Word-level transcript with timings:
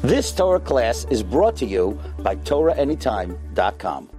This 0.00 0.32
Torah 0.32 0.60
class 0.60 1.04
is 1.10 1.22
brought 1.22 1.56
to 1.56 1.66
you 1.66 1.98
by 2.20 2.36
TorahAnytime.com. 2.36 4.10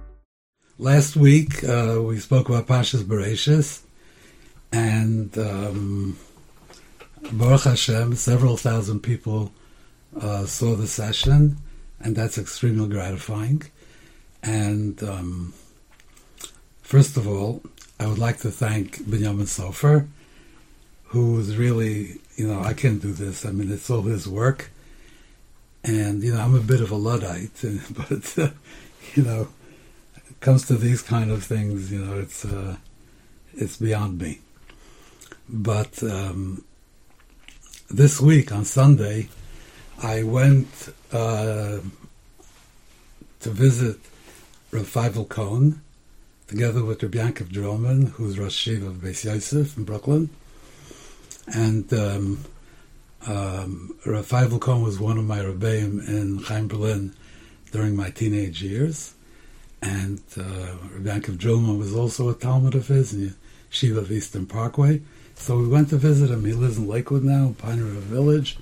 Last 0.78 1.16
week 1.16 1.62
uh, 1.64 2.00
we 2.02 2.18
spoke 2.18 2.48
about 2.48 2.66
Pashas 2.66 3.02
Bereshis, 3.02 3.82
and 4.72 5.36
um, 5.38 6.18
Baruch 7.32 7.64
Hashem, 7.64 8.16
several 8.16 8.56
thousand 8.56 9.00
people 9.00 9.52
uh, 10.20 10.46
saw 10.46 10.74
the 10.74 10.86
session, 10.86 11.58
and 12.00 12.16
that's 12.16 12.38
extremely 12.38 12.88
gratifying. 12.88 13.62
And 14.42 15.02
um, 15.02 15.54
first 16.82 17.16
of 17.16 17.28
all, 17.28 17.62
I 18.00 18.06
would 18.06 18.18
like 18.18 18.38
to 18.38 18.50
thank 18.50 19.08
Benjamin 19.08 19.46
Sofer, 19.46 20.08
who 21.04 21.38
is 21.38 21.56
really, 21.56 22.20
you 22.36 22.48
know, 22.48 22.60
I 22.60 22.72
can't 22.72 23.00
do 23.00 23.12
this. 23.12 23.46
I 23.46 23.52
mean, 23.52 23.70
it's 23.70 23.88
all 23.88 24.02
his 24.02 24.26
work 24.26 24.70
and, 25.84 26.22
you 26.22 26.34
know, 26.34 26.40
I'm 26.40 26.54
a 26.54 26.60
bit 26.60 26.80
of 26.80 26.90
a 26.90 26.96
Luddite, 26.96 27.62
but, 27.90 28.38
uh, 28.38 28.50
you 29.14 29.22
know, 29.22 29.48
it 30.16 30.40
comes 30.40 30.66
to 30.66 30.76
these 30.76 31.02
kind 31.02 31.30
of 31.30 31.44
things, 31.44 31.92
you 31.92 32.04
know, 32.04 32.18
it's, 32.18 32.44
uh, 32.44 32.76
it's 33.52 33.76
beyond 33.76 34.20
me. 34.20 34.40
But 35.48 36.02
um, 36.02 36.64
this 37.90 38.20
week 38.20 38.50
on 38.50 38.64
Sunday, 38.64 39.28
I 40.02 40.22
went 40.22 40.92
uh, 41.12 41.80
to 43.40 43.50
visit 43.50 43.98
Rav 44.70 44.86
Feivel 44.90 45.28
Cohen, 45.28 45.82
together 46.46 46.82
with 46.82 47.02
Rabbi 47.02 47.18
Yankov 47.18 47.52
Droman, 47.52 48.08
who's 48.12 48.38
Rosh 48.38 48.68
Yeshiva 48.68 48.88
of 48.88 48.94
Beis 48.94 49.24
Yosef 49.24 49.76
in 49.76 49.84
Brooklyn. 49.84 50.30
And 51.46 51.92
um, 51.92 52.44
um, 53.26 53.96
Rav 54.04 54.26
Feivel 54.26 54.60
Cohen 54.60 54.82
was 54.82 54.98
one 54.98 55.18
of 55.18 55.24
my 55.24 55.38
rebbeim 55.38 56.06
in 56.08 56.38
Chaim 56.38 56.68
Berlin 56.68 57.14
during 57.72 57.96
my 57.96 58.10
teenage 58.10 58.62
years, 58.62 59.14
and 59.82 60.20
uh, 60.36 60.76
Yankov 61.00 61.38
Drillman 61.38 61.78
was 61.78 61.94
also 61.94 62.28
a 62.28 62.34
Talmud 62.34 62.74
of 62.74 62.88
his 62.88 63.12
in 63.12 63.34
Shiva 63.70 64.00
of 64.00 64.12
Eastern 64.12 64.46
Parkway. 64.46 65.02
So 65.36 65.58
we 65.58 65.66
went 65.66 65.88
to 65.90 65.96
visit 65.96 66.30
him. 66.30 66.44
He 66.44 66.52
lives 66.52 66.78
in 66.78 66.86
Lakewood 66.86 67.24
now, 67.24 67.54
Pine 67.58 67.80
River 67.80 68.00
Village, 68.00 68.56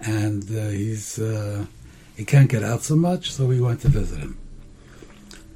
and 0.00 0.44
uh, 0.50 0.68
he's 0.68 1.18
uh, 1.18 1.66
he 2.16 2.24
can't 2.24 2.48
get 2.48 2.62
out 2.62 2.82
so 2.82 2.96
much, 2.96 3.32
so 3.32 3.44
we 3.46 3.60
went 3.60 3.82
to 3.82 3.88
visit 3.88 4.18
him. 4.20 4.38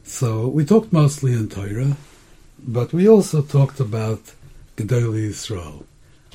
So 0.04 0.48
we 0.48 0.64
talked 0.64 0.92
mostly 0.92 1.32
in 1.32 1.48
Torah, 1.48 1.96
but 2.58 2.92
we 2.92 3.08
also 3.08 3.42
talked 3.42 3.80
about 3.80 4.34
Gedolei 4.76 5.30
Yisrael. 5.30 5.84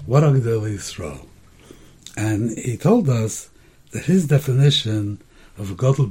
What 0.06 0.24
are 0.24 0.32
Gedolei 0.32 0.76
Yisrael? 0.76 1.28
And 2.18 2.58
he 2.58 2.78
told 2.78 3.10
us 3.10 3.50
that 3.92 4.06
his 4.06 4.28
definition 4.28 5.22
of 5.58 5.72
a 5.72 5.76
Gadol 5.76 6.10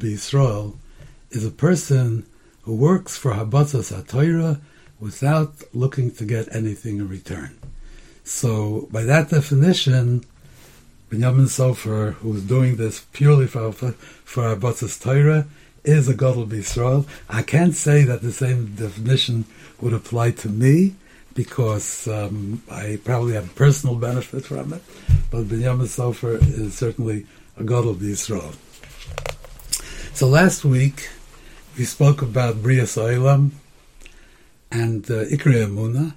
is 1.30 1.44
a 1.44 1.50
person 1.50 2.26
who 2.62 2.74
works 2.74 3.16
for 3.16 3.32
Habatzas 3.32 3.92
HaTorah 3.92 4.60
without 5.00 5.62
looking 5.72 6.10
to 6.12 6.24
get 6.24 6.54
anything 6.54 6.98
in 6.98 7.08
return. 7.08 7.58
So, 8.24 8.88
by 8.90 9.02
that 9.02 9.28
definition, 9.28 10.24
Benjamin 11.10 11.44
Sofer, 11.44 12.14
who 12.14 12.34
is 12.36 12.42
doing 12.42 12.76
this 12.76 13.00
purely 13.12 13.46
for, 13.46 13.72
for 13.72 14.56
Habatzas 14.56 15.02
Torah, 15.02 15.46
is 15.84 16.08
a 16.08 16.14
Gadol 16.14 16.46
Yisrael. 16.46 17.06
I 17.28 17.42
can't 17.42 17.74
say 17.74 18.04
that 18.04 18.22
the 18.22 18.32
same 18.32 18.74
definition 18.74 19.44
would 19.80 19.92
apply 19.92 20.30
to 20.30 20.48
me, 20.48 20.94
because 21.34 22.08
um, 22.08 22.62
I 22.70 22.98
probably 23.04 23.34
have 23.34 23.54
personal 23.54 23.96
benefit 23.96 24.46
from 24.46 24.72
it, 24.72 24.82
but 25.34 25.46
Binyamin 25.46 25.88
Sofer 25.88 26.40
is 26.40 26.78
certainly 26.78 27.26
a 27.56 27.64
Gadol 27.64 27.96
Yisrael. 27.96 28.54
So 30.14 30.28
last 30.28 30.64
week 30.64 31.10
we 31.76 31.84
spoke 31.84 32.22
about 32.22 32.62
Bria 32.62 32.84
Olam 32.84 33.50
and 34.70 35.04
uh, 35.10 35.24
Ikri 35.24 35.56
Amuna, 35.66 36.14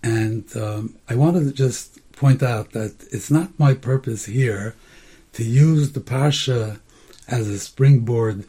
and 0.00 0.44
um, 0.56 0.94
I 1.08 1.16
wanted 1.16 1.42
to 1.46 1.52
just 1.52 1.98
point 2.12 2.40
out 2.40 2.70
that 2.70 2.94
it's 3.10 3.32
not 3.32 3.58
my 3.58 3.74
purpose 3.74 4.26
here 4.26 4.76
to 5.32 5.42
use 5.42 5.90
the 5.90 6.00
Parsha 6.00 6.78
as 7.26 7.48
a 7.48 7.58
springboard 7.58 8.44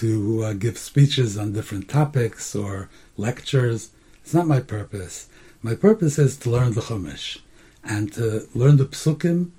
to 0.00 0.44
uh, 0.44 0.52
give 0.54 0.78
speeches 0.78 1.36
on 1.36 1.52
different 1.52 1.90
topics 1.90 2.54
or 2.56 2.88
lectures 3.18 3.90
it's 4.22 4.32
not 4.32 4.46
my 4.46 4.60
purpose. 4.60 5.28
My 5.62 5.74
purpose 5.74 6.18
is 6.18 6.38
to 6.38 6.50
learn 6.50 6.72
the 6.72 6.80
Chumash 6.80 7.38
and 7.86 8.12
to 8.14 8.46
learn 8.54 8.76
the 8.76 8.84
Psukim 8.84 9.50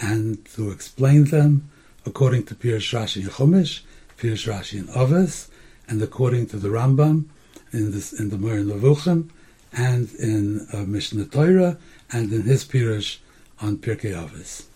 and 0.00 0.44
to 0.54 0.70
explain 0.70 1.24
them 1.24 1.70
according 2.04 2.44
to 2.44 2.54
Pirush 2.54 2.92
Rashi 2.96 3.22
in 3.22 3.28
Chumash, 3.28 3.82
Pirush 4.18 4.52
Rashi 4.52 4.78
in 4.78 4.88
Ovis, 4.94 5.48
and 5.88 6.02
according 6.02 6.46
to 6.48 6.56
the 6.56 6.68
Rambam 6.68 7.26
in, 7.72 7.92
this, 7.92 8.12
in 8.12 8.30
the 8.30 8.38
Moreh 8.38 8.64
Nevuchim, 8.64 9.30
and 9.72 10.12
in 10.14 10.66
uh, 10.72 10.78
Mishnah 10.78 11.26
Torah, 11.26 11.76
and 12.10 12.32
in 12.32 12.42
his 12.42 12.64
Pirush 12.64 13.18
on 13.60 13.76
Pirkei 13.76 14.14
Ovis. 14.14 14.66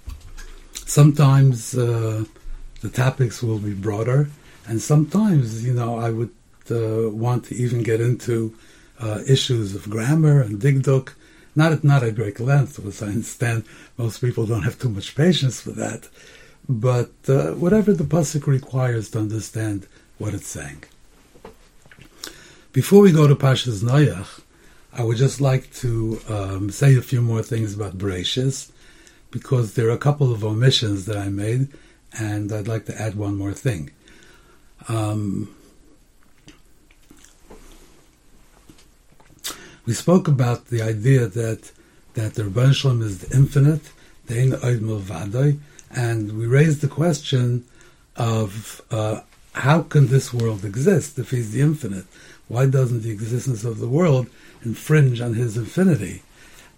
Sometimes 0.86 1.76
uh, 1.76 2.24
the 2.80 2.88
topics 2.90 3.42
will 3.42 3.58
be 3.58 3.74
broader, 3.74 4.28
and 4.66 4.80
sometimes, 4.80 5.64
you 5.64 5.72
know, 5.72 5.98
I 5.98 6.10
would 6.10 6.30
uh, 6.70 7.10
want 7.10 7.46
to 7.46 7.54
even 7.54 7.82
get 7.82 8.00
into 8.00 8.54
uh, 9.00 9.20
issues 9.26 9.74
of 9.74 9.88
grammar 9.88 10.40
and 10.40 10.60
digduk, 10.60 11.14
not 11.54 11.84
not 11.84 12.02
at 12.02 12.14
great 12.14 12.40
length, 12.40 12.76
because 12.76 13.02
I 13.02 13.08
understand 13.08 13.64
most 13.96 14.20
people 14.20 14.46
don't 14.46 14.62
have 14.62 14.78
too 14.78 14.88
much 14.88 15.14
patience 15.14 15.60
for 15.60 15.70
that, 15.72 16.08
but 16.68 17.12
uh, 17.28 17.52
whatever 17.52 17.92
the 17.92 18.04
pasuk 18.04 18.46
requires 18.46 19.10
to 19.10 19.18
understand 19.18 19.86
what 20.18 20.34
it's 20.34 20.48
saying. 20.48 20.84
Before 22.72 23.02
we 23.02 23.12
go 23.12 23.26
to 23.26 23.36
Pashas 23.36 23.82
Noach, 23.82 24.40
I 24.92 25.02
would 25.04 25.16
just 25.16 25.40
like 25.40 25.72
to 25.76 26.20
um, 26.28 26.70
say 26.70 26.96
a 26.96 27.02
few 27.02 27.22
more 27.22 27.42
things 27.42 27.74
about 27.74 27.98
Bereshis, 27.98 28.70
because 29.30 29.74
there 29.74 29.88
are 29.88 29.90
a 29.90 29.98
couple 29.98 30.32
of 30.32 30.44
omissions 30.44 31.04
that 31.06 31.16
I 31.16 31.28
made, 31.28 31.68
and 32.18 32.52
I'd 32.52 32.68
like 32.68 32.86
to 32.86 33.00
add 33.00 33.14
one 33.14 33.36
more 33.36 33.52
thing. 33.52 33.90
Um, 34.88 35.54
We 39.84 39.94
spoke 39.94 40.28
about 40.28 40.66
the 40.66 40.80
idea 40.80 41.26
that 41.26 41.72
that 42.14 42.34
the 42.34 42.44
Rebbeinu 42.44 42.74
Shalom 42.74 43.02
is 43.02 43.18
the 43.18 43.36
infinite, 43.36 43.90
the 44.26 44.40
Ein 44.40 44.52
Vadai, 44.52 45.58
and 45.90 46.38
we 46.38 46.46
raised 46.46 46.82
the 46.82 46.88
question 46.88 47.64
of 48.14 48.80
uh, 48.92 49.22
how 49.54 49.82
can 49.82 50.06
this 50.06 50.32
world 50.32 50.64
exist 50.64 51.18
if 51.18 51.30
he's 51.30 51.50
the 51.50 51.62
infinite? 51.62 52.04
Why 52.46 52.66
doesn't 52.66 53.02
the 53.02 53.10
existence 53.10 53.64
of 53.64 53.80
the 53.80 53.88
world 53.88 54.28
infringe 54.62 55.20
on 55.20 55.34
his 55.34 55.56
infinity? 55.56 56.22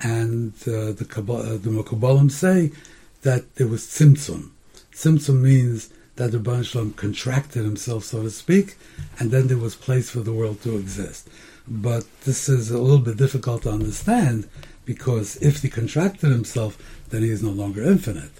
And 0.01 0.55
uh, 0.63 0.93
the 0.93 1.07
uh, 1.07 1.59
the 1.59 1.71
Mekabalim 1.71 2.31
say 2.31 2.73
that 3.21 3.55
there 3.57 3.67
was 3.69 3.83
tzimtzum. 3.83 4.51
Tzimtzum 4.93 5.43
means 5.43 5.91
that 6.17 6.33
the 6.33 6.63
Shalom 6.63 6.95
contracted 6.95 7.65
himself, 7.65 8.05
so 8.05 8.23
to 8.23 8.31
speak, 8.31 8.77
and 9.19 9.31
then 9.31 9.49
there 9.49 9.59
was 9.59 9.75
place 9.75 10.09
for 10.09 10.21
the 10.21 10.33
world 10.33 10.63
to 10.63 10.79
exist. 10.79 11.29
But 11.67 12.05
this 12.23 12.49
is 12.49 12.71
a 12.71 12.79
little 12.79 12.99
bit 12.99 13.17
difficult 13.17 13.63
to 13.63 13.71
understand 13.71 14.49
because 14.85 15.37
if 15.37 15.63
he 15.63 15.69
contracted 15.69 16.31
himself, 16.31 16.79
then 17.09 17.23
he 17.23 17.31
is 17.31 17.43
no 17.43 17.51
longer 17.51 17.83
infinite. 17.83 18.33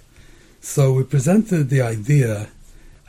So 0.61 0.93
we 0.93 1.05
presented 1.05 1.71
the 1.71 1.83
idea 1.83 2.49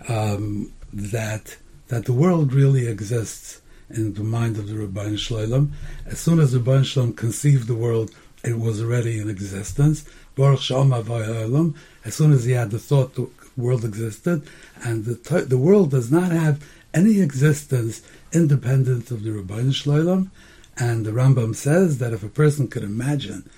um, 0.08 0.72
that 0.94 1.58
that 1.88 2.06
the 2.06 2.14
world 2.14 2.54
really 2.54 2.88
exists 2.88 3.62
in 3.90 4.14
the 4.16 4.24
mind 4.24 4.58
of 4.58 4.68
the 4.68 4.74
Rabban 4.74 5.20
Shalom. 5.20 5.74
As 6.06 6.20
soon 6.20 6.40
as 6.40 6.52
the 6.52 6.60
Rabban 6.60 6.86
Shalom 6.86 7.14
conceived 7.14 7.68
the 7.68 7.76
world, 7.76 8.12
it 8.44 8.60
was 8.60 8.82
already 8.82 9.20
in 9.20 9.30
existence. 9.30 10.06
Baruch 10.36 10.62
Shalom 10.62 11.76
As 12.04 12.16
soon 12.16 12.32
as 12.32 12.46
he 12.46 12.54
had 12.54 12.72
the 12.72 12.80
thought 12.80 13.16
the 13.16 13.30
world 13.56 13.86
existed, 13.86 14.48
and 14.84 15.06
the, 15.06 15.42
the 15.42 15.58
world 15.58 15.92
does 15.92 16.12
not 16.12 16.32
have 16.32 16.64
any 16.94 17.22
existence 17.22 18.02
independent 18.36 19.10
of 19.12 19.24
the 19.24 19.32
Rabban 19.32 19.70
Shloim. 19.72 20.30
And 20.78 21.06
the 21.06 21.12
Rambam 21.12 21.56
says 21.56 22.00
that 22.00 22.14
if 22.14 22.22
a 22.24 22.28
person 22.28 22.68
could 22.68 22.84
imagine 22.84 23.50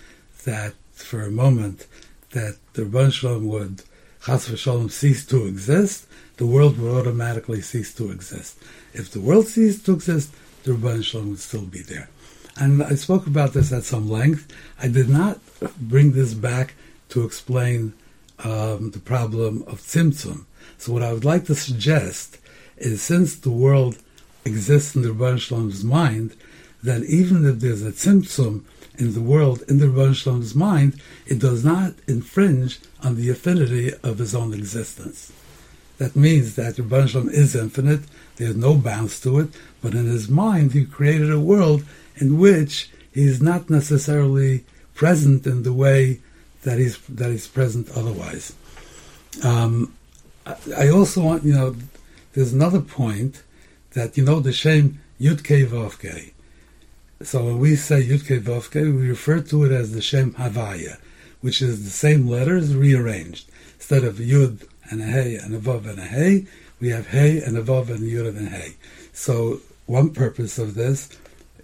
that 0.46 0.74
for 0.94 1.24
a 1.24 1.32
moment 1.32 1.88
that 2.32 2.58
the 2.74 2.84
Rabban 2.84 3.12
Shalom 3.12 3.48
would 3.48 3.84
Chas 4.26 4.48
v'Shalom 4.50 4.92
cease 4.92 5.26
to 5.26 5.46
exist, 5.46 6.06
the 6.38 6.46
world 6.46 6.78
would 6.78 6.92
automatically 6.92 7.62
cease 7.62 7.94
to 7.96 8.12
exist. 8.12 8.58
If 8.94 9.12
the 9.12 9.20
world 9.20 9.48
ceased 9.48 9.86
to 9.86 9.94
exist, 9.94 10.32
the 10.64 10.74
Rabban 10.74 11.04
Shalom 11.04 11.30
would 11.30 11.40
still 11.40 11.66
be 11.66 11.82
there. 11.82 12.10
And 12.56 12.84
I 12.84 12.96
spoke 12.96 13.28
about 13.28 13.54
this 13.54 13.72
at 13.72 13.84
some 13.84 14.10
length. 14.10 14.52
I 14.80 14.88
did 14.88 15.10
not 15.10 15.40
bring 15.80 16.12
this 16.12 16.34
back 16.34 16.74
to 17.10 17.24
explain 17.24 17.94
um, 18.40 18.92
the 18.92 19.00
problem 19.00 19.64
of 19.68 19.82
Tzimtzum. 19.82 20.46
So 20.78 20.94
what 20.94 21.04
I 21.04 21.14
would 21.14 21.26
like 21.26 21.46
to 21.46 21.56
suggest 21.56 22.38
is 22.78 23.02
since 23.02 23.36
the 23.36 23.52
world 23.52 23.98
exists 24.48 24.96
in 24.96 25.02
the 25.04 25.38
Shalom's 25.38 25.84
mind, 25.84 26.36
that 26.84 27.04
even 27.04 27.46
if 27.46 27.60
there's 27.60 27.84
a 27.84 27.92
tzimtzum 27.92 28.64
in 28.98 29.14
the 29.14 29.22
world, 29.22 29.64
in 29.68 29.78
the 29.80 30.14
Shalom's 30.14 30.56
mind, 30.56 31.00
it 31.26 31.40
does 31.40 31.64
not 31.64 31.94
infringe 32.08 32.80
on 33.04 33.16
the 33.16 33.30
affinity 33.30 33.94
of 34.04 34.18
his 34.18 34.34
own 34.34 34.54
existence. 34.54 35.32
that 35.98 36.16
means 36.16 36.56
that 36.56 36.76
Rabban 36.76 37.32
is 37.32 37.56
infinite, 37.56 38.02
there's 38.38 38.56
no 38.56 38.76
bounds 38.76 39.20
to 39.22 39.40
it, 39.40 39.50
but 39.82 39.94
in 39.94 40.06
his 40.06 40.30
mind 40.30 40.74
he 40.74 40.86
created 40.86 41.32
a 41.32 41.40
world 41.40 41.84
in 42.18 42.38
which 42.38 42.90
he 43.12 43.24
is 43.24 43.42
not 43.42 43.70
necessarily 43.70 44.64
present 44.94 45.46
in 45.48 45.64
the 45.64 45.74
way 45.74 46.20
that 46.64 46.78
he's 46.78 46.98
that 47.08 47.32
he's 47.32 47.48
present 47.48 47.90
otherwise. 47.96 48.54
Um, 49.44 49.94
I 50.78 50.90
also 50.90 51.22
want 51.22 51.44
you 51.44 51.54
know, 51.54 51.76
there's 52.34 52.54
another 52.54 52.82
point 52.82 53.44
that 53.98 54.16
you 54.16 54.24
know 54.24 54.40
the 54.40 54.54
Shem 54.54 55.02
Yudke 55.20 55.66
Vovke. 55.66 56.32
So 57.24 57.44
when 57.46 57.58
we 57.58 57.76
say 57.76 58.04
Yudke 58.04 58.40
Vovke, 58.40 58.96
we 58.96 59.10
refer 59.10 59.42
to 59.42 59.64
it 59.64 59.72
as 59.72 59.92
the 59.92 60.04
Shem 60.04 60.34
Havaya, 60.36 61.00
which 61.42 61.64
is 61.64 61.84
the 61.84 61.90
same 61.90 62.28
letters 62.28 62.76
rearranged. 62.76 63.50
Instead 63.78 64.04
of 64.04 64.18
Yud 64.18 64.68
and 64.92 65.02
a 65.02 65.06
Hey 65.06 65.34
and 65.34 65.56
a 65.56 65.60
Vav 65.60 65.90
and 65.90 65.98
a 65.98 66.04
Hey, 66.04 66.46
we 66.80 66.90
have 66.90 67.08
Hey 67.08 67.40
and 67.40 67.58
a 67.58 67.64
Vav 67.64 67.90
and 67.90 68.02
Yud 68.02 68.38
and 68.38 68.48
a 68.48 68.52
Hey. 68.52 68.76
So 69.14 69.62
one 69.88 70.12
purpose 70.14 70.60
of 70.60 70.76
this 70.76 71.10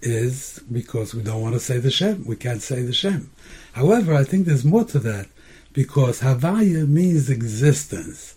is 0.02 0.58
because 0.72 1.14
we 1.14 1.22
don't 1.22 1.40
want 1.40 1.54
to 1.54 1.60
say 1.60 1.78
the 1.78 1.92
Shem. 1.92 2.26
We 2.26 2.34
can't 2.34 2.62
say 2.62 2.82
the 2.82 2.92
Shem. 2.92 3.30
However, 3.74 4.12
I 4.12 4.24
think 4.24 4.46
there's 4.46 4.64
more 4.64 4.84
to 4.86 4.98
that 4.98 5.28
because 5.72 6.20
Havaya 6.20 6.88
means 6.88 7.30
existence. 7.30 8.34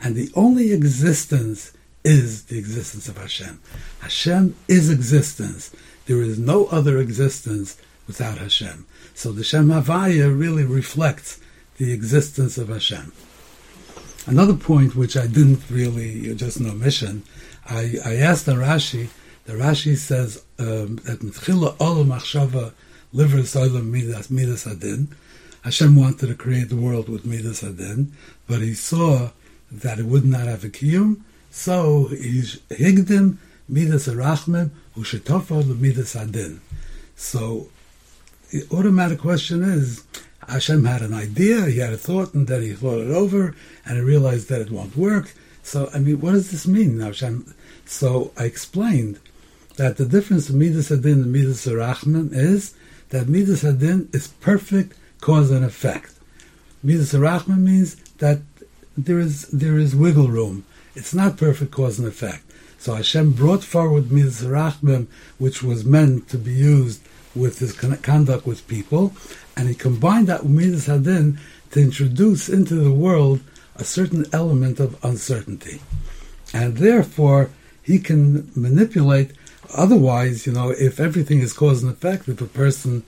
And 0.00 0.14
the 0.14 0.30
only 0.36 0.72
existence 0.72 1.72
is 2.04 2.44
the 2.44 2.58
existence 2.58 3.08
of 3.08 3.18
Hashem. 3.18 3.60
Hashem 4.00 4.56
is 4.68 4.90
existence. 4.90 5.74
There 6.06 6.22
is 6.22 6.38
no 6.38 6.66
other 6.66 6.98
existence 6.98 7.76
without 8.06 8.38
Hashem. 8.38 8.86
So 9.14 9.32
the 9.32 9.44
Shem 9.44 9.68
Havaya 9.68 10.36
really 10.36 10.64
reflects 10.64 11.40
the 11.76 11.92
existence 11.92 12.58
of 12.58 12.68
Hashem. 12.68 13.12
Another 14.26 14.54
point 14.54 14.96
which 14.96 15.16
I 15.16 15.26
didn't 15.26 15.62
really, 15.70 16.34
just 16.34 16.58
an 16.58 16.68
omission, 16.68 17.22
I, 17.66 17.94
I 18.04 18.16
asked 18.16 18.46
the 18.46 18.52
Rashi, 18.52 19.08
the 19.44 19.54
Rashi 19.54 19.96
says 19.96 20.44
um, 20.58 20.96
that 21.04 21.20
Mitchila 21.20 21.76
Olam 21.76 22.08
Machshava 22.08 22.72
Liver 23.12 23.38
Soilam 23.38 23.86
Midas 23.90 24.30
Midas 24.30 24.66
Adin. 24.66 25.08
Hashem 25.62 25.96
wanted 25.96 26.28
to 26.28 26.34
create 26.34 26.68
the 26.68 26.76
world 26.76 27.08
with 27.08 27.26
Midas 27.26 27.62
Adin, 27.62 28.12
but 28.46 28.60
he 28.60 28.74
saw 28.74 29.30
that 29.70 29.98
it 29.98 30.06
would 30.06 30.24
not 30.24 30.46
have 30.46 30.64
a 30.64 30.68
kiyum, 30.68 31.20
so 31.50 32.08
higdim 32.10 33.36
Midas 33.68 34.08
Arachmim 34.08 34.70
Ushetofa 34.96 35.78
Midas 35.78 36.16
Adin. 36.16 36.60
So 37.16 37.68
the 38.50 38.66
automatic 38.72 39.18
question 39.20 39.62
is, 39.62 40.04
Hashem 40.48 40.84
had 40.84 41.02
an 41.02 41.14
idea, 41.14 41.66
he 41.66 41.78
had 41.78 41.92
a 41.92 41.96
thought, 41.96 42.34
and 42.34 42.48
then 42.48 42.62
he 42.62 42.72
thought 42.72 42.98
it 42.98 43.10
over, 43.10 43.54
and 43.84 43.96
he 43.96 44.02
realized 44.02 44.48
that 44.48 44.60
it 44.60 44.70
won't 44.70 44.96
work. 44.96 45.32
So, 45.62 45.88
I 45.94 45.98
mean, 45.98 46.20
what 46.20 46.32
does 46.32 46.50
this 46.50 46.66
mean? 46.66 46.98
Hashem, 46.98 47.54
so 47.84 48.32
I 48.36 48.44
explained 48.44 49.20
that 49.76 49.96
the 49.96 50.06
difference 50.06 50.48
of 50.48 50.56
Midas 50.56 50.90
Adin 50.90 51.22
and 51.22 51.32
Midas 51.32 51.66
Arachman 51.66 52.32
is 52.32 52.74
that 53.10 53.28
Midas 53.28 53.62
Adin 53.62 54.08
is 54.12 54.28
perfect 54.28 54.96
cause 55.20 55.50
and 55.50 55.64
effect. 55.64 56.12
Midas 56.82 57.12
Arachman 57.12 57.58
means 57.58 57.96
that 58.18 58.40
there 58.96 59.18
is 59.18 59.46
there 59.48 59.78
is 59.78 59.94
wiggle 59.94 60.28
room. 60.28 60.64
It's 60.94 61.14
not 61.14 61.36
perfect 61.36 61.70
cause 61.70 61.98
and 61.98 62.08
effect. 62.08 62.44
So 62.78 62.94
Hashem 62.94 63.32
brought 63.32 63.62
forward 63.62 64.10
Midas 64.10 64.42
Arachman, 64.42 65.06
which 65.38 65.62
was 65.62 65.84
meant 65.84 66.28
to 66.30 66.38
be 66.38 66.52
used 66.52 67.02
with 67.34 67.58
his 67.58 67.72
conduct 67.72 68.46
with 68.46 68.66
people, 68.66 69.12
and 69.56 69.68
he 69.68 69.74
combined 69.74 70.26
that 70.26 70.42
with 70.42 70.52
Midas 70.52 70.88
Adin 70.88 71.38
to 71.70 71.80
introduce 71.80 72.48
into 72.48 72.74
the 72.74 72.92
world 72.92 73.40
a 73.76 73.84
certain 73.84 74.26
element 74.32 74.80
of 74.80 75.02
uncertainty. 75.04 75.80
And 76.52 76.78
therefore, 76.78 77.50
he 77.82 77.98
can 77.98 78.50
manipulate 78.56 79.32
Otherwise, 79.74 80.46
you 80.46 80.52
know, 80.52 80.70
if 80.70 80.98
everything 80.98 81.40
is 81.40 81.52
cause 81.52 81.82
and 81.82 81.92
effect, 81.92 82.28
if 82.28 82.40
a 82.40 82.46
person, 82.46 83.04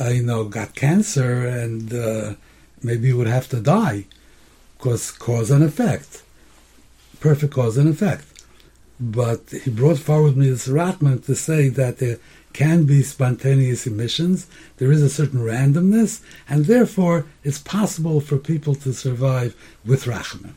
uh, 0.00 0.08
you 0.08 0.22
know, 0.22 0.44
got 0.44 0.74
cancer 0.74 1.46
and 1.46 1.92
uh, 1.92 2.34
maybe 2.82 3.12
would 3.12 3.26
have 3.26 3.48
to 3.48 3.60
die, 3.60 4.06
because 4.78 5.10
cause 5.10 5.50
and 5.50 5.62
effect, 5.62 6.22
perfect 7.20 7.52
cause 7.52 7.76
and 7.76 7.88
effect. 7.88 8.24
But 8.98 9.50
he 9.50 9.70
brought 9.70 9.98
forward 9.98 10.36
me 10.36 10.50
this 10.50 10.68
Ratman 10.68 11.24
to 11.26 11.34
say 11.34 11.68
that 11.68 11.98
there 11.98 12.18
can 12.52 12.84
be 12.84 13.02
spontaneous 13.02 13.86
emissions, 13.86 14.46
there 14.78 14.90
is 14.90 15.02
a 15.02 15.08
certain 15.08 15.40
randomness, 15.40 16.20
and 16.48 16.64
therefore 16.64 17.26
it's 17.44 17.58
possible 17.58 18.20
for 18.20 18.36
people 18.36 18.74
to 18.74 18.92
survive 18.92 19.54
with 19.84 20.04
Rachman. 20.04 20.52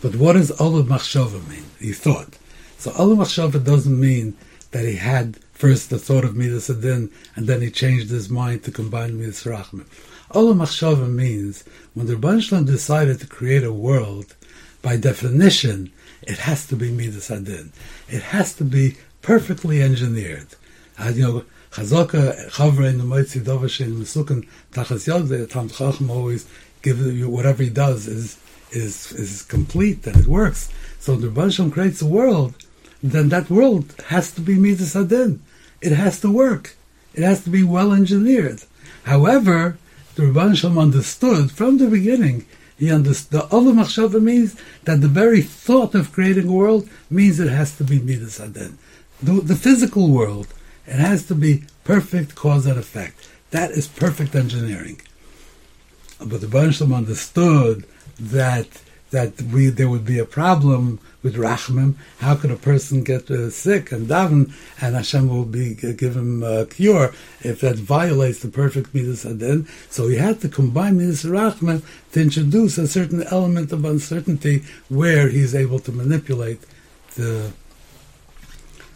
But 0.00 0.16
what 0.16 0.34
does 0.34 0.52
Olav 0.60 0.86
Machshava 0.86 1.46
mean? 1.48 1.64
He 1.80 1.92
thought. 1.92 2.38
So 2.84 2.92
Alam 2.98 3.16
Machshava 3.16 3.64
doesn't 3.64 3.98
mean 3.98 4.36
that 4.72 4.84
he 4.84 4.96
had 4.96 5.38
first 5.54 5.88
the 5.88 5.98
thought 5.98 6.24
of 6.24 6.36
Midas 6.36 6.68
Adin 6.68 7.10
and 7.34 7.46
then 7.46 7.62
he 7.62 7.70
changed 7.70 8.10
his 8.10 8.28
mind 8.28 8.62
to 8.64 8.70
combine 8.70 9.18
Midas 9.18 9.44
Rachman. 9.44 9.86
Alam 10.32 10.58
Machshava 10.58 11.10
means 11.10 11.64
when 11.94 12.06
the 12.06 12.16
Rebbe 12.16 12.64
decided 12.64 13.20
to 13.20 13.26
create 13.26 13.64
a 13.64 13.72
world, 13.72 14.36
by 14.84 14.96
definition, 14.96 15.90
it 16.22 16.38
has 16.38 16.66
to 16.68 16.76
be 16.76 16.92
Midas 16.92 17.30
Adin. 17.30 17.72
It 18.08 18.22
has 18.34 18.54
to 18.54 18.64
be 18.64 18.96
perfectly 19.22 19.82
engineered. 19.82 20.46
And, 20.96 21.16
you 21.16 21.22
know, 21.22 21.44
Chazaka, 21.72 22.50
Chavre, 22.50 22.88
in 22.90 22.98
the 22.98 23.04
Moitzi, 23.04 23.40
Dovashin, 23.40 23.96
Mesukan, 23.96 24.46
Tachas 24.72 25.08
Yod, 25.08 25.26
the 25.26 25.46
Tam 25.48 25.68
Chacham 25.68 26.10
always 26.10 26.46
give 26.82 27.00
you 27.00 27.28
whatever 27.28 27.62
he 27.64 27.70
does 27.70 28.06
is 28.06 28.38
is 28.70 29.12
is 29.12 29.42
complete 29.42 30.06
and 30.06 30.16
it 30.16 30.26
works. 30.26 30.70
So 31.00 31.16
the 31.16 31.28
Rebbe 31.28 31.70
creates 31.70 32.00
a 32.02 32.06
world 32.06 32.54
then 33.04 33.28
that 33.28 33.50
world 33.50 33.94
has 34.06 34.32
to 34.32 34.40
be 34.40 34.54
Midas 34.54 34.96
Adin. 34.96 35.42
It 35.82 35.92
has 35.92 36.20
to 36.20 36.30
work. 36.30 36.74
It 37.12 37.22
has 37.22 37.44
to 37.44 37.50
be 37.50 37.62
well 37.62 37.92
engineered. 37.92 38.62
However, 39.04 39.76
the 40.14 40.54
Shalom 40.54 40.78
understood 40.78 41.50
from 41.50 41.76
the 41.76 41.86
beginning, 41.86 42.46
he 42.78 42.90
understood, 42.90 43.42
the 43.42 43.46
Olam 43.48 43.74
Machshava 43.74 44.20
means 44.20 44.56
that 44.84 45.00
the 45.00 45.08
very 45.08 45.42
thought 45.42 45.94
of 45.94 46.12
creating 46.12 46.48
a 46.48 46.52
world 46.52 46.88
means 47.10 47.38
it 47.38 47.48
has 47.48 47.76
to 47.76 47.84
be 47.84 47.98
Midas 47.98 48.40
Adin. 48.40 48.78
The, 49.22 49.32
the 49.40 49.56
physical 49.56 50.10
world, 50.10 50.48
it 50.86 50.96
has 50.96 51.26
to 51.26 51.34
be 51.34 51.64
perfect 51.84 52.34
cause 52.34 52.66
and 52.66 52.78
effect. 52.78 53.28
That 53.50 53.70
is 53.70 53.86
perfect 53.86 54.34
engineering. 54.34 55.00
But 56.18 56.40
the 56.40 56.72
Shalom 56.72 56.92
understood 56.92 57.86
that 58.18 58.68
that 59.14 59.40
we 59.40 59.68
there 59.68 59.88
would 59.88 60.04
be 60.04 60.18
a 60.18 60.24
problem 60.24 60.98
with 61.22 61.36
rachmim. 61.36 61.94
How 62.18 62.34
could 62.34 62.50
a 62.50 62.56
person 62.56 63.04
get 63.04 63.30
uh, 63.30 63.48
sick 63.48 63.92
and 63.92 64.08
daven, 64.08 64.52
and 64.80 64.96
Hashem 64.96 65.28
will 65.28 65.44
be 65.44 65.76
uh, 65.84 65.92
give 65.92 66.16
him 66.16 66.42
a 66.42 66.66
cure 66.66 67.14
if 67.40 67.60
that 67.60 67.76
violates 67.76 68.40
the 68.40 68.48
perfect 68.48 68.92
midas 68.92 69.24
adin? 69.24 69.68
So 69.88 70.08
he 70.08 70.16
had 70.16 70.40
to 70.40 70.48
combine 70.48 70.96
midas 70.98 71.22
rachmim 71.22 71.84
to 72.12 72.20
introduce 72.20 72.76
a 72.76 72.88
certain 72.88 73.22
element 73.22 73.70
of 73.70 73.84
uncertainty 73.84 74.64
where 74.88 75.28
he's 75.28 75.54
able 75.54 75.78
to 75.86 75.92
manipulate 75.92 76.62
the 77.14 77.52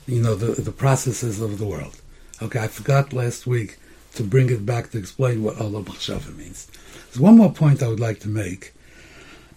you 0.09 0.21
know 0.21 0.35
the 0.35 0.61
the 0.61 0.73
processes 0.73 1.40
of 1.40 1.59
the 1.59 1.69
world. 1.75 1.95
Okay, 2.43 2.59
I 2.59 2.66
forgot 2.66 3.12
last 3.12 3.47
week 3.47 3.78
to 4.16 4.25
bring 4.25 4.50
it 4.50 4.66
back 4.66 4.90
to 4.90 4.99
explain 4.99 5.45
what 5.45 5.61
Allah 5.61 5.83
Machshava 5.85 6.35
means. 6.37 6.66
There's 7.07 7.21
one 7.21 7.37
more 7.37 7.52
point 7.52 7.85
I 7.85 7.88
would 7.88 8.00
like 8.09 8.19
to 8.26 8.28
make 8.28 8.73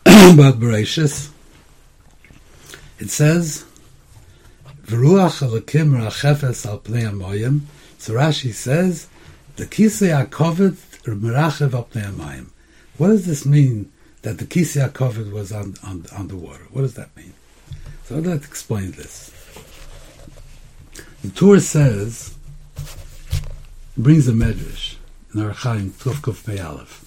about 0.05 0.59
Bereshis. 0.59 1.29
It 2.99 3.09
says, 3.09 3.65
"V'ruach 4.85 5.41
alakim 5.47 5.93
rachefes 5.93 6.65
al 6.65 6.79
pnei 6.79 7.09
amoyim." 7.11 7.61
So 7.97 8.13
Rashi 8.13 8.53
says, 8.53 9.07
"The 9.57 9.65
kisei 9.65 10.11
akovet 10.11 10.77
merachev 11.05 11.73
al 11.73 11.85
pnei 11.85 12.11
amoyim." 12.11 12.47
What 12.97 13.07
does 13.07 13.25
this 13.25 13.45
mean? 13.45 13.91
That 14.23 14.37
the 14.37 14.45
kisei 14.45 14.89
akovet 14.89 15.31
was 15.31 15.51
on, 15.51 15.75
on 15.83 16.05
on 16.17 16.27
the 16.27 16.35
water. 16.35 16.65
What 16.71 16.81
does 16.81 16.95
that 16.95 17.15
mean? 17.15 17.33
So 18.05 18.17
like 18.17 18.43
explain 18.43 18.91
this. 18.91 19.31
The 21.21 21.29
Torah 21.29 21.61
says, 21.61 22.33
brings 23.95 24.27
a 24.27 24.31
medrash 24.31 24.95
in 25.33 25.41
Archaim 25.41 25.91
Tufkuf 25.91 26.45
Be'alef. 26.45 27.05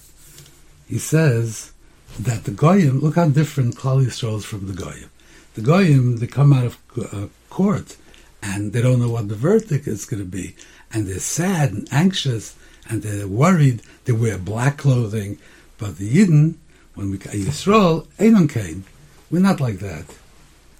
He 0.87 0.97
says 0.97 1.73
that 2.19 2.45
the 2.45 2.51
Goyim, 2.51 2.99
look 2.99 3.15
how 3.15 3.27
different 3.27 3.75
Klal 3.75 4.05
Yisrael 4.05 4.37
is 4.37 4.45
from 4.45 4.67
the 4.67 4.73
Goyim. 4.73 5.09
The 5.55 5.61
Goyim, 5.61 6.17
they 6.17 6.27
come 6.27 6.53
out 6.53 6.65
of 6.65 6.77
uh, 7.13 7.27
court 7.49 7.97
and 8.41 8.73
they 8.73 8.81
don't 8.81 8.99
know 8.99 9.09
what 9.09 9.27
the 9.27 9.35
verdict 9.35 9.87
is 9.87 10.05
going 10.05 10.21
to 10.21 10.29
be. 10.29 10.55
And 10.91 11.07
they're 11.07 11.19
sad 11.19 11.71
and 11.71 11.87
anxious 11.91 12.55
and 12.87 13.01
they're 13.01 13.27
worried. 13.27 13.81
They 14.05 14.13
wear 14.13 14.37
black 14.37 14.77
clothing. 14.77 15.39
But 15.77 15.97
the 15.97 16.09
Yidden, 16.09 16.55
when 16.93 17.11
we 17.11 17.17
Yisrael, 17.17 18.07
Einon 18.17 18.49
came. 18.49 18.85
We're 19.29 19.39
not 19.39 19.59
like 19.59 19.79
that. 19.79 20.05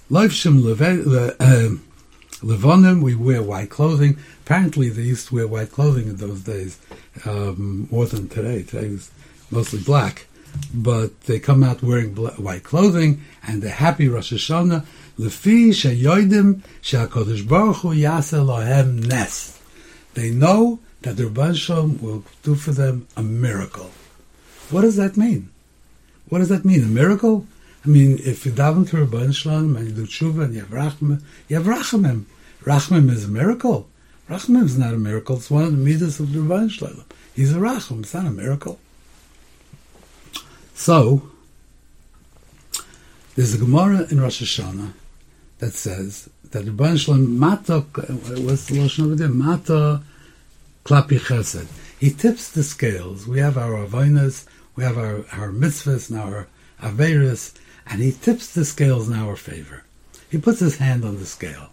Leivshim 0.09 0.61
um, 1.39 1.83
Levonim, 2.41 3.01
we 3.01 3.15
wear 3.15 3.41
white 3.41 3.69
clothing. 3.69 4.17
Apparently, 4.43 4.89
they 4.89 5.01
used 5.01 5.29
to 5.29 5.35
wear 5.35 5.47
white 5.47 5.71
clothing 5.71 6.07
in 6.07 6.17
those 6.17 6.41
days 6.41 6.79
um, 7.25 7.87
more 7.91 8.05
than 8.05 8.29
today. 8.29 8.61
Today 8.61 8.89
was 8.89 9.09
mostly 9.49 9.79
black. 9.79 10.27
But 10.74 11.21
they 11.21 11.39
come 11.39 11.63
out 11.63 11.83
wearing 11.83 12.15
white 12.15 12.63
clothing 12.63 13.21
and 13.47 13.62
they're 13.62 13.71
happy 13.71 14.07
Rosh 14.07 14.33
Hashanah. 14.33 14.85
Lefi 15.17 15.69
sheyoidim 15.69 16.62
sheHaKadosh 16.81 17.47
Baruch 17.47 17.77
Hu 17.77 17.89
yaseh 17.89 18.45
lohem 18.45 19.05
nes. 19.07 19.59
They 20.13 20.31
know 20.31 20.79
that 21.01 21.17
the 21.17 21.53
Shalom 21.53 22.01
will 22.01 22.24
do 22.41 22.55
for 22.55 22.71
them 22.71 23.07
a 23.15 23.21
miracle. 23.21 23.91
What 24.71 24.81
does 24.81 24.95
that 24.95 25.15
mean? 25.15 25.50
What 26.29 26.39
does 26.39 26.50
that 26.50 26.65
mean? 26.65 26.83
A 26.83 26.88
miracle? 26.88 27.45
I 27.85 27.88
mean, 27.88 28.17
if 28.24 28.45
you 28.45 28.51
daven 28.51 28.89
to 28.89 28.97
Rebbe 28.97 29.31
Shalom 29.31 29.75
and 29.75 29.88
you 29.88 29.93
do 29.93 30.07
tshuva 30.07 30.45
and 30.45 30.53
you 30.55 30.62
have 30.62 30.69
rachmim, 30.69 31.21
you 31.47 31.57
have 31.57 31.67
rachamim. 31.67 32.24
Rachamim 32.63 33.12
is 33.12 33.25
a 33.25 33.27
miracle. 33.27 33.88
Rachamim 34.27 34.63
is 34.63 34.79
not 34.79 34.95
a 34.95 34.97
miracle. 34.97 35.35
It's 35.35 35.51
one 35.51 35.65
of 35.65 35.71
the 35.71 35.77
midas 35.77 36.19
of 36.19 36.33
the 36.33 36.41
Rebbe 36.41 36.69
Shalom. 36.69 37.05
He's 37.35 37.53
a 37.53 37.59
racham. 37.59 38.00
It's 38.00 38.13
not 38.13 38.25
a 38.25 38.31
miracle. 38.31 38.79
So, 40.75 41.22
there's 43.36 43.53
a 43.53 43.58
Gemara 43.58 44.08
in 44.12 44.20
Rosh 44.20 44.44
Hashanah 44.44 44.91
that 45.60 45.74
says 45.74 46.29
that 46.51 46.65
the 46.65 46.72
Rebbe 46.72 46.98
Shalom 46.98 47.39
mata, 47.39 47.79
what's 47.79 48.65
the 48.65 48.75
Lashon 48.75 49.05
over 49.05 49.15
there? 49.15 49.29
Mata 49.29 50.03
klapi 50.84 51.17
chesed. 51.17 51.67
He 51.98 52.12
tips 52.12 52.51
the 52.51 52.62
scales. 52.62 53.25
We 53.25 53.39
have 53.39 53.58
our 53.58 53.86
avonas, 53.88 54.46
we 54.75 54.84
have 54.84 54.98
our, 54.98 55.25
our 55.32 55.50
mitzvahs 55.50 56.10
and 56.10 56.20
our 56.20 56.48
averis, 56.82 57.58
and 57.88 58.01
he 58.01 58.12
tips 58.12 58.53
the 58.53 58.65
scales 58.65 59.08
in 59.08 59.15
our 59.15 59.38
favor. 59.38 59.86
He 60.29 60.38
puts 60.38 60.60
his 60.60 60.77
hand 60.77 61.05
on 61.05 61.20
the 61.20 61.25
scale. 61.25 61.70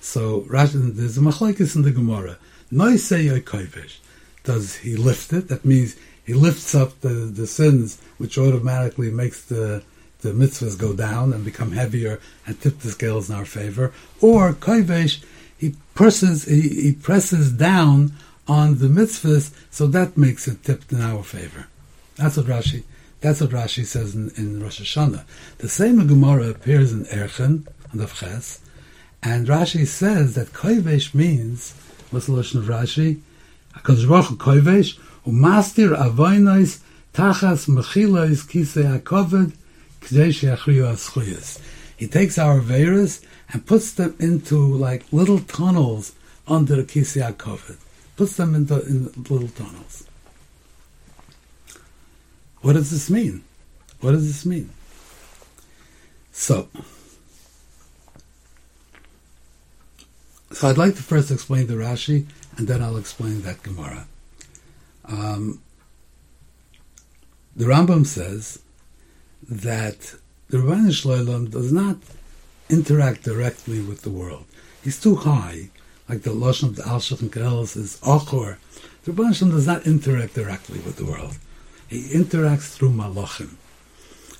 So 0.00 0.40
there's 0.50 1.16
a 1.16 1.20
machlekes 1.20 1.76
in 1.76 1.82
the 1.82 1.92
Gemara. 1.92 2.38
Noisei 2.72 3.40
koivish. 3.40 3.98
Does 4.42 4.76
he 4.78 4.96
lift 4.96 5.32
it? 5.32 5.46
That 5.46 5.64
means 5.64 5.94
he 6.24 6.34
lifts 6.34 6.74
up 6.74 7.00
the, 7.02 7.08
the 7.08 7.46
sins, 7.46 8.01
which 8.22 8.38
automatically 8.38 9.10
makes 9.10 9.42
the 9.46 9.82
the 10.20 10.30
mitzvahs 10.30 10.78
go 10.78 10.92
down 10.92 11.32
and 11.32 11.44
become 11.44 11.72
heavier 11.72 12.20
and 12.46 12.60
tip 12.60 12.78
the 12.78 12.92
scales 12.92 13.28
in 13.28 13.34
our 13.34 13.44
favor. 13.44 13.92
Or 14.20 14.52
koivesh, 14.52 15.24
he 15.58 15.74
presses 15.96 16.44
he, 16.44 16.68
he 16.68 16.92
presses 16.92 17.50
down 17.50 18.12
on 18.46 18.78
the 18.78 18.86
mitzvahs, 18.86 19.52
so 19.72 19.88
that 19.88 20.16
makes 20.16 20.46
it 20.46 20.62
tipped 20.62 20.92
in 20.92 21.00
our 21.00 21.24
favor. 21.24 21.66
That's 22.14 22.36
what 22.36 22.46
Rashi. 22.46 22.84
That's 23.20 23.40
what 23.40 23.50
Rashi 23.50 23.84
says 23.84 24.14
in, 24.14 24.30
in 24.36 24.62
Rosh 24.62 24.80
Hashanah. 24.80 25.24
The 25.58 25.68
same 25.68 26.06
Gemara 26.06 26.50
appears 26.50 26.92
in 26.92 27.06
Erchen 27.06 27.66
and 27.90 28.00
the 28.00 28.06
Ches, 28.06 28.60
and 29.20 29.48
Rashi 29.48 29.84
says 29.84 30.36
that 30.36 30.52
koivesh 30.52 31.12
means 31.12 31.74
what's 32.12 32.26
the 32.26 32.34
lashon 32.34 32.58
of 32.58 32.66
Rashi? 32.66 33.20
Hakadosh 33.74 34.08
Baruch 34.08 34.26
Hu 34.26 34.36
koivesh 34.36 34.96
umastir 35.26 35.96
avoinos 35.96 36.78
tachas 37.12 37.68
mechilos 37.68 38.46
kisei 38.46 38.98
hakoved 38.98 39.52
k'dei. 40.00 41.60
He 41.96 42.08
takes 42.08 42.38
our 42.38 42.60
veras 42.60 43.24
and 43.52 43.66
puts 43.66 43.92
them 43.92 44.16
into 44.18 44.56
like 44.56 45.04
little 45.12 45.40
tunnels 45.40 46.12
under 46.46 46.76
the 46.76 46.84
kisei 46.84 47.22
hakoved. 47.22 47.76
Puts 48.16 48.36
them 48.36 48.54
into 48.54 48.80
in 48.86 49.04
little 49.28 49.48
tunnels. 49.48 50.04
What 52.60 52.74
does 52.74 52.90
this 52.90 53.10
mean? 53.10 53.44
What 54.00 54.12
does 54.12 54.26
this 54.26 54.46
mean? 54.46 54.70
So, 56.32 56.68
so 60.52 60.68
I'd 60.68 60.78
like 60.78 60.94
to 60.96 61.02
first 61.02 61.30
explain 61.30 61.66
the 61.66 61.74
Rashi, 61.74 62.26
and 62.56 62.66
then 62.66 62.82
I'll 62.82 62.96
explain 62.96 63.42
that 63.42 63.62
Gemara. 63.62 64.06
Um, 65.04 65.60
the 67.54 67.66
Rambam 67.66 68.06
says 68.06 68.60
that 69.48 70.14
the 70.48 70.58
Rabban 70.58 70.88
Shloim 70.88 71.50
does 71.50 71.72
not 71.72 71.98
interact 72.70 73.24
directly 73.24 73.80
with 73.80 74.02
the 74.02 74.10
world. 74.10 74.44
He's 74.82 75.00
too 75.00 75.16
high, 75.16 75.68
like 76.08 76.22
the 76.22 76.30
Lashon 76.30 76.68
of 76.70 76.76
the 76.76 76.88
Al 76.88 76.98
Shulchan 76.98 77.76
is 77.76 77.98
Achor. 78.02 78.58
The 79.04 79.12
Rabban 79.12 79.32
Shloim 79.32 79.50
does 79.50 79.66
not 79.66 79.86
interact 79.86 80.34
directly 80.34 80.78
with 80.80 80.96
the 80.96 81.04
world. 81.04 81.36
He 81.88 82.08
interacts 82.14 82.74
through 82.74 82.92
malachim. 82.92 83.56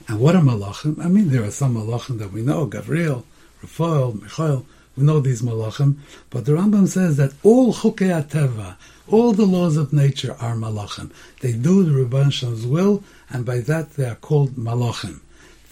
And 0.09 0.19
what 0.19 0.35
are 0.35 0.42
malachim? 0.42 1.04
I 1.04 1.09
mean, 1.09 1.28
there 1.28 1.45
are 1.45 1.50
some 1.50 1.75
malachim 1.75 2.19
that 2.19 2.33
we 2.33 2.40
know, 2.40 2.64
Gabriel, 2.64 3.26
Raphael, 3.61 4.14
Michael, 4.14 4.64
we 4.97 5.04
know 5.04 5.21
these 5.21 5.42
malachim, 5.42 5.97
but 6.31 6.47
the 6.47 6.52
Rambam 6.52 6.88
says 6.88 7.19
that 7.19 7.33
all 7.42 7.75
chukei 7.75 8.09
ateva, 8.23 8.76
all 9.12 9.33
the 9.33 9.45
laws 9.45 9.76
of 9.76 9.92
nature 9.92 10.35
are 10.40 10.54
malachim. 10.54 11.11
They 11.40 11.52
do 11.52 11.85
the 11.85 12.31
Shalom's 12.31 12.66
will, 12.66 13.04
and 13.28 13.45
by 13.45 13.59
that 13.61 13.95
they 13.95 14.07
are 14.07 14.14
called 14.14 14.57
malachim. 14.57 15.21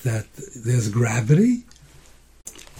That 0.04 0.26
there's 0.54 0.88
gravity. 0.88 1.64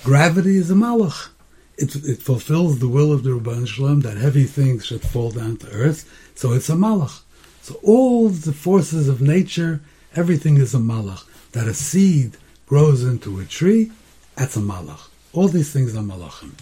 Gravity 0.04 0.56
is 0.56 0.70
a 0.70 0.74
malach. 0.74 1.28
It, 1.76 1.96
it 1.96 2.22
fulfills 2.22 2.78
the 2.78 2.88
will 2.88 3.12
of 3.12 3.22
the 3.22 3.32
Rebbe 3.32 3.66
Shalom 3.66 4.00
that 4.00 4.18
heavy 4.18 4.44
things 4.44 4.84
should 4.84 5.02
fall 5.02 5.30
down 5.30 5.56
to 5.58 5.70
earth, 5.70 6.04
so 6.34 6.52
it's 6.52 6.68
a 6.68 6.74
malach. 6.74 7.20
So 7.62 7.80
all 7.82 8.28
the 8.28 8.52
forces 8.52 9.08
of 9.08 9.20
nature, 9.20 9.80
everything 10.14 10.56
is 10.56 10.74
a 10.74 10.78
malach. 10.78 11.24
That 11.52 11.68
a 11.68 11.74
seed 11.74 12.36
grows 12.66 13.02
into 13.02 13.40
a 13.40 13.44
tree, 13.44 13.92
that's 14.36 14.56
a 14.56 14.60
malach. 14.60 15.08
All 15.32 15.48
these 15.48 15.72
things 15.72 15.96
are 15.96 16.02
malachim. 16.02 16.52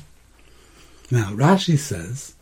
Now 1.10 1.32
Rashi 1.32 1.78
says 1.78 2.34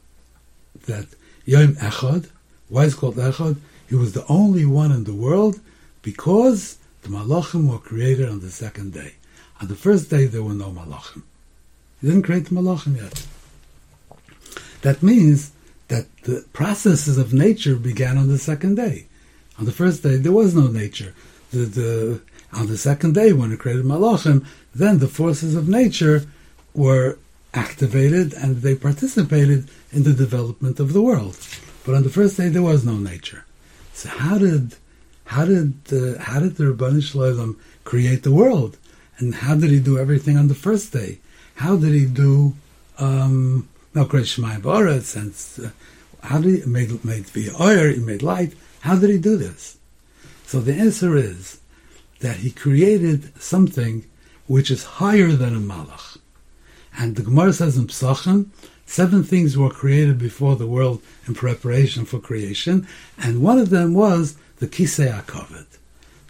that 0.87 1.07
Yom 1.47 1.75
Echad, 1.77 2.29
why 2.69 2.85
is 2.85 2.95
called 2.95 3.17
Echad? 3.17 3.57
He 3.89 3.95
was 3.95 4.13
the 4.13 4.27
only 4.29 4.67
one 4.67 4.91
in 4.91 5.05
the 5.05 5.15
world 5.15 5.61
because 6.03 6.77
the 7.03 7.09
malachim 7.09 7.71
were 7.71 7.79
created 7.79 8.29
on 8.29 8.41
the 8.41 8.51
second 8.51 8.93
day. 8.93 9.15
On 9.61 9.69
the 9.69 9.77
first 9.77 10.11
day 10.11 10.27
there 10.27 10.43
were 10.43 10.55
no 10.55 10.71
malachim. 10.71 11.23
He 12.01 12.09
didn't 12.09 12.25
create 12.25 12.47
the 12.47 12.55
malachim 12.57 12.97
yet. 12.97 13.27
That 14.83 15.03
means 15.03 15.53
that 15.89 16.07
the 16.25 16.45
processes 16.53 17.17
of 17.17 17.33
nature 17.33 17.77
began 17.77 18.19
on 18.19 18.29
the 18.29 18.39
second 18.39 18.75
day. 18.75 19.07
On 19.59 19.65
the 19.65 19.73
first 19.73 20.03
day, 20.03 20.17
there 20.17 20.33
was 20.33 20.55
no 20.55 20.67
nature. 20.67 21.15
The, 21.53 21.59
the, 21.59 22.21
on 22.53 22.67
the 22.67 22.77
second 22.77 23.15
day, 23.15 23.33
when 23.33 23.53
it 23.53 23.61
created 23.61 23.85
Malachim, 23.85 24.45
then 24.75 24.99
the 24.99 25.09
forces 25.09 25.55
of 25.55 25.69
nature 25.69 26.27
were 26.75 27.19
activated 27.57 28.35
and 28.35 28.57
they 28.57 28.75
participated 28.75 29.69
in 29.93 30.03
the 30.05 30.13
development 30.13 30.79
of 30.79 30.93
the 30.93 31.03
world. 31.03 31.37
But 31.85 31.95
on 31.95 32.03
the 32.03 32.11
first 32.11 32.37
day, 32.37 32.49
there 32.49 32.63
was 32.63 32.85
no 32.85 32.97
nature. 32.97 33.45
So 33.93 34.09
how 34.09 34.39
did 34.39 34.75
how 35.27 35.45
did 35.45 35.75
uh, 35.93 36.19
how 36.21 36.41
did 36.41 36.57
the 36.57 36.65
Rabban 36.65 37.03
Shalom 37.03 37.59
create 37.85 38.23
the 38.23 38.33
world, 38.33 38.77
and 39.19 39.35
how 39.35 39.55
did 39.57 39.71
he 39.71 39.81
do 39.81 39.99
everything 39.99 40.37
on 40.37 40.49
the 40.49 40.55
first 40.55 40.93
day? 40.93 41.19
How 41.57 41.77
did 41.77 41.95
he 41.95 42.07
do 42.07 42.55
um, 42.99 43.69
create 43.95 44.27
Shemayim 44.27 44.61
Ba'aretz, 44.63 45.17
and 45.17 45.33
uh, 45.67 45.71
how 46.27 46.41
did 46.41 46.63
he 46.63 46.69
made 46.69 47.05
made 47.05 47.27
the 47.27 47.51
oil? 47.61 47.93
He 47.93 48.01
made 48.01 48.23
light. 48.23 48.53
How 48.81 48.97
did 48.97 49.11
he 49.11 49.19
do 49.19 49.37
this? 49.37 49.79
So 50.45 50.61
the 50.61 50.75
answer 50.75 51.17
is 51.17 51.61
that 52.21 52.37
he 52.37 52.51
created 52.51 53.41
something 53.41 54.05
which 54.47 54.71
is 54.71 54.85
higher 54.85 55.33
than 55.33 55.57
a 55.57 55.59
malach. 55.59 56.16
And 56.99 57.17
the 57.17 57.23
Gemara 57.23 57.53
says 57.53 57.77
in 57.77 57.87
Psachim, 57.87 58.47
seven 58.87 59.23
things 59.23 59.57
were 59.57 59.71
created 59.71 60.19
before 60.19 60.57
the 60.57 60.67
world 60.67 61.03
in 61.27 61.35
preparation 61.35 62.05
for 62.05 62.19
creation, 62.19 62.87
and 63.19 63.43
one 63.43 63.59
of 63.59 63.71
them 63.71 63.93
was 63.95 64.37
the 64.59 64.67
Kisei 64.67 65.13
HaKavod. 65.13 65.67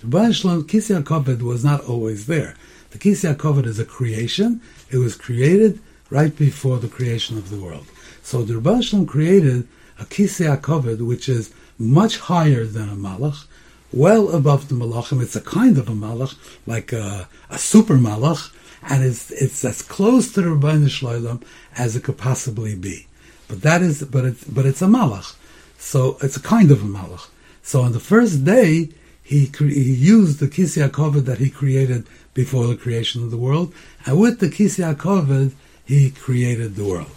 The 0.02 0.32
Shalom, 0.32 0.66
Kisei 0.66 1.02
HaKavod 1.02 1.42
was 1.42 1.64
not 1.64 1.84
always 1.84 2.26
there. 2.26 2.54
The 2.90 2.98
Kisei 2.98 3.34
HaKavod 3.34 3.66
is 3.66 3.78
a 3.78 3.84
creation. 3.84 4.60
It 4.90 4.98
was 4.98 5.14
created 5.14 5.80
right 6.10 6.36
before 6.36 6.78
the 6.78 6.88
creation 6.88 7.38
of 7.38 7.50
the 7.50 7.58
world. 7.58 7.86
So 8.22 8.42
the 8.42 8.54
Rebbe 8.54 8.82
Shalom 8.82 9.06
created 9.06 9.68
a 9.98 10.04
Kisei 10.04 10.56
HaKavod, 10.56 11.06
which 11.06 11.28
is 11.28 11.52
much 11.78 12.18
higher 12.18 12.64
than 12.64 12.88
a 12.88 12.96
Malach, 12.96 13.46
well 13.92 14.30
above 14.30 14.68
the 14.68 14.74
Malachim. 14.74 15.22
It's 15.22 15.36
a 15.36 15.40
kind 15.40 15.78
of 15.78 15.88
a 15.88 15.92
Malach, 15.92 16.36
like 16.66 16.92
a, 16.92 17.28
a 17.48 17.58
super 17.58 17.94
Malach, 17.94 18.50
and 18.88 19.04
it's, 19.04 19.30
it's 19.30 19.64
as 19.64 19.82
close 19.82 20.32
to 20.32 20.42
the 20.42 20.50
Rebbe 20.50 20.88
Shalom 20.88 21.42
as 21.76 21.96
it 21.96 22.04
could 22.04 22.18
possibly 22.18 22.74
be. 22.74 23.06
But 23.48 23.62
that 23.62 23.82
is, 23.82 24.02
but 24.04 24.24
it's, 24.24 24.44
but 24.44 24.66
it's 24.66 24.82
a 24.82 24.86
Malach. 24.86 25.34
So 25.78 26.16
it's 26.22 26.36
a 26.36 26.42
kind 26.42 26.70
of 26.70 26.82
a 26.82 26.86
Malach. 26.86 27.28
So 27.62 27.82
on 27.82 27.92
the 27.92 28.00
first 28.00 28.44
day, 28.44 28.90
he, 29.22 29.48
cre- 29.48 29.66
he 29.66 29.92
used 29.92 30.38
the 30.38 30.46
kisya 30.46 30.88
HaKavod 30.88 31.24
that 31.24 31.38
he 31.38 31.50
created 31.50 32.06
before 32.32 32.66
the 32.66 32.76
creation 32.76 33.22
of 33.22 33.30
the 33.30 33.36
world, 33.36 33.72
and 34.04 34.20
with 34.20 34.38
the 34.38 34.48
kisya 34.48 34.94
HaKavod, 34.94 35.52
he 35.84 36.10
created 36.10 36.76
the 36.76 36.84
world. 36.84 37.10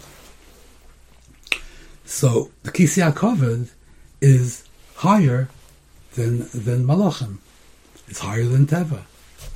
So 2.04 2.50
the 2.64 2.72
kisya 2.72 3.12
HaKavod 3.12 3.70
is 4.20 4.64
higher 4.96 5.48
than 6.14 6.48
than 6.52 6.84
Malachim. 6.84 7.38
It's 8.08 8.18
higher 8.20 8.44
than 8.44 8.66
Teva. 8.66 9.04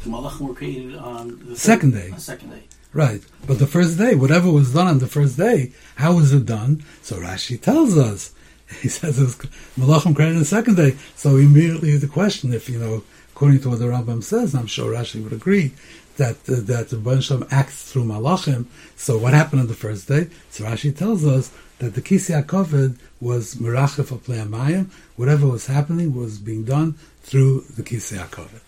The 0.05 0.11
Malachim 0.11 0.49
were 0.49 0.55
created 0.55 0.97
on 0.97 1.41
the 1.47 1.57
second 1.57 1.93
day. 1.93 2.11
On 2.11 2.19
second 2.19 2.51
day. 2.51 2.65
Right. 2.93 3.23
But 3.47 3.59
the 3.59 3.67
first 3.67 3.97
day, 3.97 4.15
whatever 4.15 4.51
was 4.51 4.75
done 4.75 4.87
on 4.87 4.99
the 4.99 5.07
first 5.07 5.39
day, 5.39 5.73
how 5.97 6.15
was 6.15 6.35
it 6.35 6.45
done? 6.45 6.85
So 7.01 7.17
Rashi 7.17 7.59
tells 7.61 7.97
us 7.97 8.35
he 8.83 8.89
says 8.89 9.19
it 9.19 9.25
was 9.25 9.37
Malachim 9.79 10.15
created 10.15 10.35
on 10.35 10.41
the 10.41 10.45
second 10.45 10.77
day. 10.77 10.97
So 11.17 11.37
immediately 11.37 11.97
the 11.97 12.07
question, 12.07 12.53
if 12.53 12.69
you 12.69 12.79
know, 12.79 13.03
according 13.33 13.61
to 13.61 13.71
what 13.71 13.79
the 13.79 13.87
Rambam 13.87 14.23
says, 14.23 14.55
I'm 14.55 14.67
sure 14.67 14.93
Rashi 14.93 15.25
would 15.25 15.33
agree, 15.33 15.73
that 16.19 16.37
uh, 16.49 16.61
that 16.71 16.91
the 16.91 16.97
Bansham 16.97 17.51
acts 17.51 17.91
through 17.91 18.05
Malachim. 18.05 18.67
So 18.97 19.17
what 19.17 19.33
happened 19.33 19.63
on 19.63 19.69
the 19.69 19.75
first 19.75 20.07
day? 20.07 20.29
So 20.51 20.65
Rashi 20.65 20.95
tells 20.95 21.25
us 21.25 21.51
that 21.79 21.95
the 21.95 22.03
Kisi 22.03 22.41
HaKoved 22.45 22.99
was 23.23 23.55
Merachif 23.55 24.13
of 24.13 24.23
Pleamayim. 24.25 24.91
Whatever 25.17 25.49
was 25.49 25.67
happening 25.67 26.15
was 26.15 26.39
being 26.39 26.65
done 26.65 26.93
through 27.23 27.63
the 27.63 27.83
Kisi 27.83 28.19
HaKoved. 28.19 28.61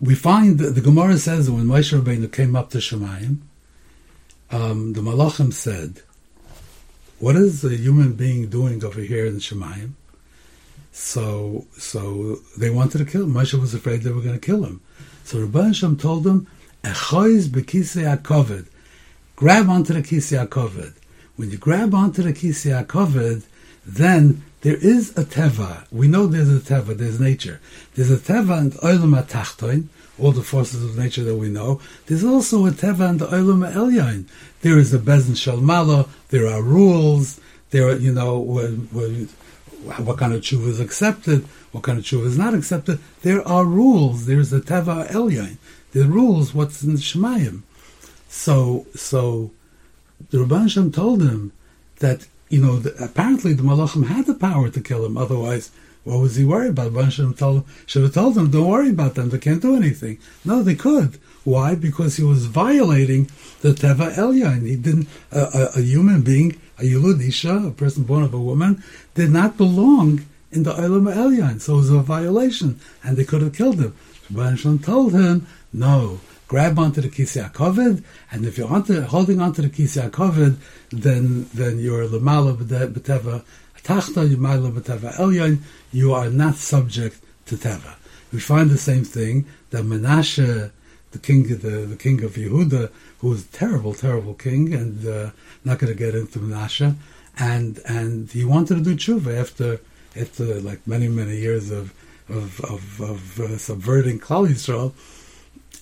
We 0.00 0.14
find 0.14 0.58
that 0.58 0.74
the 0.74 0.80
Gemara 0.80 1.18
says 1.18 1.46
that 1.46 1.52
when 1.52 1.66
Moshe 1.66 1.98
Rabbeinu 1.98 2.32
came 2.32 2.56
up 2.56 2.70
to 2.70 2.78
Shemayim, 2.78 3.38
um, 4.50 4.94
the 4.94 5.02
Malachim 5.02 5.52
said, 5.52 6.02
what 7.18 7.36
is 7.36 7.62
a 7.62 7.76
human 7.76 8.14
being 8.14 8.48
doing 8.48 8.82
over 8.82 9.02
here 9.02 9.26
in 9.26 9.36
Shemayim? 9.36 9.92
So, 10.90 11.66
so 11.76 12.36
they 12.56 12.70
wanted 12.70 12.98
to 12.98 13.04
kill 13.04 13.24
him. 13.24 13.34
Moshe 13.34 13.52
was 13.60 13.74
afraid 13.74 14.00
they 14.02 14.10
were 14.10 14.22
going 14.22 14.40
to 14.40 14.46
kill 14.46 14.64
him. 14.64 14.80
So 15.24 15.40
Rabbi 15.40 15.66
Hashem 15.66 15.98
told 15.98 16.26
him, 16.26 16.46
"Echoiz 16.82 17.48
bekisei 17.48 18.16
akoved." 18.16 18.66
Grab 19.36 19.68
onto 19.68 19.92
the 19.92 20.02
kisei 20.02 20.44
akoved. 20.46 20.94
When 21.36 21.50
you 21.50 21.58
grab 21.58 21.94
onto 21.94 22.22
the 22.22 22.32
kisei 22.32 22.84
akoved, 22.84 23.44
then 23.86 24.42
there 24.62 24.76
is 24.76 25.10
a 25.16 25.24
teva. 25.24 25.86
We 25.90 26.06
know 26.06 26.26
there's 26.26 26.54
a 26.54 26.60
teva. 26.60 26.96
There's 26.96 27.18
nature. 27.18 27.60
There's 27.94 28.10
a 28.10 28.18
teva 28.18 28.58
and 28.58 28.72
olam 28.74 29.20
atachtoin, 29.20 29.86
all 30.18 30.32
the 30.32 30.42
forces 30.42 30.84
of 30.84 30.98
nature 30.98 31.24
that 31.24 31.36
we 31.36 31.48
know. 31.48 31.80
There's 32.06 32.24
also 32.24 32.66
a 32.66 32.70
teva 32.70 33.08
and 33.08 33.20
olam 33.20 33.72
elyon. 33.72 34.26
There 34.60 34.78
is 34.78 34.92
a 34.92 34.98
bezin 34.98 35.34
shalmalo. 35.34 36.08
There 36.28 36.46
are 36.46 36.62
rules. 36.62 37.40
There 37.70 37.88
are, 37.88 37.96
you 37.96 38.12
know, 38.12 38.38
what 38.38 40.18
kind 40.18 40.34
of 40.34 40.42
tshuva 40.42 40.68
is 40.68 40.80
accepted, 40.80 41.44
what 41.72 41.84
kind 41.84 41.98
of 41.98 42.04
tshuva 42.04 42.26
is 42.26 42.36
not 42.36 42.52
accepted. 42.52 42.98
There 43.22 43.46
are 43.46 43.64
rules. 43.64 44.26
There's 44.26 44.52
a 44.52 44.60
teva 44.60 45.08
elyon. 45.10 45.56
The 45.92 46.04
rules. 46.04 46.52
What's 46.54 46.82
in 46.82 46.94
the 46.94 47.00
shemayim. 47.00 47.62
So, 48.28 48.86
so 48.94 49.52
the 50.30 50.38
Rabban 50.38 50.70
Shem 50.70 50.92
told 50.92 51.22
him 51.22 51.52
that 52.00 52.26
you 52.50 52.60
know 52.60 52.78
the, 52.78 52.92
apparently 53.02 53.54
the 53.54 53.62
Malachim 53.62 54.06
had 54.06 54.26
the 54.26 54.34
power 54.34 54.68
to 54.68 54.80
kill 54.80 55.06
him. 55.06 55.16
Otherwise, 55.16 55.70
what 56.04 56.18
was 56.18 56.36
he 56.36 56.44
worried 56.44 56.70
about? 56.70 56.92
Rabban 56.92 57.12
Shem 57.12 57.34
told, 57.34 57.64
should 57.86 58.02
have 58.02 58.14
told 58.14 58.34
them, 58.34 58.50
"Don't 58.50 58.68
worry 58.68 58.90
about 58.90 59.14
them. 59.14 59.30
They 59.30 59.38
can't 59.38 59.62
do 59.62 59.76
anything." 59.76 60.18
No, 60.44 60.62
they 60.62 60.74
could. 60.74 61.18
Why? 61.44 61.74
Because 61.74 62.16
he 62.16 62.22
was 62.22 62.46
violating 62.46 63.30
the 63.62 63.70
teva 63.72 64.12
elyon. 64.14 64.66
He 64.66 64.76
didn't. 64.76 65.08
A, 65.32 65.70
a, 65.76 65.80
human 65.80 66.22
being, 66.22 66.60
a 66.78 66.82
yulud 66.82 67.26
isha, 67.26 67.56
a 67.68 67.70
person 67.70 68.02
born 68.02 68.24
of 68.24 68.34
a 68.34 68.40
woman, 68.40 68.82
did 69.14 69.30
not 69.30 69.56
belong 69.56 70.26
in 70.50 70.64
the 70.64 70.72
Olam 70.72 71.12
Elyon. 71.14 71.60
So 71.60 71.74
it 71.74 71.76
was 71.76 71.90
a 71.90 72.00
violation, 72.00 72.80
and 73.04 73.16
they 73.16 73.24
could 73.24 73.42
have 73.42 73.54
killed 73.54 73.78
him. 73.78 73.94
Rabban 74.32 74.84
told 74.84 75.12
him, 75.12 75.46
"No, 75.72 76.20
grab 76.50 76.80
onto 76.80 77.00
the 77.00 77.08
kisei 77.08 77.48
kovid, 77.52 78.02
and 78.32 78.44
if 78.44 78.58
you're 78.58 78.72
onto, 78.76 79.00
holding 79.02 79.40
onto 79.40 79.62
the 79.62 79.68
kisei 79.68 80.10
kovid, 80.10 80.56
then 80.90 81.48
then 81.54 81.78
you're 81.78 82.04
lemala 82.08 82.52
b'teva 82.56 83.44
tachta, 83.84 84.28
you're 84.28 84.72
b'teva 84.72 85.14
elyon. 85.14 85.60
You 85.92 86.12
are 86.12 86.28
not 86.28 86.56
subject 86.56 87.22
to 87.46 87.54
teva. 87.54 87.94
We 88.32 88.40
find 88.40 88.68
the 88.68 88.78
same 88.78 89.04
thing 89.04 89.46
that 89.70 89.84
Menashe, 89.84 90.72
the 91.12 91.18
king 91.20 91.52
of 91.52 91.62
the, 91.62 91.86
the 91.92 91.96
king 91.96 92.24
of 92.24 92.32
Yehuda, 92.32 92.90
who 93.20 93.28
was 93.28 93.44
a 93.44 93.48
terrible, 93.52 93.94
terrible 93.94 94.34
king, 94.34 94.74
and 94.74 95.06
uh, 95.06 95.30
not 95.64 95.78
going 95.78 95.92
to 95.92 95.98
get 95.98 96.16
into 96.16 96.40
Menashe, 96.40 96.96
and 97.38 97.78
and 97.86 98.28
he 98.32 98.44
wanted 98.44 98.74
to 98.74 98.82
do 98.82 98.96
tshuva 98.96 99.40
after 99.40 99.78
after 100.16 100.60
like 100.60 100.84
many 100.84 101.06
many 101.06 101.36
years 101.36 101.70
of 101.70 101.94
of 102.28 102.60
of, 102.64 103.00
of 103.00 103.38
uh, 103.38 103.56
subverting 103.56 104.18
Klal 104.18 104.48
Yisrael 104.48 104.92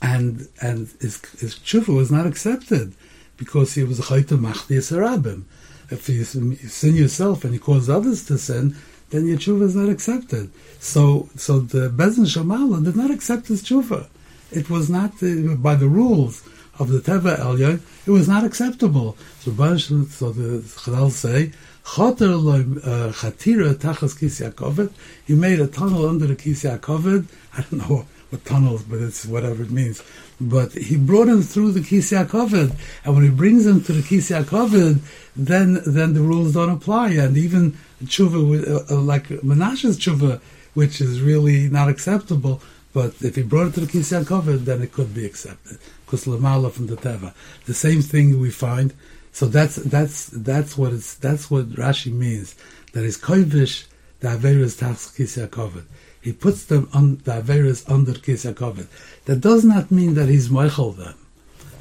and 0.02 0.48
and 0.60 0.88
his, 1.00 1.20
his 1.40 1.54
tshuva 1.56 1.94
was 1.94 2.10
not 2.10 2.26
accepted 2.26 2.94
because 3.36 3.74
he 3.74 3.84
was 3.84 3.98
a 3.98 4.02
chayta 4.02 4.38
machdi 4.38 4.78
sarabim. 4.78 5.44
If 5.90 6.08
you 6.08 6.24
sin 6.24 6.94
yourself 6.94 7.44
and 7.44 7.54
you 7.54 7.60
cause 7.60 7.88
others 7.88 8.26
to 8.26 8.36
sin, 8.38 8.76
then 9.10 9.26
your 9.26 9.38
tshuva 9.38 9.62
is 9.62 9.76
not 9.76 9.88
accepted. 9.88 10.50
So 10.78 11.28
so 11.36 11.60
the 11.60 11.88
Bezin 11.90 12.26
Shamala 12.26 12.84
did 12.84 12.96
not 12.96 13.10
accept 13.10 13.48
his 13.48 13.62
tshuva. 13.62 14.06
It 14.50 14.70
was 14.70 14.88
not 14.90 15.22
uh, 15.22 15.54
by 15.56 15.74
the 15.74 15.88
rules 15.88 16.42
of 16.78 16.88
the 16.90 17.00
Teva 17.00 17.38
Elyon. 17.38 17.80
It 18.06 18.10
was 18.10 18.28
not 18.28 18.44
acceptable. 18.44 19.16
So 19.40 19.50
so 19.50 20.32
the 20.32 20.60
Chazal 20.60 21.10
say. 21.10 21.52
Chatira 21.88 23.74
tachas 23.74 24.92
He 25.24 25.34
made 25.34 25.58
a 25.58 25.66
tunnel 25.66 26.06
under 26.06 26.26
the 26.26 26.36
kisya 26.36 26.78
I 27.56 27.62
don't 27.62 27.72
know 27.72 28.06
what 28.30 28.44
tunnels, 28.44 28.82
but 28.82 29.00
it's 29.00 29.24
whatever 29.24 29.62
it 29.62 29.70
means. 29.70 30.02
But 30.40 30.72
he 30.72 30.96
brought 30.96 31.28
him 31.28 31.42
through 31.42 31.72
the 31.72 31.80
Kisei 31.80 32.26
HaKoved, 32.26 32.76
and 33.04 33.14
when 33.14 33.24
he 33.24 33.30
brings 33.30 33.66
him 33.66 33.82
to 33.84 33.92
the 33.92 34.02
Kisei 34.02 34.44
HaKoved, 34.44 35.00
then 35.34 35.80
then 35.86 36.14
the 36.14 36.20
rules 36.20 36.54
don't 36.54 36.70
apply, 36.70 37.10
and 37.12 37.36
even 37.36 37.76
tshuva, 38.04 38.90
uh, 38.90 38.94
uh, 38.94 39.00
like 39.00 39.28
Menashe's 39.28 39.98
tshuva, 39.98 40.40
which 40.74 41.00
is 41.00 41.20
really 41.20 41.68
not 41.68 41.88
acceptable, 41.88 42.60
but 42.92 43.14
if 43.22 43.36
he 43.36 43.42
brought 43.42 43.68
it 43.68 43.74
to 43.74 43.80
the 43.80 43.86
Kisei 43.86 44.24
HaKoved, 44.24 44.64
then 44.64 44.82
it 44.82 44.92
could 44.92 45.14
be 45.14 45.24
accepted, 45.24 45.78
because 46.04 46.26
Lamala 46.26 46.70
from 46.70 46.86
the 46.86 46.96
Teva. 46.96 47.34
The 47.64 47.74
same 47.74 48.02
thing 48.02 48.38
we 48.38 48.50
find, 48.50 48.92
so 49.32 49.46
that's 49.46 49.76
that's 49.76 50.26
that's 50.26 50.76
what 50.76 50.92
it's 50.92 51.14
that's 51.14 51.50
what 51.50 51.70
Rashi 51.70 52.12
means, 52.12 52.54
that 52.92 53.04
is 53.04 53.18
koivish 53.18 53.86
the 54.20 54.28
Averis 54.28 54.78
Tachs 54.78 55.16
Kisei 55.16 55.48
HaKoved 55.48 55.84
he 56.20 56.32
puts 56.32 56.64
them 56.64 56.88
on 56.92 57.16
the 57.24 57.42
Averis 57.42 57.88
under 57.90 58.12
Kisya 58.12 58.54
Kovet. 58.54 58.86
That 59.26 59.40
does 59.40 59.64
not 59.64 59.90
mean 59.90 60.14
that 60.14 60.28
he's 60.28 60.48
mochel 60.48 60.96
them. 60.96 61.14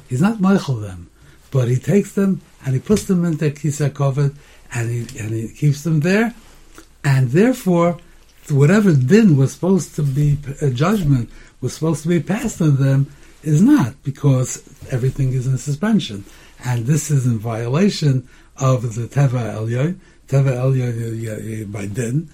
He's 0.08 0.22
not 0.22 0.38
mochel 0.38 0.80
them, 0.80 1.10
but 1.50 1.68
he 1.68 1.76
takes 1.76 2.12
them 2.12 2.40
and 2.64 2.74
he 2.74 2.80
puts 2.80 3.04
them 3.04 3.24
into 3.24 3.50
Kisya 3.50 3.90
Kovet 3.90 4.34
and 4.74 4.90
he, 4.90 5.18
and 5.18 5.30
he 5.30 5.48
keeps 5.48 5.82
them 5.82 6.00
there, 6.00 6.34
and 7.04 7.30
therefore, 7.30 7.98
whatever 8.50 8.92
din 8.92 9.36
was 9.36 9.52
supposed 9.52 9.94
to 9.96 10.02
be 10.02 10.38
a 10.60 10.70
judgment 10.70 11.30
was 11.60 11.74
supposed 11.74 12.02
to 12.02 12.08
be 12.08 12.20
passed 12.20 12.60
on 12.60 12.76
them 12.76 13.10
is 13.42 13.62
not 13.62 14.02
because 14.02 14.62
everything 14.90 15.32
is 15.32 15.46
in 15.46 15.58
suspension, 15.58 16.24
and 16.64 16.86
this 16.86 17.10
is 17.10 17.26
in 17.26 17.38
violation 17.38 18.28
of 18.56 18.94
the 18.94 19.06
Teva 19.06 19.54
Elyoy, 19.54 19.96
Teva 20.26 20.52
Elyoy 20.56 21.62
uh, 21.62 21.66
by 21.66 21.86
din, 21.86 22.28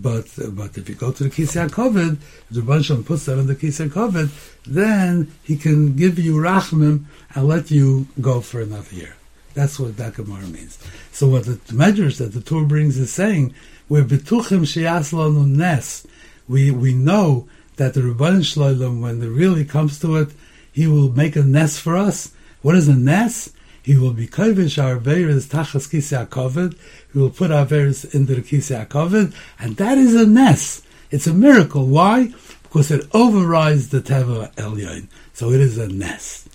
but 0.00 0.26
but 0.54 0.78
if 0.78 0.88
you 0.88 0.94
go 0.94 1.12
to 1.12 1.24
the 1.24 1.30
Kisei 1.30 1.68
HaKoved, 1.68 2.14
if 2.14 2.48
the 2.50 2.62
Rebbe 2.62 3.02
puts 3.02 3.26
that 3.26 3.38
on 3.38 3.46
the 3.46 3.56
Kisei 3.56 3.88
HaKoved, 3.88 4.30
then 4.64 5.32
he 5.42 5.56
can 5.56 5.94
give 5.96 6.18
you 6.18 6.36
Rachmim 6.36 7.04
and 7.34 7.48
let 7.48 7.70
you 7.70 8.06
go 8.20 8.40
for 8.40 8.60
another 8.60 8.94
year. 8.94 9.16
That's 9.54 9.78
what 9.78 9.96
Gemara 9.96 10.46
means. 10.46 10.78
So 11.10 11.28
what 11.28 11.44
the 11.44 11.74
measures 11.74 12.18
that 12.18 12.32
the 12.32 12.40
Torah 12.40 12.64
brings 12.64 12.96
is 12.98 13.12
saying, 13.12 13.54
we're 13.88 14.04
betuchim 14.04 14.62
sheyaslanu 14.62 15.46
nes. 15.46 16.06
We 16.48 16.70
we 16.70 16.94
know 16.94 17.48
that 17.76 17.94
the 17.94 18.00
Rebbeinu 18.00 18.40
Shloim, 18.40 19.00
when 19.00 19.22
it 19.22 19.26
really 19.26 19.64
comes 19.64 19.98
to 20.00 20.16
it, 20.16 20.30
he 20.72 20.86
will 20.86 21.10
make 21.10 21.36
a 21.36 21.42
nes 21.42 21.78
for 21.78 21.96
us. 21.96 22.32
What 22.62 22.76
is 22.76 22.88
a 22.88 22.94
nes? 22.94 23.52
He 23.82 23.96
will 23.96 24.12
be 24.12 24.28
kovish 24.28 24.82
our 24.82 24.96
veris 24.96 25.46
tachas 25.46 25.88
kisei 25.90 26.26
HaKoved. 26.26 26.76
He 27.12 27.18
will 27.18 27.30
put 27.30 27.50
our 27.50 27.64
veris 27.64 28.04
into 28.04 28.36
the 28.36 28.42
kisei 28.42 28.86
HaKoved, 28.86 29.34
and 29.58 29.76
that 29.76 29.98
is 29.98 30.14
a 30.14 30.26
ness. 30.26 30.82
It's 31.10 31.26
a 31.26 31.34
miracle. 31.34 31.86
Why? 31.86 32.32
Because 32.62 32.90
it 32.90 33.06
overrides 33.12 33.90
the 33.90 34.00
teva 34.00 34.54
elyon. 34.54 35.08
So 35.32 35.50
it 35.50 35.60
is 35.60 35.78
a 35.78 35.88
ness. 35.88 36.48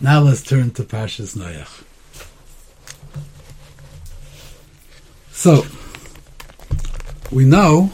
Now 0.00 0.20
let's 0.20 0.42
turn 0.42 0.70
to 0.72 0.84
Pashas 0.84 1.36
Noach. 1.36 1.84
So 5.32 5.66
we 7.30 7.44
know 7.44 7.92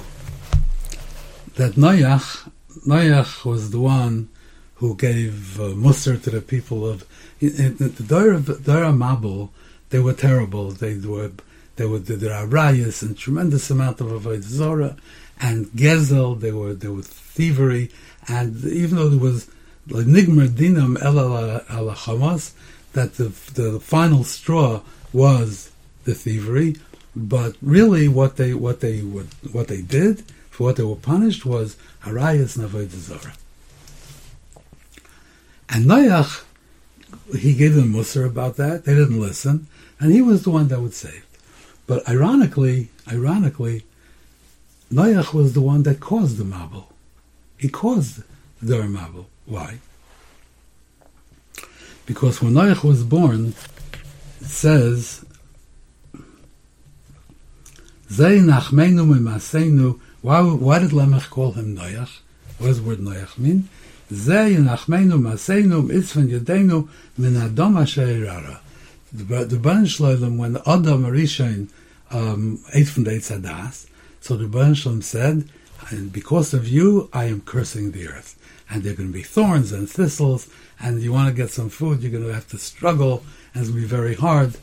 that 1.56 1.72
Noach, 1.72 2.50
Noach 2.86 3.44
was 3.44 3.70
the 3.70 3.80
one 3.80 4.28
who 4.76 4.96
gave 4.96 5.60
uh, 5.60 5.64
Musar 5.74 6.22
to 6.22 6.30
the 6.30 6.40
people 6.40 6.86
of 6.86 7.06
the 7.40 8.60
Dora 8.64 8.92
Mabul, 8.92 9.50
they 9.90 9.98
were 9.98 10.12
terrible. 10.12 10.70
They 10.70 10.96
were 10.96 11.32
they 11.76 11.86
were 11.86 11.98
there 11.98 12.34
are 12.34 12.46
riots 12.46 13.02
and 13.02 13.16
tremendous 13.16 13.70
amount 13.70 14.00
of 14.00 14.08
avodah 14.08 14.42
zora 14.42 14.96
and 15.40 15.66
gezel. 15.68 16.38
They 16.38 16.52
were 16.52 16.74
there 16.74 16.92
was 16.92 17.08
thievery, 17.08 17.90
and 18.28 18.64
even 18.64 18.96
though 18.96 19.08
there 19.08 19.18
was 19.18 19.48
like 19.88 20.06
nigmer 20.06 20.48
dinam 20.48 21.00
el 21.02 21.18
ala 21.18 21.94
chamas, 21.94 22.52
that 22.92 23.14
the 23.14 23.28
the 23.54 23.80
final 23.80 24.24
straw 24.24 24.82
was 25.12 25.70
the 26.04 26.14
thievery, 26.14 26.76
but 27.16 27.56
really 27.62 28.08
what 28.08 28.36
they 28.36 28.54
what 28.54 28.80
they 28.80 29.02
would 29.02 29.28
what 29.50 29.68
they 29.68 29.80
did 29.80 30.22
for 30.50 30.64
what 30.64 30.76
they 30.76 30.84
were 30.84 30.96
punished 30.96 31.46
was 31.46 31.76
harayas 32.02 32.56
and 32.56 32.68
avodah 32.68 32.90
zora. 32.90 33.32
And 35.72 35.86
Noach 35.86 36.44
he 37.36 37.54
gave 37.54 37.74
them 37.74 37.92
Musar 37.92 38.26
about 38.26 38.56
that. 38.56 38.84
They 38.84 38.94
didn't 38.94 39.20
listen, 39.20 39.66
and 39.98 40.12
he 40.12 40.22
was 40.22 40.42
the 40.42 40.50
one 40.50 40.68
that 40.68 40.80
was 40.80 40.96
saved. 40.96 41.26
But 41.86 42.08
ironically, 42.08 42.88
ironically, 43.10 43.84
Noach 44.92 45.32
was 45.32 45.54
the 45.54 45.60
one 45.60 45.82
that 45.84 46.00
caused 46.00 46.36
the 46.36 46.44
Mabul. 46.44 46.84
He 47.58 47.68
caused 47.68 48.22
the 48.60 48.76
Mabul. 48.76 49.26
Why? 49.46 49.78
Because 52.06 52.42
when 52.42 52.54
Noach 52.54 52.82
was 52.82 53.04
born, 53.04 53.54
it 54.40 54.46
says, 54.46 55.24
Zay 58.10 58.38
nachmeinu 58.38 59.06
mimasenu. 59.06 60.00
Why, 60.22 60.40
why 60.42 60.80
did 60.80 60.92
Lamech 60.92 61.30
call 61.30 61.52
him 61.52 61.76
Noach? 61.76 62.18
What 62.58 62.66
does 62.66 62.80
the 62.80 62.88
word 62.88 62.98
Noach 62.98 63.38
mean? 63.38 63.68
Zay 64.12 64.56
nachmeinu 64.56 65.20
masenu 65.20 65.86
mitzvah 65.86 66.22
min 67.16 67.34
adom 67.34 67.80
asher 67.80 68.60
The 69.12 69.58
Ban 69.58 69.84
Shloim, 69.84 70.36
when 70.36 70.56
Adam 70.56 71.04
Arishain 71.04 71.68
um, 72.10 72.60
ate 72.74 72.88
from 72.88 73.04
the 73.04 73.12
Eitz 73.12 73.86
so 74.20 74.36
the 74.36 74.48
Ban 74.48 74.74
Shloim 74.74 75.02
said, 75.02 75.48
and 75.90 76.12
because 76.12 76.52
of 76.52 76.68
you, 76.68 77.08
I 77.12 77.24
am 77.26 77.40
cursing 77.40 77.92
the 77.92 78.08
earth. 78.08 78.36
And 78.68 78.82
there 78.82 78.92
are 78.92 78.96
going 78.96 79.08
to 79.08 79.12
be 79.12 79.22
thorns 79.22 79.72
and 79.72 79.88
thistles, 79.88 80.48
and 80.80 81.00
you 81.00 81.12
want 81.12 81.28
to 81.28 81.34
get 81.34 81.50
some 81.50 81.70
food, 81.70 82.02
you're 82.02 82.12
going 82.12 82.24
to 82.24 82.34
have 82.34 82.48
to 82.48 82.58
struggle, 82.58 83.24
and 83.54 83.62
it's 83.62 83.70
going 83.70 83.82
to 83.82 83.88
be 83.88 83.96
very 83.96 84.14
hard. 84.14 84.56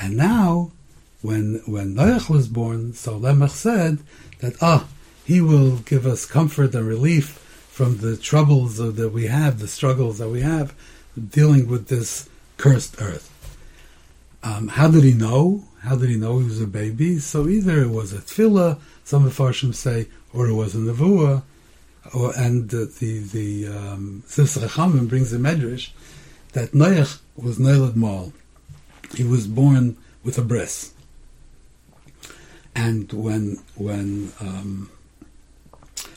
And 0.00 0.16
now, 0.16 0.72
when 1.22 1.62
when 1.66 1.94
Noach 1.94 2.30
was 2.30 2.48
born, 2.48 2.92
so 2.94 3.18
Lemech 3.18 3.50
said 3.50 3.98
that, 4.40 4.54
ah, 4.62 4.86
he 5.24 5.40
will 5.40 5.76
give 5.78 6.06
us 6.06 6.26
comfort 6.26 6.74
and 6.74 6.86
relief 6.86 7.38
from 7.70 7.98
the 7.98 8.16
troubles 8.16 8.76
that 8.76 9.12
we 9.12 9.26
have, 9.28 9.58
the 9.58 9.68
struggles 9.68 10.18
that 10.18 10.28
we 10.28 10.42
have, 10.42 10.74
dealing 11.16 11.66
with 11.68 11.88
this 11.88 12.28
cursed 12.56 13.00
earth. 13.00 13.28
Um, 14.42 14.68
how 14.68 14.90
did 14.90 15.04
he 15.04 15.14
know? 15.14 15.64
How 15.82 15.96
did 15.96 16.10
he 16.10 16.16
know 16.16 16.38
he 16.38 16.44
was 16.44 16.60
a 16.60 16.66
baby? 16.66 17.18
So 17.18 17.48
either 17.48 17.80
it 17.80 17.90
was 17.90 18.12
a 18.12 18.18
tefillah, 18.18 18.78
some 19.04 19.24
of 19.24 19.34
the 19.34 19.42
Farshim 19.42 19.74
say, 19.74 20.08
or 20.34 20.48
it 20.48 20.54
was 20.54 20.74
a 20.74 20.78
nevuah, 20.78 21.42
or, 22.14 22.32
and 22.36 22.68
the 22.70 22.86
the, 22.86 23.20
the 23.20 23.66
um, 23.68 24.22
brings 24.26 25.32
a 25.32 25.38
medrash 25.38 25.90
that 26.52 26.72
Noach 26.72 27.20
was 27.36 27.58
Noelad 27.58 27.96
Mal. 27.96 28.32
He 29.14 29.24
was 29.24 29.46
born 29.46 29.96
with 30.24 30.38
a 30.38 30.42
bris. 30.42 30.92
And 32.74 33.12
when 33.12 33.58
when 33.74 34.32
um, 34.40 34.90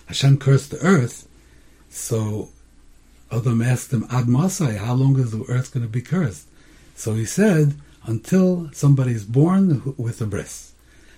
Hashem 0.08 0.38
cursed 0.40 0.72
the 0.72 0.80
earth, 0.80 1.28
so 1.94 2.50
Adam 3.32 3.62
asked 3.62 3.94
him, 3.94 4.06
Ad 4.10 4.28
Masai, 4.28 4.78
how 4.78 4.94
long 4.94 5.20
is 5.20 5.32
the 5.32 5.46
earth 5.48 5.74
going 5.74 5.86
to 5.86 5.92
be 5.92 6.02
cursed? 6.02 6.48
So 6.96 7.14
he 7.14 7.26
said, 7.26 7.76
until 8.06 8.70
somebody 8.74 9.14
is 9.14 9.24
born 9.24 9.94
with 9.96 10.20
a 10.20 10.26
bris. 10.26 10.74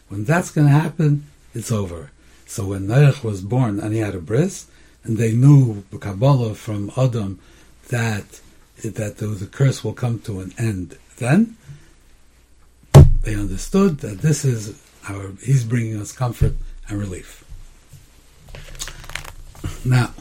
When 0.10 0.26
that's 0.26 0.52
going 0.52 0.68
to 0.68 0.74
happen, 0.74 1.28
it's 1.54 1.72
over. 1.72 2.12
So 2.46 2.68
when 2.68 2.88
Noach 2.88 3.24
was 3.24 3.42
born 3.42 3.80
and 3.80 3.94
he 3.94 4.00
had 4.00 4.16
a 4.16 4.20
bris, 4.20 4.68
and 5.04 5.18
they 5.18 5.32
knew 5.32 5.84
Kabbalah 5.98 6.56
from 6.56 6.92
Adam 6.98 7.40
that 7.90 8.42
that 8.84 9.18
the 9.18 9.50
curse 9.52 9.84
will 9.84 9.94
come 9.94 10.20
to 10.20 10.42
an 10.42 10.54
end, 10.58 10.98
then 11.18 11.56
they 13.22 13.34
understood 13.34 14.00
that 14.00 14.20
this 14.20 14.44
is 14.44 14.80
our 15.08 15.32
he's 15.42 15.64
bringing 15.64 16.00
us 16.00 16.12
comfort 16.12 16.54
and 16.90 17.00
relief. 17.00 17.44
Now, 19.86 20.14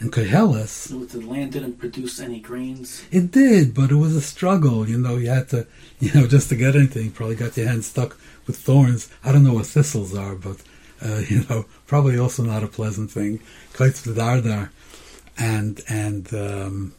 in 0.00 0.10
Koheles, 0.10 0.68
so 0.68 1.04
the 1.04 1.20
land 1.20 1.52
didn't 1.52 1.78
produce 1.78 2.20
any 2.20 2.40
grains. 2.40 3.04
It 3.10 3.30
did, 3.30 3.74
but 3.74 3.90
it 3.90 3.96
was 3.96 4.16
a 4.16 4.22
struggle. 4.22 4.88
You 4.88 4.98
know, 4.98 5.16
you 5.16 5.28
had 5.28 5.50
to, 5.50 5.66
you 6.00 6.12
know, 6.14 6.26
just 6.26 6.48
to 6.48 6.56
get 6.56 6.74
anything. 6.74 7.04
You 7.04 7.10
probably 7.10 7.36
got 7.36 7.56
your 7.56 7.68
hands 7.68 7.86
stuck 7.86 8.16
with 8.46 8.56
thorns. 8.56 9.10
I 9.22 9.30
don't 9.30 9.44
know 9.44 9.54
what 9.54 9.66
thistles 9.66 10.14
are, 10.14 10.34
but 10.34 10.56
uh, 11.04 11.22
you 11.28 11.44
know, 11.48 11.66
probably 11.86 12.18
also 12.18 12.42
not 12.42 12.64
a 12.64 12.68
pleasant 12.68 13.10
thing. 13.10 13.40
Kites 13.74 14.02
dar, 14.02 14.72
and 15.38 15.80
and 15.88 16.32
um, 16.34 16.94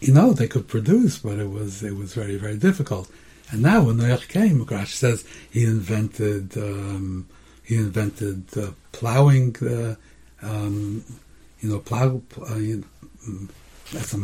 you 0.00 0.14
know 0.14 0.32
they 0.32 0.48
could 0.48 0.66
produce, 0.66 1.18
but 1.18 1.38
it 1.38 1.50
was 1.50 1.82
it 1.82 1.94
was 1.94 2.14
very 2.14 2.36
very 2.36 2.56
difficult. 2.56 3.10
And 3.50 3.62
now 3.62 3.82
when 3.84 3.96
Noach 3.96 4.28
came, 4.28 4.64
Rashi 4.64 4.94
says 4.94 5.24
he 5.50 5.64
invented 5.64 6.56
um, 6.56 7.28
he 7.62 7.76
invented 7.76 8.44
uh, 8.56 8.70
plowing. 8.92 9.56
Uh, 9.62 9.96
um, 10.42 11.04
you 11.60 11.68
know, 11.68 11.78
plow, 11.78 12.20
uh, 12.50 12.56
know, 13.26 13.48
as 13.96 14.12
a 14.12 14.18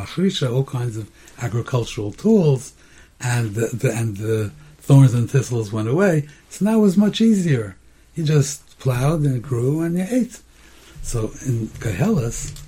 all 0.51 0.65
kinds 0.65 0.97
of 0.97 1.11
agricultural 1.41 2.13
tools, 2.13 2.75
and 3.21 3.55
the, 3.55 3.67
the, 3.69 3.93
and 3.93 4.17
the 4.17 4.53
thorns 4.79 5.15
and 5.15 5.31
thistles 5.31 5.73
went 5.73 5.89
away. 5.89 6.29
So 6.51 6.65
now 6.65 6.79
it 6.79 6.83
was 6.83 6.97
much 6.97 7.21
easier. 7.21 7.77
You 8.15 8.25
just 8.25 8.79
plowed 8.79 9.23
and 9.23 9.37
it 9.37 9.43
grew 9.43 9.81
and 9.81 9.99
you 9.99 10.07
ate. 10.09 10.41
So 11.03 11.33
in 11.47 11.69
Koheles, 11.81 12.61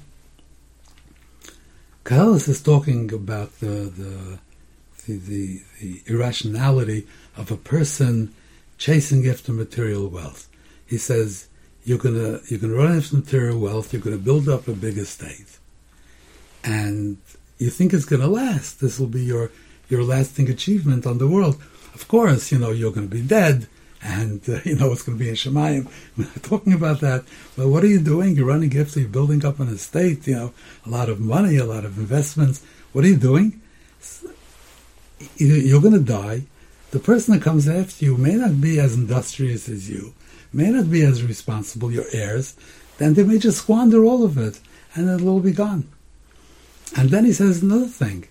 Koheles 2.04 2.48
is 2.48 2.62
talking 2.62 3.12
about 3.12 3.58
the, 3.60 3.66
the 3.66 4.38
the, 5.06 5.18
the, 5.18 5.62
the 5.80 6.02
irrationality 6.06 7.06
of 7.36 7.50
a 7.50 7.56
person 7.56 8.34
chasing 8.76 9.26
after 9.28 9.52
material 9.52 10.08
wealth. 10.08 10.48
He 10.86 10.98
says 10.98 11.48
you're 11.86 11.98
gonna 11.98 12.40
you're 12.48 12.58
gonna 12.58 12.74
run 12.74 12.98
after 12.98 13.16
material 13.16 13.58
wealth. 13.60 13.92
You're 13.92 14.02
gonna 14.02 14.18
build 14.18 14.48
up 14.48 14.66
a 14.66 14.72
big 14.72 14.98
estate, 14.98 15.58
and 16.64 17.16
you 17.58 17.70
think 17.70 17.94
it's 17.94 18.04
gonna 18.04 18.26
last. 18.26 18.80
This 18.80 18.98
will 18.98 19.06
be 19.06 19.24
your 19.24 19.52
your 19.88 20.02
lasting 20.02 20.50
achievement 20.50 21.06
on 21.06 21.18
the 21.18 21.28
world. 21.28 21.62
Of 21.94 22.08
course, 22.08 22.50
you 22.50 22.58
know 22.58 22.72
you're 22.72 22.92
to 22.92 23.02
be 23.02 23.22
dead, 23.22 23.68
and 24.02 24.40
uh, 24.48 24.58
you 24.64 24.74
know 24.74 24.90
it's 24.90 25.04
to 25.04 25.24
be 25.24 25.28
in 25.28 25.36
Shemayim. 25.36 25.88
We're 26.16 26.24
not 26.24 26.42
talking 26.42 26.72
about 26.72 27.00
that. 27.00 27.24
But 27.56 27.68
what 27.68 27.84
are 27.84 27.92
you 27.94 28.00
doing? 28.00 28.34
You're 28.34 28.46
running 28.46 28.76
after 28.76 28.98
you're 28.98 29.08
building 29.08 29.46
up 29.46 29.60
an 29.60 29.68
estate. 29.68 30.26
You 30.26 30.34
know, 30.34 30.54
a 30.84 30.90
lot 30.90 31.08
of 31.08 31.20
money, 31.20 31.56
a 31.56 31.64
lot 31.64 31.84
of 31.84 31.98
investments. 31.98 32.64
What 32.92 33.04
are 33.04 33.08
you 33.08 33.16
doing? 33.16 33.60
You're 35.36 35.80
to 35.80 36.00
die. 36.00 36.42
The 36.90 36.98
person 36.98 37.34
that 37.34 37.42
comes 37.42 37.68
after 37.68 38.04
you 38.04 38.16
may 38.16 38.34
not 38.34 38.60
be 38.60 38.80
as 38.80 38.94
industrious 38.94 39.68
as 39.68 39.88
you 39.88 40.14
may 40.56 40.70
not 40.70 40.90
be 40.90 41.02
as 41.02 41.22
responsible, 41.22 41.92
your 41.92 42.06
heirs, 42.12 42.56
then 42.98 43.14
they 43.14 43.22
may 43.22 43.38
just 43.38 43.58
squander 43.58 44.04
all 44.04 44.24
of 44.24 44.38
it 44.38 44.58
and 44.94 45.08
it'll 45.08 45.28
all 45.28 45.40
be 45.40 45.52
gone. 45.52 45.86
And 46.96 47.10
then 47.10 47.26
he 47.26 47.32
says 47.32 47.62
another 47.62 47.86
thing. 47.86 48.26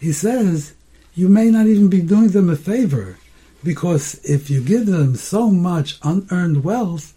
He 0.00 0.12
says, 0.12 0.72
you 1.14 1.28
may 1.28 1.50
not 1.50 1.66
even 1.66 1.88
be 1.88 2.00
doing 2.00 2.28
them 2.28 2.48
a 2.48 2.56
favor 2.56 3.18
because 3.62 4.14
if 4.24 4.48
you 4.48 4.62
give 4.62 4.86
them 4.86 5.16
so 5.16 5.50
much 5.50 5.98
unearned 6.02 6.64
wealth, 6.64 7.14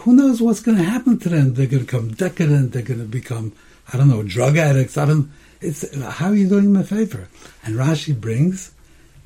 who 0.00 0.14
knows 0.14 0.40
what's 0.40 0.60
going 0.60 0.78
to 0.78 0.84
happen 0.84 1.18
to 1.18 1.28
them? 1.28 1.54
They're 1.54 1.66
going 1.66 1.84
to 1.84 1.86
become 1.86 2.12
decadent. 2.12 2.72
They're 2.72 2.82
going 2.82 3.00
to 3.00 3.06
become, 3.06 3.52
I 3.92 3.96
don't 3.96 4.08
know, 4.08 4.22
drug 4.22 4.56
addicts. 4.56 4.96
I 4.96 5.06
don't. 5.06 5.30
It's 5.60 5.94
how 6.00 6.28
are 6.28 6.34
you 6.34 6.48
doing 6.48 6.72
them 6.72 6.80
a 6.80 6.84
favor? 6.84 7.28
And 7.64 7.76
Rashi 7.76 8.18
brings 8.18 8.72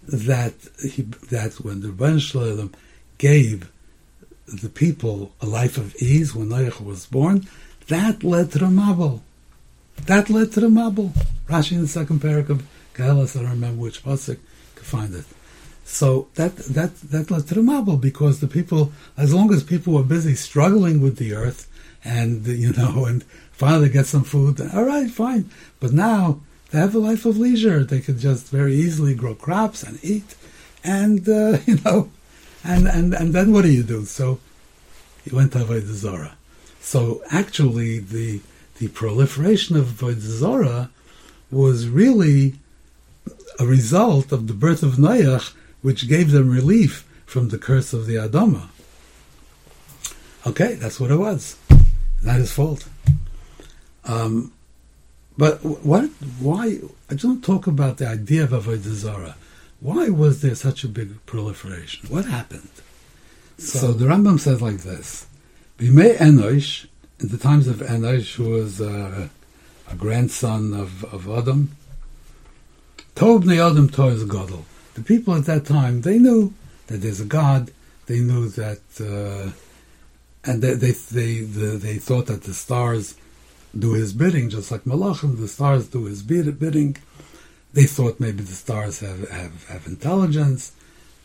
that 0.08 0.54
he, 0.82 1.02
that 1.02 1.54
when 1.60 1.80
the 1.80 2.20
Shalom 2.20 2.72
gave 3.18 3.70
the 4.46 4.68
people 4.68 5.32
a 5.40 5.46
life 5.46 5.76
of 5.76 5.94
ease 5.96 6.34
when 6.34 6.48
Noach 6.48 6.80
was 6.80 7.06
born, 7.06 7.46
that 7.88 8.24
led 8.24 8.52
to 8.52 8.58
the 8.58 8.66
Mabul. 8.66 9.20
That 10.06 10.30
led 10.30 10.52
to 10.52 10.60
the 10.60 10.68
Mabul. 10.68 11.12
Rashi 11.48 11.72
in 11.72 11.82
the 11.82 11.88
second 11.88 12.20
paragraph 12.20 12.60
of 12.60 12.66
Koheles, 12.94 13.36
I 13.36 13.42
don't 13.42 13.50
remember 13.50 13.82
which 13.82 14.02
pasuk, 14.02 14.38
could 14.74 14.86
find 14.86 15.14
it. 15.14 15.24
So 15.84 16.28
that 16.34 16.56
that 16.56 16.96
that 16.96 17.30
led 17.30 17.46
to 17.48 17.54
the 17.54 17.60
Mabul 17.60 18.00
because 18.00 18.40
the 18.40 18.48
people, 18.48 18.92
as 19.16 19.32
long 19.32 19.52
as 19.52 19.62
people 19.62 19.92
were 19.94 20.02
busy 20.02 20.34
struggling 20.34 21.00
with 21.00 21.16
the 21.16 21.32
earth, 21.34 21.68
and 22.04 22.46
you 22.46 22.72
know, 22.72 23.04
and 23.08 23.24
finally 23.52 23.88
get 23.88 24.06
some 24.06 24.24
food, 24.24 24.60
all 24.74 24.84
right, 24.84 25.10
fine. 25.10 25.50
But 25.78 25.92
now 25.92 26.40
they 26.70 26.78
have 26.78 26.94
a 26.94 26.98
life 26.98 27.24
of 27.24 27.38
leisure; 27.38 27.84
they 27.84 28.00
could 28.00 28.18
just 28.18 28.48
very 28.48 28.74
easily 28.74 29.14
grow 29.14 29.34
crops 29.34 29.84
and 29.84 29.98
eat, 30.02 30.34
and 30.82 31.28
uh, 31.28 31.58
you 31.66 31.78
know, 31.84 32.10
and, 32.66 32.86
and, 32.86 33.14
and 33.14 33.32
then 33.32 33.52
what 33.52 33.62
do 33.62 33.72
you 33.72 33.82
do? 33.82 34.04
So 34.04 34.40
he 35.24 35.34
went 35.34 35.52
to 35.52 35.58
Avodah. 35.58 36.32
So 36.80 37.22
actually, 37.30 37.98
the 37.98 38.40
the 38.78 38.88
proliferation 38.88 39.76
of 39.76 39.86
Avodah 39.86 40.90
was 41.50 41.88
really 41.88 42.56
a 43.58 43.66
result 43.66 44.32
of 44.32 44.46
the 44.48 44.52
birth 44.52 44.82
of 44.82 44.94
Noach, 44.94 45.54
which 45.82 46.08
gave 46.08 46.30
them 46.30 46.50
relief 46.50 47.06
from 47.24 47.48
the 47.48 47.58
curse 47.58 47.92
of 47.92 48.06
the 48.06 48.16
Adama. 48.16 48.68
Okay, 50.46 50.74
that's 50.74 51.00
what 51.00 51.10
it 51.10 51.16
was. 51.16 51.56
Not 52.22 52.36
his 52.36 52.52
fault. 52.52 52.86
Um, 54.04 54.52
but 55.36 55.64
what? 55.64 56.04
Why? 56.38 56.78
I 57.10 57.14
don't 57.14 57.42
talk 57.42 57.66
about 57.66 57.98
the 57.98 58.08
idea 58.08 58.44
of 58.44 58.50
Avodah 58.50 58.94
Zarah. 58.94 59.36
Why 59.80 60.08
was 60.08 60.42
there 60.42 60.54
such 60.54 60.84
a 60.84 60.88
big 60.88 61.24
proliferation? 61.26 62.08
What 62.08 62.24
happened? 62.24 62.70
So, 63.58 63.78
so 63.78 63.92
the 63.92 64.06
Rambam 64.06 64.40
says 64.40 64.62
like 64.62 64.78
this: 64.78 65.26
Bimei 65.78 66.16
Enosh, 66.16 66.86
in 67.20 67.28
the 67.28 67.38
times 67.38 67.68
of 67.68 67.76
Enosh, 67.76 68.34
who 68.36 68.50
was 68.50 68.80
uh, 68.80 69.28
a 69.90 69.94
grandson 69.94 70.74
of, 70.74 71.04
of 71.04 71.28
Adam. 71.28 71.76
Tob 73.14 73.48
Adam 73.48 73.88
Toz 73.88 74.24
Godel. 74.24 74.64
The 74.94 75.02
people 75.02 75.34
at 75.34 75.44
that 75.46 75.64
time, 75.64 76.02
they 76.02 76.18
knew 76.18 76.52
that 76.86 76.98
there's 76.98 77.20
a 77.20 77.24
God. 77.24 77.70
They 78.06 78.20
knew 78.20 78.48
that, 78.50 78.80
uh, 79.00 79.50
and 80.48 80.62
they, 80.62 80.74
they, 80.74 80.92
they, 80.92 81.40
the, 81.40 81.76
they 81.76 81.96
thought 81.96 82.26
that 82.26 82.44
the 82.44 82.54
stars 82.54 83.16
do 83.76 83.94
his 83.94 84.12
bidding, 84.12 84.48
just 84.48 84.70
like 84.70 84.84
Malachim, 84.84 85.38
the 85.38 85.48
stars 85.48 85.88
do 85.88 86.04
his 86.04 86.22
bidding. 86.22 86.96
They 87.76 87.84
thought 87.84 88.18
maybe 88.18 88.42
the 88.42 88.54
stars 88.54 89.00
have, 89.00 89.28
have, 89.28 89.68
have 89.68 89.86
intelligence, 89.86 90.72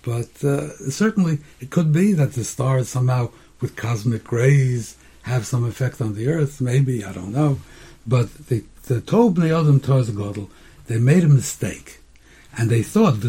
but 0.03 0.43
uh, 0.43 0.67
certainly 0.89 1.39
it 1.61 1.69
could 1.69 1.93
be 1.93 2.11
that 2.11 2.33
the 2.33 2.43
stars 2.43 2.89
somehow, 2.89 3.31
with 3.61 3.77
cosmic 3.77 4.29
rays, 4.33 4.97
have 5.21 5.47
some 5.47 5.63
effect 5.63 6.01
on 6.01 6.13
the 6.13 6.27
earth. 6.27 6.59
Maybe 6.59 7.05
I 7.05 7.13
don't 7.13 7.31
know, 7.31 7.61
but 8.05 8.47
the 8.49 8.65
the 8.87 8.99
Tob 8.99 9.39
Adam 9.39 9.79
Godel, 9.79 10.49
they 10.87 10.97
made 10.97 11.23
a 11.23 11.29
mistake, 11.29 12.01
and 12.57 12.69
they 12.69 12.83
thought 12.83 13.21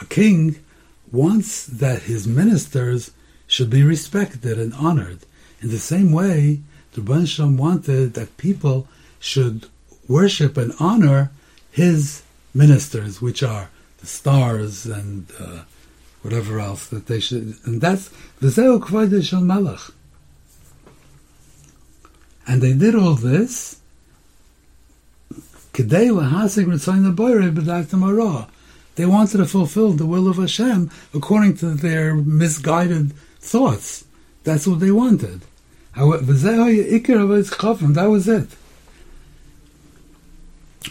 A 0.00 0.04
king 0.04 0.56
wants 1.10 1.66
that 1.66 2.02
his 2.02 2.26
ministers 2.26 3.12
should 3.48 3.70
be 3.70 3.82
respected 3.82 4.58
and 4.58 4.72
honored. 4.74 5.20
In 5.60 5.70
the 5.70 5.78
same 5.78 6.12
way, 6.12 6.60
the 6.92 7.00
Bansham 7.00 7.56
wanted 7.56 8.14
that 8.14 8.36
people 8.36 8.86
should 9.18 9.66
worship 10.06 10.56
and 10.56 10.72
honor 10.78 11.32
his 11.70 12.22
ministers, 12.54 13.20
which 13.20 13.42
are 13.42 13.70
the 13.98 14.06
stars 14.06 14.86
and 14.86 15.26
uh, 15.40 15.62
whatever 16.22 16.60
else 16.60 16.86
that 16.86 17.06
they 17.06 17.20
should. 17.20 17.56
And 17.64 17.80
that's 17.80 18.10
v'zeu 18.40 18.78
kvoide 18.80 19.24
shel 19.24 19.40
melech. 19.40 19.80
And 22.46 22.62
they 22.62 22.72
did 22.72 22.94
all 22.94 23.14
this. 23.14 23.76
They 25.74 26.10
wanted 29.06 29.36
to 29.36 29.46
fulfill 29.46 29.92
the 29.92 30.06
will 30.06 30.28
of 30.28 30.36
Hashem 30.38 30.90
according 31.14 31.56
to 31.58 31.74
their 31.74 32.14
misguided 32.14 33.12
thoughts. 33.40 34.04
That's 34.44 34.66
what 34.66 34.80
they 34.80 34.90
wanted. 34.90 35.42
That 37.94 38.10
was 38.10 38.28
it. 38.28 38.48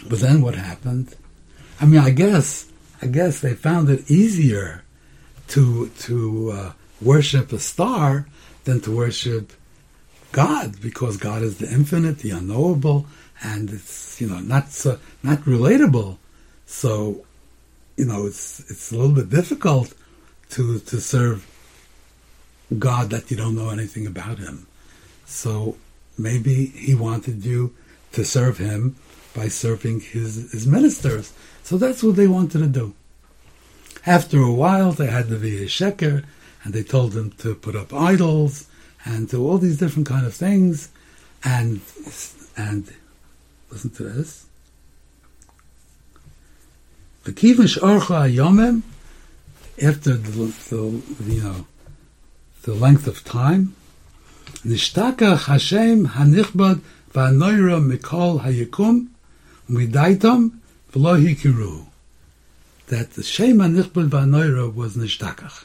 But 0.08 0.20
then 0.20 0.42
what 0.42 0.54
happened? 0.54 1.14
I 1.80 1.86
mean, 1.86 2.00
I 2.00 2.10
guess, 2.10 2.70
I 3.00 3.06
guess 3.06 3.40
they 3.40 3.54
found 3.54 3.88
it 3.90 4.10
easier 4.10 4.84
to 5.48 5.88
to 5.88 6.50
uh, 6.52 6.72
worship 7.00 7.52
a 7.52 7.58
star 7.58 8.26
than 8.64 8.80
to 8.82 8.94
worship 8.94 9.52
God, 10.32 10.80
because 10.80 11.16
God 11.16 11.42
is 11.42 11.56
the 11.58 11.70
infinite, 11.72 12.18
the 12.18 12.30
unknowable, 12.32 13.06
and 13.42 13.70
it's 13.70 14.20
you 14.20 14.28
know 14.28 14.40
not 14.40 14.70
so, 14.70 14.98
not 15.22 15.38
relatable. 15.40 16.18
So, 16.66 17.24
you 17.96 18.04
know, 18.04 18.26
it's 18.26 18.60
it's 18.68 18.92
a 18.92 18.96
little 18.96 19.14
bit 19.14 19.30
difficult 19.30 19.94
to 20.50 20.80
to 20.80 21.00
serve 21.00 21.46
God 22.76 23.10
that 23.10 23.30
you 23.30 23.36
don't 23.36 23.56
know 23.56 23.70
anything 23.70 24.06
about 24.06 24.38
him. 24.38 24.66
So 25.24 25.76
maybe 26.18 26.66
he 26.66 26.94
wanted 26.94 27.44
you 27.44 27.74
to 28.12 28.24
serve 28.24 28.58
him 28.58 28.96
by 29.34 29.48
serving 29.48 30.00
his, 30.00 30.50
his 30.52 30.66
ministers. 30.66 31.32
So 31.62 31.78
that's 31.78 32.02
what 32.02 32.16
they 32.16 32.26
wanted 32.26 32.58
to 32.58 32.66
do. 32.66 32.94
After 34.06 34.40
a 34.40 34.52
while, 34.52 34.92
they 34.92 35.06
had 35.06 35.28
the 35.28 35.36
Via 35.36 35.66
Sheker, 35.66 36.24
and 36.64 36.72
they 36.72 36.82
told 36.82 37.12
them 37.12 37.30
to 37.38 37.54
put 37.54 37.76
up 37.76 37.92
idols 37.92 38.66
and 39.04 39.28
do 39.28 39.46
all 39.46 39.58
these 39.58 39.78
different 39.78 40.08
kind 40.08 40.26
of 40.26 40.34
things. 40.34 40.90
And 41.44 41.80
and 42.56 42.92
listen 43.70 43.90
to 43.90 44.02
this. 44.02 44.46
The 47.24 47.32
kivish 47.32 47.78
orcha 47.78 48.34
yomem, 48.34 48.82
after 49.82 50.14
the, 50.14 50.46
the 50.70 51.32
you 51.32 51.42
know 51.42 51.66
the 52.62 52.74
length 52.74 53.06
of 53.06 53.24
time. 53.24 53.74
Nishtaka 54.64 55.38
Hashem 55.46 56.08
hanichbad 56.08 56.80
v'anoira 57.12 57.80
mikol 57.80 58.42
hayikum 58.42 59.08
midaitam 59.70 60.58
v'lo 60.92 61.18
hikiru. 61.22 61.86
That 62.88 63.12
the 63.12 63.22
Shem 63.22 63.58
hanichbad 63.58 64.08
v'anoira 64.08 64.74
was 64.74 64.96
nishtakach. 64.96 65.64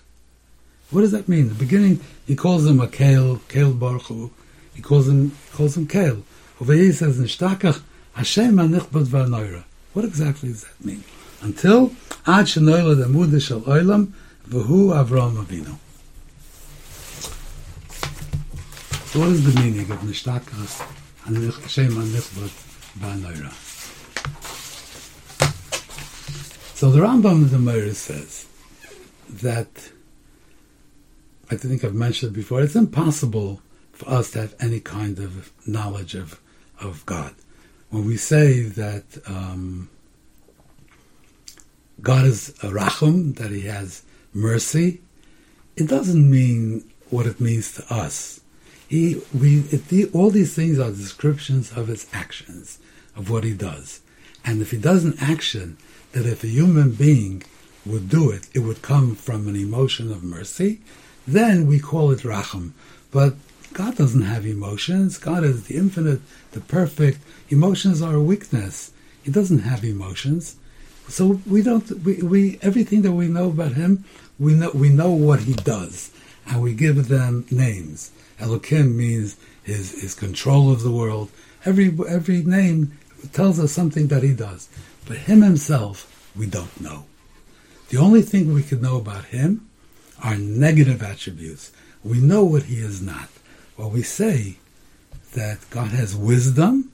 What 0.91 1.01
does 1.01 1.11
that 1.11 1.27
mean? 1.27 1.49
the 1.49 1.55
beginning, 1.55 2.01
he 2.27 2.35
calls 2.35 2.65
him 2.65 2.79
a 2.79 2.87
Kael, 2.87 3.39
Kael 3.49 3.77
Baruch 3.77 4.31
He 4.75 4.81
calls 4.81 5.07
him, 5.07 5.29
he 5.29 5.57
calls 5.57 5.75
him 5.75 5.87
Kael. 5.87 6.21
Over 6.61 6.73
here 6.73 6.85
he 6.85 6.91
says 6.91 7.19
Nishtakach 7.19 7.81
Hashem 8.13 8.55
hanichbad 8.55 9.05
v'anoira. 9.05 9.63
What 9.93 10.05
exactly 10.05 10.49
does 10.49 10.63
that 10.63 10.85
mean? 10.85 11.03
Until 11.41 11.93
Ad 12.25 12.45
Shenoila 12.45 12.97
the 12.97 13.07
Mudah 13.07 13.39
Shel 13.39 13.61
Olam 13.61 14.13
V'hu 14.47 14.93
Avraham 14.93 15.43
Avinu. 15.43 15.77
So 19.13 19.19
what 19.19 19.29
is 19.29 19.53
the 19.53 19.61
meaning 19.61 19.91
of 19.91 19.99
Nishtakas 19.99 20.81
and 21.27 21.53
Shem 21.69 21.91
Anichbot 21.91 22.49
Ba'anoira? 22.97 23.53
So 26.73 26.89
the 26.89 27.01
Rambam 27.01 27.47
the 27.51 27.59
Meir 27.59 27.93
says 27.93 28.47
that 29.29 29.91
I 31.51 31.57
think 31.57 31.83
I've 31.83 31.93
mentioned 31.93 32.33
before, 32.33 32.63
it's 32.63 32.75
impossible 32.75 33.61
for 33.91 34.09
us 34.09 34.31
to 34.31 34.41
have 34.41 34.55
any 34.59 34.79
kind 34.79 35.19
of 35.19 35.51
knowledge 35.67 36.15
of, 36.15 36.41
of 36.81 37.05
God. 37.05 37.35
When 37.91 38.07
we 38.07 38.17
say 38.17 38.63
that 38.63 39.05
um, 39.27 39.89
God 42.01 42.25
is 42.25 42.49
a 42.63 42.69
rachum, 42.69 43.35
that 43.35 43.51
He 43.51 43.61
has 43.67 44.01
mercy, 44.33 45.01
it 45.75 45.87
doesn't 45.87 46.31
mean 46.31 46.89
what 47.11 47.27
it 47.27 47.39
means 47.39 47.75
to 47.75 47.93
us. 47.93 48.39
He, 48.93 49.19
we, 49.33 49.61
the, 49.61 50.05
all 50.13 50.29
these 50.29 50.53
things 50.53 50.77
are 50.77 50.91
descriptions 50.91 51.71
of 51.71 51.87
his 51.87 52.05
actions, 52.13 52.77
of 53.15 53.27
what 53.27 53.43
he 53.43 53.55
does. 53.55 54.01
And 54.45 54.61
if 54.61 54.69
he 54.69 54.77
does 54.77 55.03
an 55.03 55.15
action 55.19 55.77
that 56.11 56.27
if 56.27 56.43
a 56.43 56.47
human 56.47 56.91
being 56.91 57.41
would 57.87 58.07
do 58.07 58.29
it, 58.29 58.47
it 58.53 58.59
would 58.59 58.83
come 58.83 59.15
from 59.15 59.47
an 59.47 59.55
emotion 59.55 60.11
of 60.11 60.23
mercy, 60.23 60.79
then 61.25 61.65
we 61.65 61.79
call 61.79 62.11
it 62.11 62.19
racham. 62.19 62.73
But 63.09 63.33
God 63.73 63.95
doesn't 63.95 64.21
have 64.33 64.45
emotions. 64.45 65.17
God 65.17 65.43
is 65.43 65.63
the 65.63 65.75
infinite, 65.75 66.21
the 66.51 66.61
perfect. 66.61 67.17
Emotions 67.49 67.99
are 67.99 68.13
a 68.13 68.21
weakness. 68.21 68.91
He 69.23 69.31
doesn't 69.31 69.63
have 69.69 69.83
emotions. 69.83 70.55
So 71.07 71.41
we 71.47 71.63
don't, 71.63 71.89
we, 72.03 72.21
we, 72.21 72.59
everything 72.61 73.01
that 73.01 73.13
we 73.13 73.27
know 73.27 73.47
about 73.47 73.73
him, 73.73 74.03
we 74.37 74.53
know, 74.53 74.69
we 74.71 74.89
know 74.89 75.09
what 75.09 75.39
he 75.39 75.53
does. 75.53 76.11
And 76.45 76.61
we 76.61 76.75
give 76.75 77.07
them 77.07 77.47
names. 77.49 78.11
Elokim 78.43 78.95
means 78.95 79.37
his, 79.63 80.01
his 80.01 80.13
control 80.13 80.71
of 80.71 80.83
the 80.83 80.91
world. 80.91 81.31
Every, 81.65 81.95
every 82.07 82.43
name 82.43 82.97
tells 83.31 83.59
us 83.59 83.71
something 83.71 84.07
that 84.07 84.23
he 84.23 84.33
does. 84.33 84.69
But 85.07 85.17
him 85.17 85.41
himself, 85.41 86.31
we 86.35 86.45
don't 86.45 86.79
know. 86.81 87.05
The 87.89 87.97
only 87.97 88.21
thing 88.21 88.53
we 88.53 88.63
can 88.63 88.81
know 88.81 88.97
about 88.97 89.25
him 89.25 89.69
are 90.23 90.35
negative 90.35 91.03
attributes. 91.03 91.71
We 92.03 92.19
know 92.19 92.43
what 92.43 92.63
he 92.63 92.75
is 92.75 93.01
not. 93.01 93.29
Well, 93.77 93.89
we 93.89 94.03
say 94.03 94.57
that 95.33 95.59
God 95.69 95.89
has 95.89 96.15
wisdom. 96.15 96.91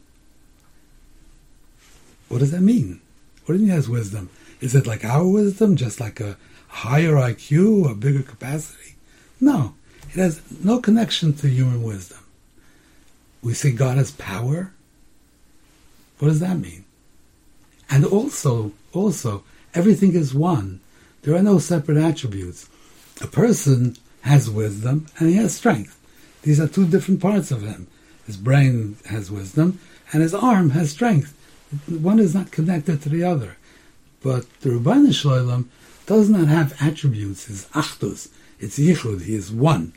What 2.28 2.40
does 2.40 2.52
that 2.52 2.62
mean? 2.62 3.02
What 3.46 3.54
do 3.54 3.60
you 3.60 3.60
mean 3.60 3.70
he 3.70 3.76
has 3.76 3.90
wisdom? 3.90 4.30
Is 4.62 4.76
it 4.76 4.86
like 4.86 5.04
our 5.04 5.26
wisdom, 5.26 5.76
just 5.76 6.00
like 6.00 6.20
a 6.20 6.38
higher 6.68 7.14
IQ, 7.14 7.90
a 7.90 7.96
bigger 7.96 8.22
capacity? 8.24 8.96
No. 9.42 9.74
It 10.14 10.20
has 10.20 10.42
no 10.64 10.80
connection 10.80 11.34
to 11.36 11.48
human 11.48 11.84
wisdom. 11.84 12.20
We 13.42 13.54
say 13.54 13.72
God 13.72 13.98
has 13.98 14.12
power. 14.12 14.74
What 16.18 16.30
does 16.30 16.40
that 16.40 16.58
mean? 16.58 16.86
And 17.90 18.06
also, 18.06 18.72
also, 18.94 19.44
everything 19.74 20.14
is 20.14 20.34
one. 20.34 20.82
There 21.22 21.36
are 21.36 21.44
no 21.44 21.60
separate 21.60 21.98
attributes. 21.98 22.68
A 23.22 23.28
person 23.28 23.98
has 24.22 24.50
wisdom 24.50 25.08
and 25.18 25.30
he 25.30 25.36
has 25.36 25.56
strength. 25.56 25.96
These 26.42 26.60
are 26.60 26.68
two 26.68 26.88
different 26.88 27.22
parts 27.22 27.52
of 27.52 27.62
him. 27.62 27.88
His 28.26 28.38
brain 28.38 28.98
has 29.10 29.32
wisdom 29.32 29.80
and 30.12 30.22
his 30.22 30.34
arm 30.34 30.72
has 30.72 30.92
strength. 30.92 31.36
One 31.88 32.20
is 32.20 32.34
not 32.34 32.52
connected 32.52 33.02
to 33.02 33.10
the 33.10 33.24
other. 33.24 33.58
But 34.22 34.46
the 34.62 34.72
Ribbono 34.72 35.14
Shel 35.14 35.32
Olam 35.32 35.66
does 36.06 36.30
not 36.30 36.48
have 36.48 36.76
attributes. 36.82 37.46
His 37.46 37.66
achdus, 37.68 38.30
it's 38.60 38.78
yichud. 38.78 39.24
He 39.24 39.36
is 39.36 39.52
one. 39.52 39.94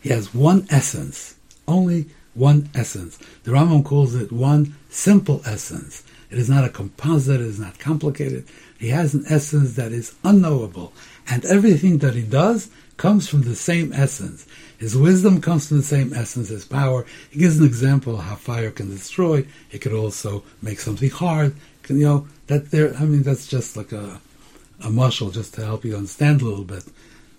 He 0.00 0.08
has 0.10 0.34
one 0.34 0.66
essence, 0.70 1.36
only 1.68 2.06
one 2.34 2.70
essence. 2.74 3.18
The 3.44 3.52
Rambam 3.52 3.84
calls 3.84 4.14
it 4.14 4.32
one 4.32 4.74
simple 4.88 5.42
essence. 5.44 6.02
It 6.30 6.38
is 6.38 6.48
not 6.48 6.64
a 6.64 6.68
composite. 6.68 7.40
It 7.40 7.46
is 7.46 7.58
not 7.58 7.78
complicated. 7.78 8.46
He 8.78 8.88
has 8.88 9.14
an 9.14 9.24
essence 9.28 9.74
that 9.74 9.92
is 9.92 10.14
unknowable. 10.24 10.92
And 11.28 11.44
everything 11.44 11.98
that 11.98 12.14
he 12.14 12.22
does 12.22 12.70
comes 12.96 13.28
from 13.28 13.42
the 13.42 13.56
same 13.56 13.92
essence. 13.92 14.46
His 14.78 14.96
wisdom 14.96 15.40
comes 15.40 15.68
from 15.68 15.78
the 15.78 15.82
same 15.82 16.12
essence 16.14 16.50
as 16.50 16.64
power. 16.64 17.04
He 17.30 17.40
gives 17.40 17.58
an 17.58 17.66
example 17.66 18.14
of 18.14 18.24
how 18.24 18.36
fire 18.36 18.70
can 18.70 18.90
destroy. 18.90 19.46
It 19.70 19.80
could 19.80 19.92
also 19.92 20.44
make 20.62 20.80
something 20.80 21.10
hard. 21.10 21.54
Can, 21.82 21.98
you 21.98 22.06
know 22.06 22.28
that 22.46 22.70
there? 22.70 22.94
I 22.96 23.04
mean, 23.04 23.22
that's 23.22 23.46
just 23.46 23.76
like 23.76 23.92
a 23.92 24.20
a 24.82 24.90
muscle 24.90 25.30
just 25.30 25.54
to 25.54 25.64
help 25.64 25.84
you 25.84 25.96
understand 25.96 26.40
a 26.40 26.44
little 26.44 26.64
bit. 26.64 26.84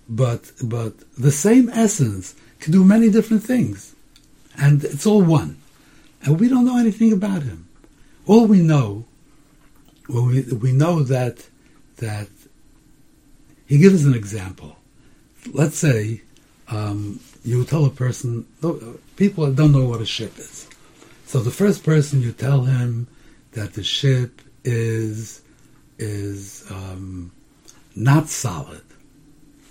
But 0.10 0.52
but 0.64 0.94
the 1.18 1.32
same 1.32 1.70
essence 1.70 2.36
can 2.60 2.72
do 2.72 2.84
many 2.84 3.10
different 3.10 3.44
things, 3.44 3.96
and 4.58 4.84
it's 4.84 5.06
all 5.06 5.22
one. 5.22 5.58
And 6.24 6.40
we 6.40 6.50
don't 6.50 6.66
know 6.66 6.78
anything 6.78 7.12
about 7.12 7.44
him. 7.44 7.68
All 8.28 8.46
we 8.46 8.62
know, 8.62 9.06
well, 10.08 10.26
we 10.26 10.44
we 10.44 10.72
know 10.72 11.04
that 11.04 11.48
that 11.98 12.28
he 13.66 13.78
gives 13.78 14.06
an 14.06 14.14
example. 14.14 14.76
Let's 15.54 15.78
say 15.78 16.22
um, 16.68 17.20
you 17.44 17.64
tell 17.66 17.86
a 17.86 17.90
person, 17.90 18.46
people 19.16 19.52
don't 19.52 19.72
know 19.72 19.86
what 19.86 20.02
a 20.02 20.06
ship 20.06 20.38
is. 20.38 20.68
So 21.26 21.40
the 21.40 21.52
first 21.52 21.84
person 21.84 22.22
you 22.22 22.32
tell 22.32 22.64
him 22.64 23.08
that 23.54 23.74
the 23.74 23.84
ship 23.84 24.42
is 24.64 25.42
is 26.02 26.66
um, 26.70 27.32
not 27.96 28.28
solid. 28.28 28.82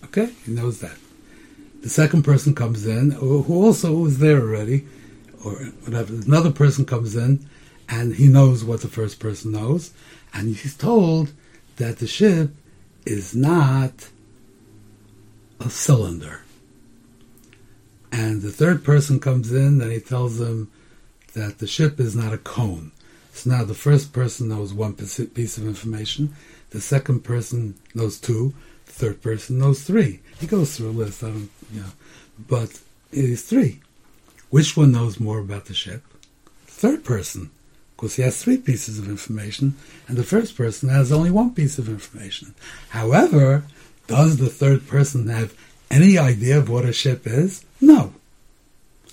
Okay, 0.05 0.33
he 0.45 0.53
knows 0.53 0.81
that. 0.81 0.97
The 1.83 1.89
second 1.89 2.25
person 2.25 2.55
comes 2.55 2.87
in, 2.87 3.13
who 3.13 3.45
also 3.49 3.93
was 3.95 4.19
there 4.19 4.41
already, 4.41 4.87
or 5.45 5.53
whatever. 5.53 6.15
Another 6.15 6.51
person 6.51 6.85
comes 6.85 7.17
in, 7.17 7.49
and 7.89 8.15
he 8.15 8.27
knows 8.27 8.65
what 8.65 8.83
the 8.83 8.89
first 8.89 9.19
person 9.19 9.53
knows, 9.53 9.93
and 10.33 10.55
he's 10.55 10.77
told 10.77 11.33
that 11.77 11.99
the 11.99 12.07
ship 12.07 12.51
is 13.07 13.35
not 13.35 14.09
a 15.59 15.71
cylinder. 15.71 16.43
And 18.13 18.43
the 18.43 18.53
third 18.53 18.85
person 18.85 19.21
comes 19.21 19.53
in 19.53 19.81
and 19.81 19.93
he 19.93 20.01
tells 20.01 20.39
them 20.39 20.71
that 21.35 21.59
the 21.59 21.67
ship 21.67 22.01
is 22.01 22.17
not 22.17 22.33
a 22.33 22.39
cone. 22.39 22.93
So 23.33 23.51
now 23.51 23.65
the 23.65 23.75
first 23.75 24.13
person 24.13 24.49
knows 24.49 24.73
one 24.73 24.95
piece 24.95 25.59
of 25.59 25.67
information, 25.67 26.35
the 26.71 26.81
second 26.81 27.25
person 27.25 27.75
knows 27.95 28.19
two, 28.19 28.55
the 28.87 28.93
third 28.93 29.23
person 29.23 29.59
knows 29.59 29.83
three. 29.83 30.21
He 30.39 30.47
goes 30.47 30.77
through 30.77 30.91
a 30.91 30.93
list, 30.93 31.23
I 31.23 31.29
don't, 31.29 31.51
you 31.73 31.81
know, 31.81 31.93
but 32.49 32.81
it 33.13 33.25
is 33.25 33.43
three. 33.43 33.81
Which 34.51 34.77
one 34.77 34.93
knows 34.93 35.21
more 35.21 35.39
about 35.39 35.67
the 35.67 35.75
ship? 35.75 36.03
third 36.81 37.05
person, 37.05 37.51
because 37.95 38.17
he 38.17 38.23
has 38.23 38.43
three 38.43 38.57
pieces 38.57 38.99
of 38.99 39.07
information, 39.07 39.77
and 40.09 40.17
the 40.17 40.25
first 40.25 40.57
person 40.57 40.89
has 40.89 41.13
only 41.13 41.31
one 41.31 41.55
piece 41.55 41.79
of 41.79 41.91
information. 41.91 42.55
However, 42.89 43.65
does 44.07 44.39
the 44.39 44.49
third 44.49 44.89
person 44.89 45.29
have 45.29 45.55
any 45.91 46.17
idea 46.17 46.57
of 46.57 46.71
what 46.71 46.87
a 46.87 46.93
ship 46.95 47.27
is? 47.27 47.67
No. 47.83 48.15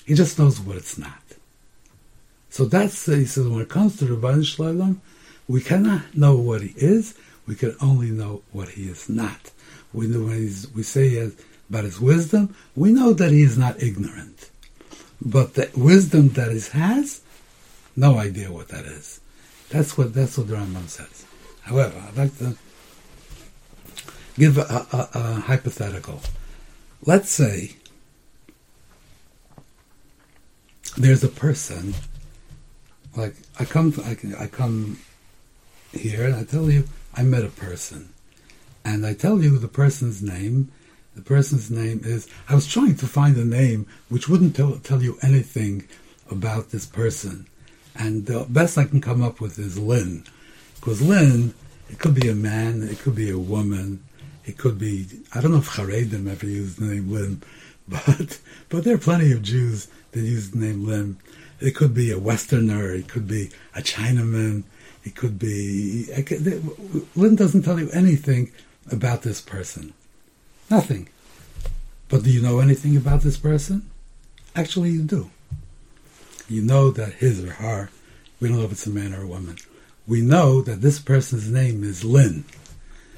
He 0.05 0.13
just 0.13 0.39
knows 0.39 0.61
what 0.61 0.77
it's 0.77 0.97
not. 0.97 1.16
So 2.57 2.65
that's, 2.65 3.05
he 3.05 3.25
says, 3.25 3.47
when 3.47 3.61
it 3.61 3.69
comes 3.69 3.97
to 3.97 4.05
Rabban 4.05 4.41
Shloim, 4.41 4.97
we 5.47 5.61
cannot 5.61 6.15
know 6.17 6.35
what 6.35 6.63
he 6.63 6.73
is, 6.75 7.13
we 7.45 7.53
can 7.53 7.75
only 7.79 8.09
know 8.09 8.41
what 8.51 8.69
he 8.69 8.89
is 8.89 9.07
not. 9.07 9.51
We 9.93 10.07
know 10.07 10.21
when 10.21 10.51
we 10.75 10.81
say 10.81 11.09
he 11.09 11.15
has, 11.17 11.35
about 11.69 11.83
his 11.83 11.99
wisdom, 12.01 12.55
we 12.75 12.91
know 12.91 13.13
that 13.13 13.29
he 13.29 13.43
is 13.43 13.59
not 13.59 13.79
ignorant. 13.83 14.49
But 15.21 15.53
the 15.53 15.69
wisdom 15.75 16.29
that 16.29 16.51
he 16.51 16.59
has, 16.75 17.21
no 17.95 18.17
idea 18.17 18.51
what 18.51 18.69
that 18.69 18.85
is. 18.85 19.21
That's 19.69 19.95
what 19.95 20.15
that's 20.15 20.35
what 20.35 20.47
the 20.47 20.55
Rambam 20.55 20.87
says. 20.87 21.27
However, 21.61 22.03
I'd 22.07 22.17
like 22.17 22.37
to 22.39 22.57
give 24.35 24.57
a, 24.57 24.87
a, 24.91 25.09
a 25.13 25.33
hypothetical. 25.41 26.21
Let's 27.05 27.29
say 27.29 27.75
there's 30.97 31.23
a 31.23 31.29
person, 31.29 31.93
like 33.17 33.35
I 33.59 33.65
come, 33.65 33.93
I, 34.05 34.43
I 34.43 34.47
come 34.47 34.99
here 35.91 36.25
and 36.25 36.35
I 36.35 36.43
tell 36.43 36.69
you 36.69 36.87
I 37.15 37.23
met 37.23 37.43
a 37.43 37.49
person, 37.49 38.09
and 38.85 39.05
I 39.05 39.13
tell 39.13 39.41
you 39.41 39.57
the 39.57 39.67
person's 39.67 40.21
name. 40.21 40.71
The 41.15 41.23
person's 41.23 41.71
name 41.71 42.01
is. 42.03 42.27
I 42.47 42.53
was 42.53 42.67
trying 42.67 42.95
to 42.97 43.07
find 43.07 43.35
a 43.37 43.43
name 43.43 43.87
which 44.07 44.29
wouldn't 44.29 44.55
tell, 44.55 44.77
tell 44.77 45.01
you 45.01 45.17
anything 45.23 45.87
about 46.29 46.69
this 46.69 46.85
person, 46.85 47.47
and 47.95 48.27
the 48.27 48.45
best 48.47 48.77
I 48.77 48.85
can 48.85 49.01
come 49.01 49.23
up 49.23 49.41
with 49.41 49.57
is 49.57 49.79
Lynn, 49.79 50.23
because 50.75 51.01
Lynn, 51.01 51.55
it 51.89 51.97
could 51.97 52.13
be 52.13 52.29
a 52.29 52.35
man, 52.35 52.83
it 52.83 52.99
could 52.99 53.15
be 53.15 53.31
a 53.31 53.39
woman, 53.39 54.03
it 54.45 54.59
could 54.59 54.77
be. 54.77 55.07
I 55.33 55.41
don't 55.41 55.51
know 55.51 55.57
if 55.57 55.69
Haredim 55.69 56.31
ever 56.31 56.45
used 56.45 56.77
the 56.77 56.85
name 56.85 57.11
Lynn, 57.11 57.41
but 57.87 58.39
but 58.69 58.83
there 58.83 58.93
are 58.93 58.99
plenty 58.99 59.31
of 59.31 59.41
Jews 59.41 59.87
that 60.11 60.19
use 60.19 60.51
the 60.51 60.59
name 60.59 60.85
Lynn. 60.85 61.17
It 61.59 61.75
could 61.75 61.93
be 61.93 62.11
a 62.11 62.19
Westerner, 62.19 62.93
it 62.93 63.07
could 63.07 63.27
be 63.27 63.49
a 63.75 63.81
Chinaman, 63.81 64.63
it 65.03 65.15
could 65.15 65.39
be. 65.39 66.05
Lynn 67.15 67.35
doesn't 67.35 67.63
tell 67.63 67.79
you 67.79 67.89
anything 67.91 68.51
about 68.91 69.23
this 69.23 69.41
person. 69.41 69.93
Nothing. 70.69 71.09
But 72.09 72.23
do 72.23 72.29
you 72.29 72.41
know 72.41 72.59
anything 72.59 72.95
about 72.95 73.21
this 73.21 73.37
person? 73.37 73.89
Actually, 74.55 74.91
you 74.91 75.03
do. 75.03 75.29
You 76.47 76.61
know 76.61 76.91
that 76.91 77.13
his 77.13 77.43
or 77.43 77.51
her, 77.51 77.89
we 78.39 78.47
don't 78.47 78.57
know 78.57 78.65
if 78.65 78.71
it's 78.71 78.87
a 78.87 78.89
man 78.89 79.13
or 79.13 79.23
a 79.23 79.27
woman, 79.27 79.57
we 80.07 80.21
know 80.21 80.61
that 80.61 80.81
this 80.81 80.99
person's 80.99 81.49
name 81.49 81.83
is 81.83 82.05
Lynn. 82.05 82.45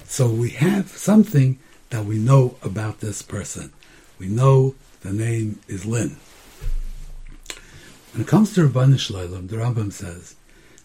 So 0.05 0.27
we 0.27 0.49
have 0.51 0.89
something 0.89 1.59
that 1.91 2.05
we 2.05 2.17
know 2.17 2.55
about 2.63 2.99
this 2.99 3.21
person. 3.21 3.71
We 4.17 4.27
know 4.27 4.75
the 5.01 5.13
name 5.13 5.59
is 5.67 5.85
Lynn. 5.85 6.17
When 8.11 8.23
it 8.23 8.27
comes 8.27 8.53
to 8.55 8.65
Rabbi 8.65 8.85
Shloim, 8.93 9.49
the 9.49 9.57
Rambam 9.57 9.93
says 9.93 10.35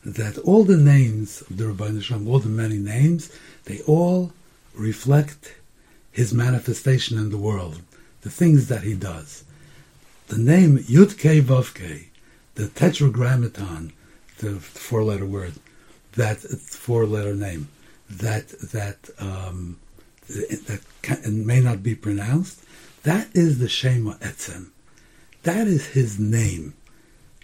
that 0.05 0.37
all 0.39 0.65
the 0.65 0.77
names 0.77 1.41
of 1.43 1.57
the 1.57 1.69
Rabbi 1.69 1.99
Shalom, 2.01 2.29
all 2.29 2.39
the 2.39 2.51
many 2.51 2.77
names, 2.77 3.33
they 3.65 3.81
all 3.83 4.33
reflect 4.75 5.55
his 6.13 6.35
manifestation 6.35 7.17
in 7.17 7.31
the 7.31 7.39
world, 7.39 7.81
the 8.21 8.31
things 8.31 8.69
that 8.69 8.83
he 8.83 8.95
does. 8.95 9.45
The 10.29 10.37
name 10.39 10.79
Yud 10.79 11.19
Kei 11.19 11.41
Vav 11.41 11.75
Kei, 11.75 12.09
the 12.57 12.69
tetragrammaton, 12.69 13.93
the 14.39 14.61
four-letter 14.61 15.27
word, 15.27 15.55
that 16.17 16.39
four-letter 16.39 17.35
name, 17.35 17.69
that 18.11 18.49
that 18.49 19.09
um, 19.19 19.79
that 20.29 20.81
can, 21.03 21.47
may 21.47 21.61
not 21.61 21.83
be 21.83 21.95
pronounced, 21.95 22.63
that 23.03 23.29
is 23.35 23.59
the 23.59 23.69
Shema 23.69 24.15
Etzem. 24.19 24.69
That 25.43 25.67
is 25.67 25.89
his 25.89 26.19
name. 26.19 26.75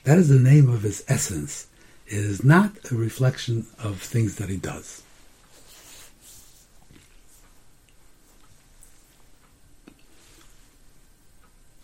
That 0.05 0.19
is 0.19 0.29
the 0.29 0.39
name 0.39 0.69
of 0.69 0.83
his 0.83 1.05
essence. 1.09 1.67
It 2.07 2.19
is 2.19 2.43
not 2.43 2.73
a 2.91 2.95
reflection 2.95 3.67
of 3.79 4.01
things 4.01 4.37
that 4.37 4.49
he 4.49 4.57
does. 4.57 5.03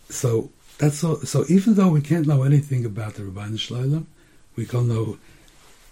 So 0.09 0.49
that's 0.79 1.03
all. 1.03 1.17
So 1.17 1.45
even 1.47 1.75
though 1.75 1.89
we 1.89 2.01
can't 2.01 2.27
know 2.27 2.43
anything 2.43 2.85
about 2.85 3.15
the 3.15 3.23
Rabban 3.23 3.53
Shloim, 3.53 4.05
we 4.55 4.65
can 4.65 4.87
know 4.87 5.17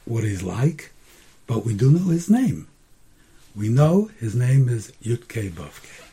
what 0.06 0.24
he's 0.24 0.44
like, 0.44 0.92
but 1.48 1.66
we 1.66 1.76
do 1.76 1.92
know 1.92 2.10
his 2.10 2.30
name. 2.30 2.68
We 3.56 3.70
know 3.70 4.10
his 4.20 4.36
name 4.36 4.68
is 4.68 4.92
Yudke 5.04 5.52
Vavke. 5.52 6.04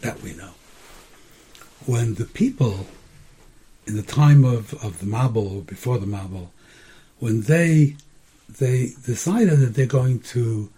That 0.00 0.20
we 0.22 0.32
know. 0.34 0.54
When 1.86 2.14
the 2.14 2.24
people 2.24 2.86
in 3.86 3.96
the 3.96 4.02
time 4.02 4.44
of, 4.44 4.74
of 4.84 5.00
the 5.00 5.06
Mabul, 5.06 5.56
or 5.56 5.62
before 5.62 5.98
the 5.98 6.06
Mabul, 6.06 6.48
when 7.18 7.42
they 7.42 7.96
they 8.48 8.92
decided 9.06 9.60
that 9.60 9.74
they're 9.74 9.86
going 9.86 10.20
to 10.20 10.70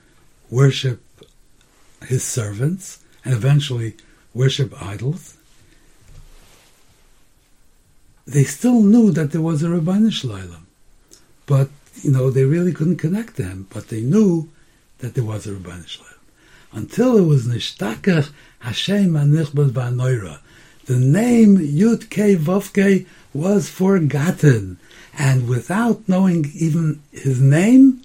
worship 0.50 1.02
his 2.06 2.22
servants 2.22 3.02
and 3.24 3.34
eventually 3.34 3.94
worship 4.32 4.80
idols, 4.80 5.36
they 8.26 8.44
still 8.44 8.80
knew 8.82 9.10
that 9.12 9.32
there 9.32 9.40
was 9.40 9.62
a 9.62 9.66
Rabban 9.68 10.12
Shalom. 10.12 10.66
But, 11.46 11.68
you 12.02 12.10
know, 12.10 12.30
they 12.30 12.44
really 12.44 12.72
couldn't 12.72 12.96
connect 12.96 13.36
them, 13.36 13.66
but 13.72 13.88
they 13.88 14.00
knew 14.00 14.48
that 14.98 15.14
there 15.14 15.24
was 15.24 15.46
a 15.46 15.52
Rabban 15.52 15.86
Shalom. 15.86 16.10
Until 16.72 17.16
it 17.18 17.26
was 17.26 17.46
Nishtakach 17.46 18.30
Hashem 18.60 19.12
Anichbad 19.12 19.70
Ba'anoira. 19.70 20.40
The 20.86 20.98
name 20.98 21.56
Yud 21.56 22.10
Kei 22.10 22.36
Vav 22.36 23.06
was 23.32 23.68
forgotten 23.68 24.78
and 25.18 25.48
without 25.48 26.08
knowing 26.08 26.50
even 26.54 27.00
his 27.12 27.40
name, 27.40 28.02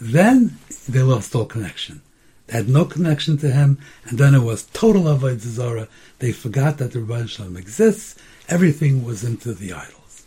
then 0.00 0.58
they 0.88 1.02
lost 1.02 1.34
all 1.34 1.46
connection. 1.46 2.02
They 2.46 2.58
had 2.58 2.68
no 2.68 2.84
connection 2.84 3.38
to 3.38 3.50
him, 3.50 3.78
and 4.04 4.18
then 4.18 4.34
it 4.34 4.40
was 4.40 4.64
total 4.64 5.04
avodah 5.04 5.38
zarah. 5.38 5.88
They 6.18 6.32
forgot 6.32 6.78
that 6.78 6.92
the 6.92 6.98
Rabban 6.98 7.28
Shalom 7.28 7.56
exists. 7.56 8.16
Everything 8.48 9.04
was 9.04 9.24
into 9.24 9.54
the 9.54 9.72
idols 9.72 10.24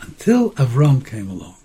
until 0.00 0.50
Avram 0.52 1.06
came 1.06 1.30
along. 1.30 1.56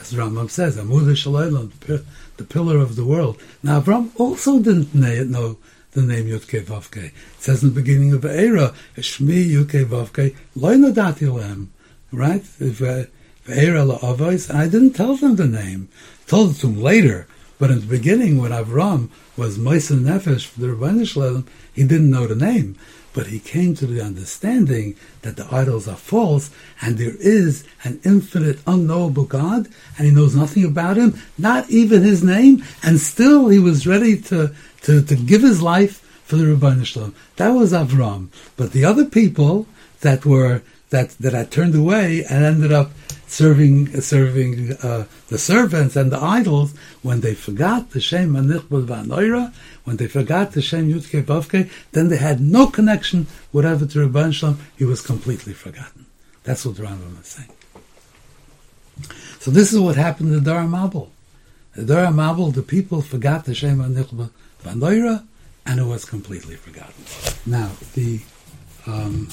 as 0.00 0.12
Rambam 0.12 0.50
says, 0.50 0.76
Amud 0.76 2.02
the 2.36 2.44
pillar 2.44 2.78
of 2.78 2.96
the 2.96 3.04
world. 3.04 3.40
Now, 3.62 3.80
Avram 3.80 4.10
also 4.18 4.58
didn't 4.58 4.94
know 4.94 5.56
the 5.92 6.02
name 6.02 6.26
Yudke 6.26 6.62
Vavke. 6.62 7.04
It 7.04 7.12
says 7.38 7.62
in 7.62 7.70
the 7.70 7.80
beginning 7.80 8.12
of 8.12 8.22
the 8.22 8.34
era, 8.34 8.74
Shmi 8.96 9.46
Yudke 9.46 9.84
Vavke, 9.84 10.34
Loinadati 10.56 11.32
Lem, 11.32 11.72
right? 12.10 12.42
Ve'era 12.42 13.12
uh, 13.46 13.98
la'avos, 13.98 14.52
I 14.54 14.68
didn't 14.68 14.94
tell 14.94 15.16
them 15.16 15.36
the 15.36 15.46
name. 15.46 15.88
I 16.26 16.30
Told 16.30 16.52
it 16.52 16.60
to 16.60 16.68
them 16.68 16.80
later, 16.80 17.26
but 17.58 17.70
in 17.70 17.80
the 17.80 17.86
beginning, 17.86 18.38
when 18.38 18.52
Avram 18.52 19.10
was 19.36 19.58
Moisen 19.58 20.00
Nefesh 20.00 20.50
the 20.54 21.04
Shalom, 21.04 21.46
he 21.72 21.84
didn't 21.84 22.10
know 22.10 22.26
the 22.26 22.34
name. 22.34 22.76
But 23.14 23.26
he 23.26 23.38
came 23.38 23.74
to 23.74 23.86
the 23.86 24.00
understanding 24.00 24.96
that 25.20 25.36
the 25.36 25.46
idols 25.54 25.86
are 25.86 25.96
false 25.96 26.50
and 26.80 26.96
there 26.96 27.16
is 27.18 27.64
an 27.84 28.00
infinite, 28.04 28.60
unknowable 28.66 29.24
God 29.24 29.68
and 29.98 30.06
he 30.06 30.14
knows 30.14 30.34
nothing 30.34 30.64
about 30.64 30.96
him, 30.96 31.20
not 31.36 31.68
even 31.68 32.02
his 32.02 32.24
name, 32.24 32.64
and 32.82 32.98
still 32.98 33.48
he 33.48 33.58
was 33.58 33.86
ready 33.86 34.16
to, 34.22 34.54
to, 34.82 35.02
to 35.02 35.14
give 35.14 35.42
his 35.42 35.60
life 35.60 35.98
for 36.24 36.36
the 36.36 36.44
Rebbeinu 36.44 36.86
Shalom. 36.86 37.14
That 37.36 37.50
was 37.50 37.72
Avram. 37.72 38.28
But 38.56 38.72
the 38.72 38.84
other 38.84 39.04
people 39.04 39.66
that 40.00 40.24
were 40.24 40.62
that, 40.92 41.10
that 41.18 41.32
had 41.32 41.50
turned 41.50 41.74
away 41.74 42.24
and 42.30 42.44
ended 42.44 42.70
up 42.70 42.92
serving 43.26 43.98
serving 44.02 44.72
uh, 44.82 45.06
the 45.28 45.38
servants 45.38 45.96
and 45.96 46.12
the 46.12 46.22
idols 46.22 46.74
when 47.00 47.22
they 47.22 47.34
forgot 47.34 47.90
the 47.90 48.00
Shem 48.00 48.34
Anichbud 48.34 48.86
Vanoira, 48.86 49.52
when 49.84 49.96
they 49.96 50.06
forgot 50.06 50.52
the 50.52 50.60
Shem 50.60 50.92
Yudke 50.92 51.24
Vavke, 51.24 51.70
then 51.92 52.08
they 52.08 52.18
had 52.18 52.40
no 52.40 52.66
connection 52.66 53.26
whatever 53.50 53.86
to 53.86 54.06
Rabban 54.06 54.34
Shalom. 54.34 54.58
He 54.76 54.84
was 54.84 55.00
completely 55.00 55.54
forgotten. 55.54 56.04
That's 56.44 56.66
what 56.66 56.76
the 56.76 56.82
Rambam 56.82 57.20
is 57.20 57.26
saying. 57.26 57.48
So 59.40 59.50
this 59.50 59.72
is 59.72 59.80
what 59.80 59.96
happened 59.96 60.32
to 60.32 60.40
Dara 60.40 60.66
Mabul. 60.66 61.08
The 61.74 61.84
Dara 61.84 62.08
Mabul, 62.08 62.52
the 62.54 62.62
people 62.62 63.00
forgot 63.00 63.46
the 63.46 63.54
Shem 63.54 63.78
Anichbud 63.78 64.30
Vanoira, 64.62 65.24
and 65.64 65.80
it 65.80 65.84
was 65.84 66.04
completely 66.04 66.56
forgotten. 66.56 67.04
Now 67.46 67.70
the 67.94 68.20
um, 68.86 69.28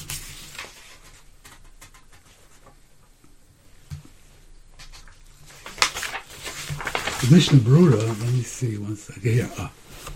The 7.20 7.34
Mishnah 7.34 7.58
Brura, 7.58 7.98
let 7.98 8.32
me 8.32 8.42
see 8.42 8.78
one 8.78 8.96
second 8.96 9.22
here. 9.22 9.50
Uh, 9.58 9.68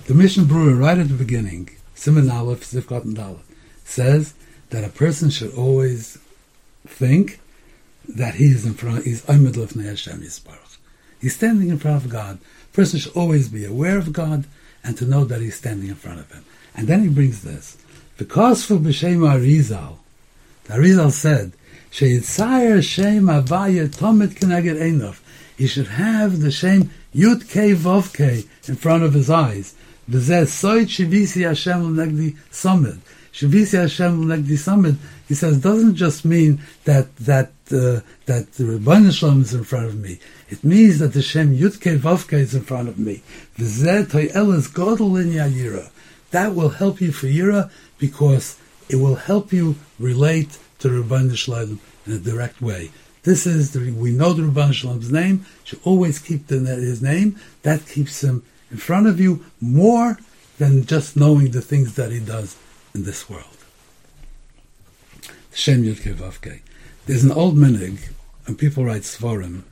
the 0.06 0.14
Mishnah 0.14 0.44
Brura, 0.44 0.80
right 0.80 0.96
at 0.96 1.08
the 1.08 1.14
beginning, 1.14 1.68
Simon 1.94 2.30
Aleph, 2.30 2.64
Zivkot 2.64 3.04
and 3.04 3.14
Dalet, 3.14 3.40
says 3.84 4.32
that 4.70 4.84
a 4.84 4.88
person 4.88 5.28
should 5.28 5.52
always 5.52 6.16
think 6.86 7.40
that 8.08 8.36
he 8.36 8.46
is 8.46 8.64
in 8.64 8.72
front, 8.72 9.04
he's 9.04 9.22
Amid 9.28 9.52
Lefnei 9.52 9.84
Hashem 9.84 10.22
Yisbarach. 10.22 10.78
He's 11.20 11.36
standing 11.36 11.68
in 11.68 11.78
front 11.78 12.02
of 12.02 12.10
God. 12.10 12.38
A 12.72 12.74
person 12.74 12.98
should 12.98 13.14
always 13.14 13.50
be 13.50 13.66
aware 13.66 13.98
of 13.98 14.14
God 14.14 14.46
and 14.82 14.96
to 14.96 15.04
know 15.04 15.26
that 15.26 15.42
he's 15.42 15.56
standing 15.56 15.90
in 15.90 15.96
front 15.96 16.20
of 16.20 16.32
him. 16.32 16.46
And 16.74 16.88
then 16.88 17.02
he 17.02 17.08
brings 17.10 17.42
this. 17.42 17.76
Because 18.16 18.64
for 18.64 18.76
B'Shem 18.76 19.18
Arizal, 19.18 19.98
the 20.64 20.74
Arizal 20.74 21.12
said, 21.12 21.52
Sheyitzayir 21.90 22.82
Shem 22.82 23.26
Avaya 23.26 23.94
Tomit 23.94 24.38
Keneged 24.38 24.80
Enof 24.80 25.20
he 25.56 25.66
should 25.66 25.86
have 25.86 26.40
the 26.40 26.52
same 26.52 26.90
Yud 27.14 27.48
K 27.48 27.74
Vav 27.74 28.14
K 28.14 28.44
in 28.66 28.76
front 28.76 29.04
of 29.04 29.14
his 29.14 29.30
eyes. 29.30 29.74
V'zeh 30.10 30.46
soit 30.46 30.88
shivisi 30.88 31.46
Hashem 31.46 31.96
l'negdi 31.96 32.36
summit. 32.50 32.96
Shivisi 33.32 33.80
Hashem 33.80 34.26
l'negdi 34.26 34.58
summit. 34.58 34.96
He 35.28 35.34
says 35.34 35.60
doesn't 35.60 35.94
just 35.94 36.24
mean 36.24 36.60
that 36.84 37.14
that 37.16 37.52
uh, 37.70 38.00
that 38.26 38.52
the 38.54 38.64
Rebbeinu 38.64 39.12
Shalom 39.12 39.42
is 39.42 39.54
in 39.54 39.64
front 39.64 39.86
of 39.86 39.96
me. 39.98 40.18
It 40.48 40.64
means 40.64 40.98
that 40.98 41.12
the 41.12 41.22
Shem 41.22 41.56
Yud 41.56 41.80
K 41.80 42.36
is 42.36 42.54
in 42.54 42.62
front 42.62 42.88
of 42.88 42.98
me. 42.98 43.22
V'zeh 43.56 44.06
toyelas 44.06 44.68
godel 44.72 45.20
in. 45.22 45.90
That 46.32 46.54
will 46.54 46.70
help 46.70 47.00
you 47.00 47.12
for 47.12 47.26
yira 47.26 47.70
because 47.98 48.58
it 48.88 48.96
will 48.96 49.14
help 49.14 49.52
you 49.52 49.76
relate 50.00 50.58
to 50.80 50.88
the 50.88 51.02
Rebbeinu 51.02 51.36
Shalom 51.36 51.80
in 52.06 52.12
a 52.12 52.18
direct 52.18 52.60
way. 52.60 52.90
This 53.24 53.46
is 53.46 53.72
the, 53.72 53.90
we 53.90 54.12
know 54.12 54.32
the 54.32 54.42
Rabban 54.42 54.72
Shalom's 54.72 55.10
name. 55.10 55.46
Should 55.64 55.80
always 55.82 56.18
keep 56.18 56.46
the, 56.46 56.58
his 56.58 57.02
name. 57.02 57.38
That 57.62 57.86
keeps 57.86 58.22
him 58.22 58.44
in 58.70 58.76
front 58.76 59.06
of 59.06 59.18
you 59.18 59.44
more 59.60 60.18
than 60.58 60.86
just 60.86 61.16
knowing 61.16 61.50
the 61.50 61.62
things 61.62 61.94
that 61.96 62.12
he 62.12 62.20
does 62.20 62.56
in 62.94 63.04
this 63.04 63.28
world. 63.28 63.46
Shem 65.52 65.82
Yud 65.82 66.60
There's 67.06 67.24
an 67.24 67.32
old 67.32 67.56
minig, 67.56 68.10
and 68.46 68.58
people 68.58 68.84
write 68.84 69.02
svarim, 69.02 69.62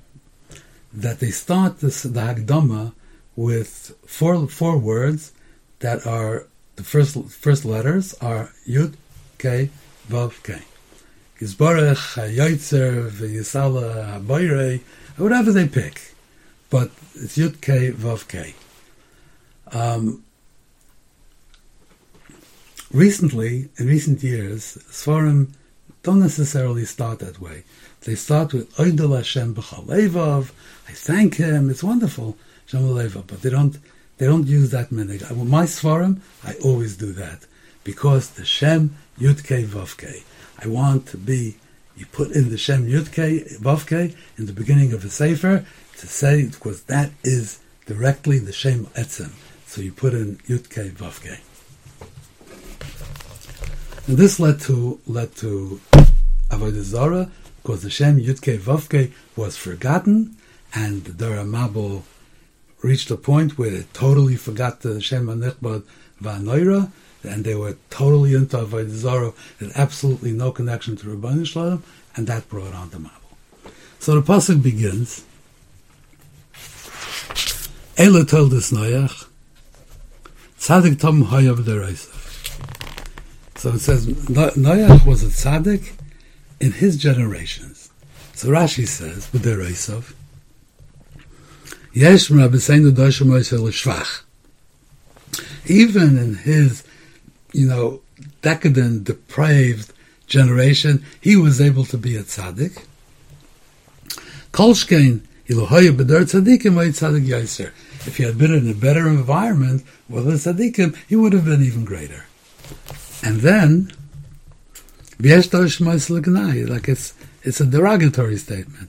that 0.92 1.20
they 1.20 1.30
start 1.30 1.80
this, 1.80 2.02
the 2.02 2.20
Hagdama 2.20 2.92
with 3.36 3.94
four 4.06 4.46
four 4.48 4.78
words 4.78 5.32
that 5.80 6.06
are 6.06 6.46
the 6.76 6.84
first 6.84 7.16
first 7.30 7.64
letters 7.64 8.14
are 8.20 8.52
Yud 8.68 8.94
K 9.38 9.70
Vav. 10.08 10.62
Yisbarach, 11.42 12.36
Yoitzer, 12.36 13.10
Yisala, 13.10 14.20
Haboire, 14.20 14.80
whatever 15.16 15.50
they 15.50 15.66
pick. 15.66 16.14
But 16.70 16.92
it's 17.16 17.36
Yud 17.36 17.60
K, 17.60 17.90
Vav 17.90 18.28
K. 18.28 18.54
Um, 19.72 20.22
recently, 22.92 23.70
in 23.76 23.88
recent 23.88 24.22
years, 24.22 24.78
Svarim 24.88 25.48
don't 26.04 26.20
necessarily 26.20 26.84
start 26.84 27.18
that 27.18 27.40
way. 27.40 27.64
They 28.02 28.14
start 28.14 28.52
with 28.52 28.72
Oidel 28.76 29.16
Hashem 29.16 29.56
B'chalevav, 29.56 30.52
I 30.88 30.92
thank 30.92 31.36
Him, 31.36 31.70
it's 31.70 31.82
wonderful, 31.82 32.36
Hashem 32.66 33.22
but 33.26 33.42
they 33.42 33.50
don't, 33.50 33.78
they 34.18 34.26
don't 34.26 34.46
use 34.46 34.70
that 34.70 34.90
minig. 34.90 35.28
My 35.48 35.64
Svarim, 35.64 36.20
I 36.44 36.54
always 36.64 36.96
do 36.96 37.12
that, 37.14 37.46
because 37.82 38.30
the 38.30 38.44
Shem 38.44 38.96
Yud 39.18 39.44
K 39.44 39.64
Vav 39.64 39.96
K. 39.96 40.22
I 40.62 40.68
want 40.68 41.06
to 41.08 41.16
be, 41.16 41.56
you 41.96 42.06
put 42.06 42.30
in 42.30 42.50
the 42.50 42.58
Shem 42.58 42.86
Yudke, 42.86 43.58
Vavke, 43.58 44.14
in 44.38 44.46
the 44.46 44.52
beginning 44.52 44.92
of 44.92 45.04
a 45.04 45.08
Sefer, 45.08 45.64
to 45.98 46.06
say, 46.06 46.46
because 46.46 46.84
that 46.84 47.10
is 47.24 47.58
directly 47.86 48.38
the 48.38 48.52
Shem 48.52 48.86
Etzem. 48.94 49.32
So 49.66 49.80
you 49.80 49.90
put 49.90 50.14
in 50.14 50.36
Yudke, 50.48 50.92
Vavke. 50.92 51.40
And 54.06 54.16
this 54.16 54.38
led 54.38 54.60
to, 54.62 55.00
led 55.06 55.34
to 55.36 55.80
Avodah 56.50 56.82
Zarah, 56.82 57.30
because 57.62 57.82
the 57.82 57.90
Shem 57.90 58.20
Yudke, 58.20 58.58
Vavke 58.58 59.12
was 59.34 59.56
forgotten, 59.56 60.36
and 60.74 61.04
the 61.04 61.12
Dara 61.12 61.44
Mabul 61.44 62.02
reached 62.82 63.10
a 63.10 63.16
point 63.16 63.58
where 63.58 63.70
they 63.70 63.82
totally 63.92 64.36
forgot 64.36 64.82
the 64.82 65.00
Shem 65.00 65.26
Anichbad 65.26 65.82
Vanoira, 66.22 66.92
and 67.22 67.44
they 67.44 67.54
were 67.54 67.76
totally 67.90 68.34
into 68.34 68.56
Avodah 68.56 68.88
Zarah, 68.88 69.32
had 69.60 69.72
absolutely 69.74 70.32
no 70.32 70.50
connection 70.50 70.96
to 70.96 71.06
Rabban 71.06 71.46
Shalom, 71.46 71.82
and 72.16 72.26
that 72.26 72.48
brought 72.48 72.74
on 72.74 72.90
the 72.90 72.98
Mabul. 72.98 73.72
So 73.98 74.20
the 74.20 74.22
pasuk 74.22 74.62
begins. 74.62 75.24
Ela 77.96 78.24
told 78.24 78.52
us 78.54 78.72
Noach, 78.72 79.26
Tzadik 80.58 80.98
Tom 80.98 81.26
Hayav 81.26 81.58
Dereisov. 81.58 82.18
So 83.58 83.70
it 83.70 83.78
says 83.78 84.06
Noach 84.06 85.06
was 85.06 85.22
a 85.22 85.26
tzaddik 85.26 85.92
in 86.58 86.72
his 86.72 86.96
generations. 86.96 87.90
So 88.34 88.48
Rashi 88.48 88.88
says 88.88 89.32
with 89.32 89.44
Dereisov, 89.44 90.14
Yesh. 91.92 92.30
Even 95.66 96.18
in 96.18 96.34
his 96.34 96.82
you 97.52 97.66
know, 97.68 98.00
decadent, 98.40 99.04
depraved 99.04 99.92
generation, 100.26 101.04
he 101.20 101.36
was 101.36 101.60
able 101.60 101.84
to 101.84 101.98
be 101.98 102.16
a 102.16 102.22
tzaddik. 102.22 102.84
Kolshkein. 104.52 105.22
If 108.04 108.16
he 108.16 108.22
had 108.24 108.38
been 108.38 108.54
in 108.54 108.70
a 108.70 108.74
better 108.74 109.08
environment 109.08 109.84
with 110.08 110.26
a 110.28 110.32
tzaddikim, 110.32 110.96
he 111.08 111.16
would 111.16 111.32
have 111.32 111.44
been 111.44 111.62
even 111.62 111.84
greater. 111.84 112.24
And 113.22 113.40
then, 113.40 113.92
like 115.20 116.88
it's 116.88 117.14
it's 117.42 117.60
a 117.60 117.66
derogatory 117.66 118.38
statement. 118.38 118.88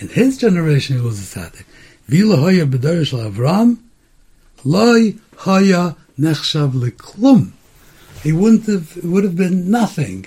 In 0.00 0.08
his 0.08 0.38
generation, 0.38 0.96
he 0.96 1.02
was 1.02 1.18
a 1.18 1.38
tzaddik. 1.38 1.64
Avram, 2.08 3.78
loy 4.64 5.14
haya 5.38 5.96
nechshav 6.18 6.72
leklum. 6.72 7.52
He 8.22 8.32
wouldn't 8.32 8.66
have, 8.66 8.96
it 8.96 9.04
would 9.04 9.24
have 9.24 9.36
been 9.36 9.70
nothing. 9.70 10.26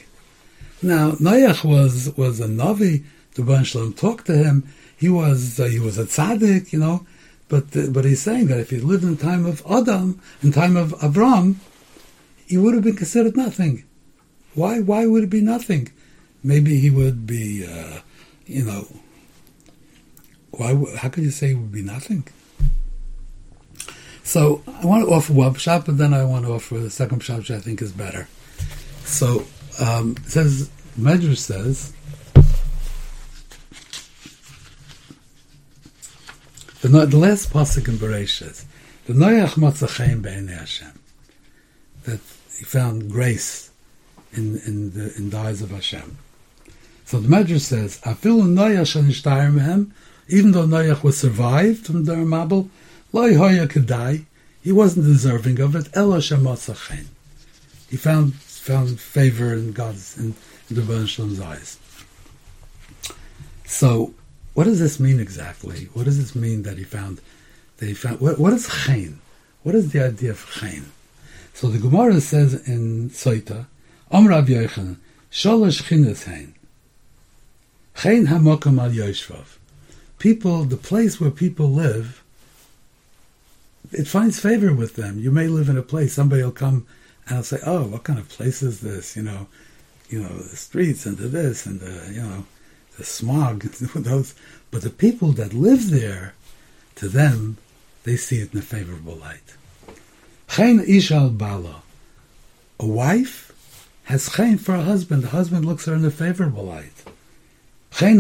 Now, 0.82 1.12
Noach 1.12 1.64
was, 1.64 2.16
was 2.18 2.39
a 2.39 2.47
Navi, 2.47 3.03
the 3.36 3.43
Ban 3.43 3.64
Shalom 3.64 3.93
talked 3.93 4.28
to 4.28 4.38
him, 4.38 4.68
he 4.97 5.09
was, 5.09 5.59
uh, 5.59 5.66
he 5.66 5.80
was 5.80 5.97
a 5.97 6.05
tzaddik, 6.05 6.72
you 6.72 6.80
know, 6.80 7.05
but, 7.49 7.76
uh, 7.76 7.88
but 7.89 8.05
he's 8.05 8.22
saying 8.22 8.47
that 8.47 8.59
if 8.59 8.70
he 8.70 8.78
lived 8.78 9.03
in 9.03 9.18
time 9.18 9.45
of 9.45 9.64
Adam, 9.70 10.22
in 10.41 10.51
time 10.51 10.78
of 10.78 10.91
Avram, 10.99 11.55
he 12.47 12.57
would 12.57 12.74
have 12.74 12.84
been 12.84 12.95
considered 12.95 13.36
nothing. 13.36 13.84
Why, 14.53 14.80
why 14.80 15.05
would 15.05 15.24
it 15.24 15.30
be 15.30 15.41
nothing? 15.41 15.91
Maybe 16.43 16.80
he 16.80 16.89
would 16.89 17.26
be, 17.28 17.66
uh, 17.66 17.99
you 18.45 18.66
know, 18.66 18.88
why? 20.51 20.76
How 20.97 21.09
could 21.09 21.24
you 21.24 21.32
say 21.32 21.51
it 21.51 21.55
would 21.55 21.72
be 21.72 21.82
nothing? 21.82 22.28
So 24.24 24.64
I 24.68 24.86
want 24.86 25.06
to 25.08 25.14
offer 25.14 25.34
one 25.34 25.56
shot, 25.56 25.86
but 25.86 25.98
then 25.98 26.14
I 26.14 26.24
want 26.24 26.46
to 26.46 26.54
offer 26.54 26.78
the 26.78 26.90
second 26.90 27.24
shot, 27.24 27.40
which 27.40 27.52
I 27.52 27.60
think 27.60 27.82
is 27.82 27.92
better. 27.92 28.28
So 29.04 29.46
um, 29.80 30.16
it 30.18 30.30
says 30.30 30.70
Medrash 31.00 31.38
says 31.38 31.94
the, 36.82 36.88
the 36.88 37.18
last 37.18 37.52
pasuk 37.52 37.88
in 37.88 37.96
Bereshit, 37.96 38.66
the 39.06 39.14
Noach 39.14 39.56
Matzachayim 39.56 40.22
Be'enei 40.22 40.58
Hashem, 40.58 41.00
that 42.04 42.20
he 42.58 42.64
found 42.64 43.10
grace 43.12 43.72
in 44.34 44.60
in 44.66 44.92
the 44.92 45.16
in 45.18 45.30
the 45.30 45.38
eyes 45.38 45.62
of 45.62 45.72
Hashem. 45.72 46.18
So 47.06 47.20
the 47.20 47.28
Medrash 47.28 47.62
says, 47.62 48.00
Shanishtayer 48.00 49.52
Mehem, 49.54 49.92
even 50.30 50.52
though 50.54 50.66
Noach 50.66 51.04
was 51.04 51.18
survived 51.18 51.86
from 51.88 52.06
the 52.06 52.16
Mabul, 52.16 52.70
Loi 53.14 53.36
Hoya 53.36 53.68
Kedai, 53.68 54.26
he 54.62 54.72
wasn't 54.72 55.05
deserving 55.05 55.59
of 55.59 55.76
it. 55.76 55.89
Elo 55.93 56.20
Shematzachayim. 56.20 57.07
He 57.89 57.97
found 57.97 58.36
found 58.36 58.99
favor 58.99 59.53
in 59.53 59.74
God's 59.74 60.18
in, 60.18 60.36
in 60.70 60.76
the 60.76 60.82
Rebbeinu 60.82 61.41
eyes. 61.41 61.78
So, 63.66 64.14
what 64.53 64.66
does 64.66 64.80
this 64.80 64.99
mean 64.99 65.20
exactly? 65.20 65.89
What 65.93 66.05
does 66.05 66.18
this 66.18 66.36
mean 66.36 66.64
that 66.64 66.78
he 66.78 66.84
found? 66.84 67.22
That 67.78 67.88
he 67.88 67.93
found. 67.93 68.22
What, 68.22 68.38
what 68.39 68.53
is 68.53 68.68
chayin? 68.68 69.16
What 69.64 69.76
is 69.76 69.91
the 69.91 70.05
idea 70.05 70.32
of 70.32 70.45
chayin? 70.45 70.86
So 71.53 71.68
the 71.68 71.80
Gemara 71.80 72.22
says 72.22 72.68
in 72.68 73.09
Soita, 73.09 73.66
Om 74.09 74.28
Rav 74.28 74.45
Yochanan, 74.45 74.97
Sholosh 75.32 75.84
chinas 75.84 76.26
hain. 76.26 76.53
Chayin 77.95 78.28
hamokam 78.28 78.82
al 78.82 78.89
yoshvav. 78.89 79.57
People, 80.18 80.64
the 80.64 80.78
place 80.78 81.20
where 81.20 81.32
people 81.32 81.70
live, 81.70 82.21
it 83.92 84.08
finds 84.08 84.39
favor 84.39 84.74
with 84.74 84.96
them. 84.96 85.20
You 85.20 85.32
may 85.32 85.48
live 85.48 85.70
in 85.70 85.78
a 85.78 85.82
place, 85.82 86.14
somebody 86.14 86.44
will 86.44 86.52
come 86.52 86.86
and 87.28 87.38
I'll 87.38 87.44
say, 87.44 87.60
"Oh, 87.66 87.86
what 87.86 88.04
kind 88.04 88.20
of 88.20 88.30
place 88.30 88.62
is 88.62 88.82
this?" 88.82 89.16
You 89.16 89.24
know, 89.24 89.48
you 90.10 90.22
know, 90.22 90.38
the 90.38 90.56
streets 90.56 91.06
and 91.06 91.18
the 91.18 91.28
this 91.28 91.66
and 91.66 91.80
the 91.80 92.12
you 92.12 92.22
know, 92.22 92.46
the 92.98 93.04
smog 93.04 93.64
those. 93.96 94.36
But 94.70 94.82
the 94.82 94.89
people 94.89 95.32
that 95.34 95.54
live 95.54 95.89
there, 95.89 96.34
to 96.96 97.08
them, 97.08 97.58
they 98.04 98.16
see 98.16 98.39
it 98.39 98.54
in 98.54 98.60
a 98.60 98.62
favorable 98.62 99.16
light. 99.16 99.56
Chen 100.48 100.80
ishal 100.80 101.38
bala, 101.38 101.84
a 102.80 102.86
wife 102.86 103.52
has 104.06 104.30
chen 104.30 104.58
for 104.58 104.76
a 104.76 104.84
husband. 104.84 105.24
The 105.24 105.30
husband 105.30 105.66
looks 105.66 105.86
her 105.86 105.94
in 105.94 106.06
a 106.06 106.12
favorable 106.12 106.66
light. 106.66 107.04
Chen 107.92 108.18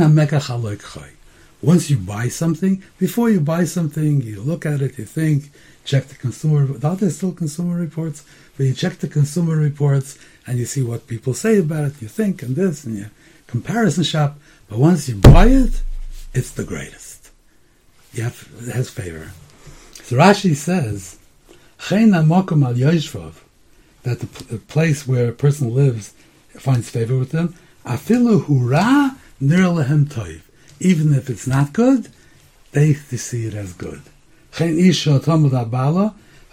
Once 1.61 1.89
you 1.89 1.97
buy 1.97 2.27
something, 2.27 2.81
before 2.97 3.29
you 3.29 3.39
buy 3.39 3.63
something, 3.63 4.21
you 4.21 4.41
look 4.41 4.65
at 4.65 4.81
it, 4.81 4.97
you 4.97 5.05
think, 5.05 5.51
check 5.85 6.07
the 6.07 6.15
consumer. 6.15 6.67
Are 6.83 6.95
there 6.95 7.09
still 7.09 7.31
consumer 7.31 7.77
reports? 7.77 8.23
But 8.57 8.65
you 8.65 8.73
check 8.73 8.97
the 8.97 9.07
consumer 9.07 9.55
reports 9.55 10.17
and 10.47 10.57
you 10.57 10.65
see 10.65 10.81
what 10.81 11.07
people 11.07 11.33
say 11.33 11.59
about 11.59 11.85
it. 11.85 12.01
You 12.01 12.07
think 12.07 12.41
and 12.41 12.55
this 12.55 12.83
and 12.83 12.97
you 12.97 13.05
comparison 13.47 14.03
shop. 14.03 14.39
But 14.69 14.79
once 14.79 15.07
you 15.07 15.15
buy 15.15 15.47
it, 15.47 15.83
it's 16.33 16.51
the 16.51 16.63
greatest. 16.63 17.29
You 18.13 18.23
have, 18.23 18.49
it 18.61 18.73
has 18.73 18.89
favor. 18.89 19.31
So 20.03 20.17
Rashi 20.17 20.55
says, 20.55 21.17
that 24.03 24.19
the, 24.19 24.43
the 24.43 24.57
place 24.57 25.07
where 25.07 25.29
a 25.29 25.33
person 25.33 25.73
lives 25.73 26.13
finds 26.57 26.89
favor 26.89 27.17
with 27.17 27.31
them. 27.31 27.55
Afilu 27.85 28.45
hura 28.45 29.17
nir 29.39 29.65
lehem 29.65 30.05
toiv. 30.05 30.41
Even 30.81 31.13
if 31.13 31.29
it's 31.29 31.45
not 31.45 31.73
good, 31.73 32.09
they, 32.71 32.93
see 32.93 33.45
it 33.45 33.53
as 33.53 33.73
good. 33.73 34.01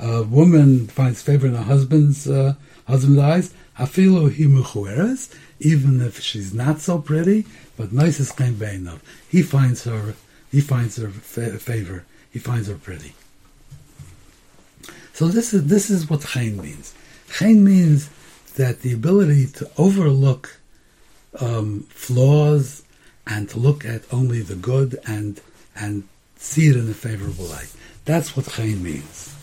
A 0.00 0.22
woman 0.22 0.86
finds 0.86 1.22
favor 1.22 1.46
in 1.46 1.54
her 1.54 1.62
husband's 1.62 2.28
uh, 2.28 2.54
husband's 2.86 3.18
eyes, 3.18 3.54
afilu 3.78 4.30
hi 4.30 5.38
even 5.60 6.00
if 6.00 6.20
she's 6.20 6.54
not 6.54 6.80
so 6.80 7.00
pretty, 7.00 7.46
but 7.76 7.92
nice 7.92 8.20
is 8.20 8.30
kind 8.30 8.60
of. 8.62 9.02
He 9.28 9.42
finds 9.42 9.84
her, 9.84 10.14
he 10.52 10.60
finds 10.60 10.96
her 10.96 11.08
fa- 11.08 11.58
favor. 11.58 12.04
He 12.30 12.38
finds 12.38 12.68
her 12.68 12.76
pretty. 12.76 13.14
So 15.14 15.26
this 15.26 15.52
is 15.52 15.66
this 15.66 15.90
is 15.90 16.08
what 16.08 16.20
chayin 16.20 16.62
means. 16.62 16.94
Chayin 17.28 17.62
means 17.62 18.10
that 18.56 18.82
the 18.82 18.92
ability 18.92 19.46
to 19.46 19.70
overlook 19.78 20.60
um, 21.40 21.86
flaws 21.90 22.82
and 23.28 23.48
to 23.50 23.58
look 23.58 23.84
at 23.84 24.02
only 24.12 24.40
the 24.40 24.56
good 24.56 24.98
and 25.06 25.40
and 25.76 26.08
see 26.36 26.68
it 26.68 26.76
in 26.76 26.90
a 26.90 26.94
favorable 26.94 27.44
light. 27.44 27.72
That's 28.04 28.36
what 28.36 28.46
chayin 28.46 28.80
means. 28.80 29.34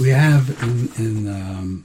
we 0.00 0.10
have 0.10 0.48
in, 0.62 0.88
in 0.96 1.28
um, 1.28 1.84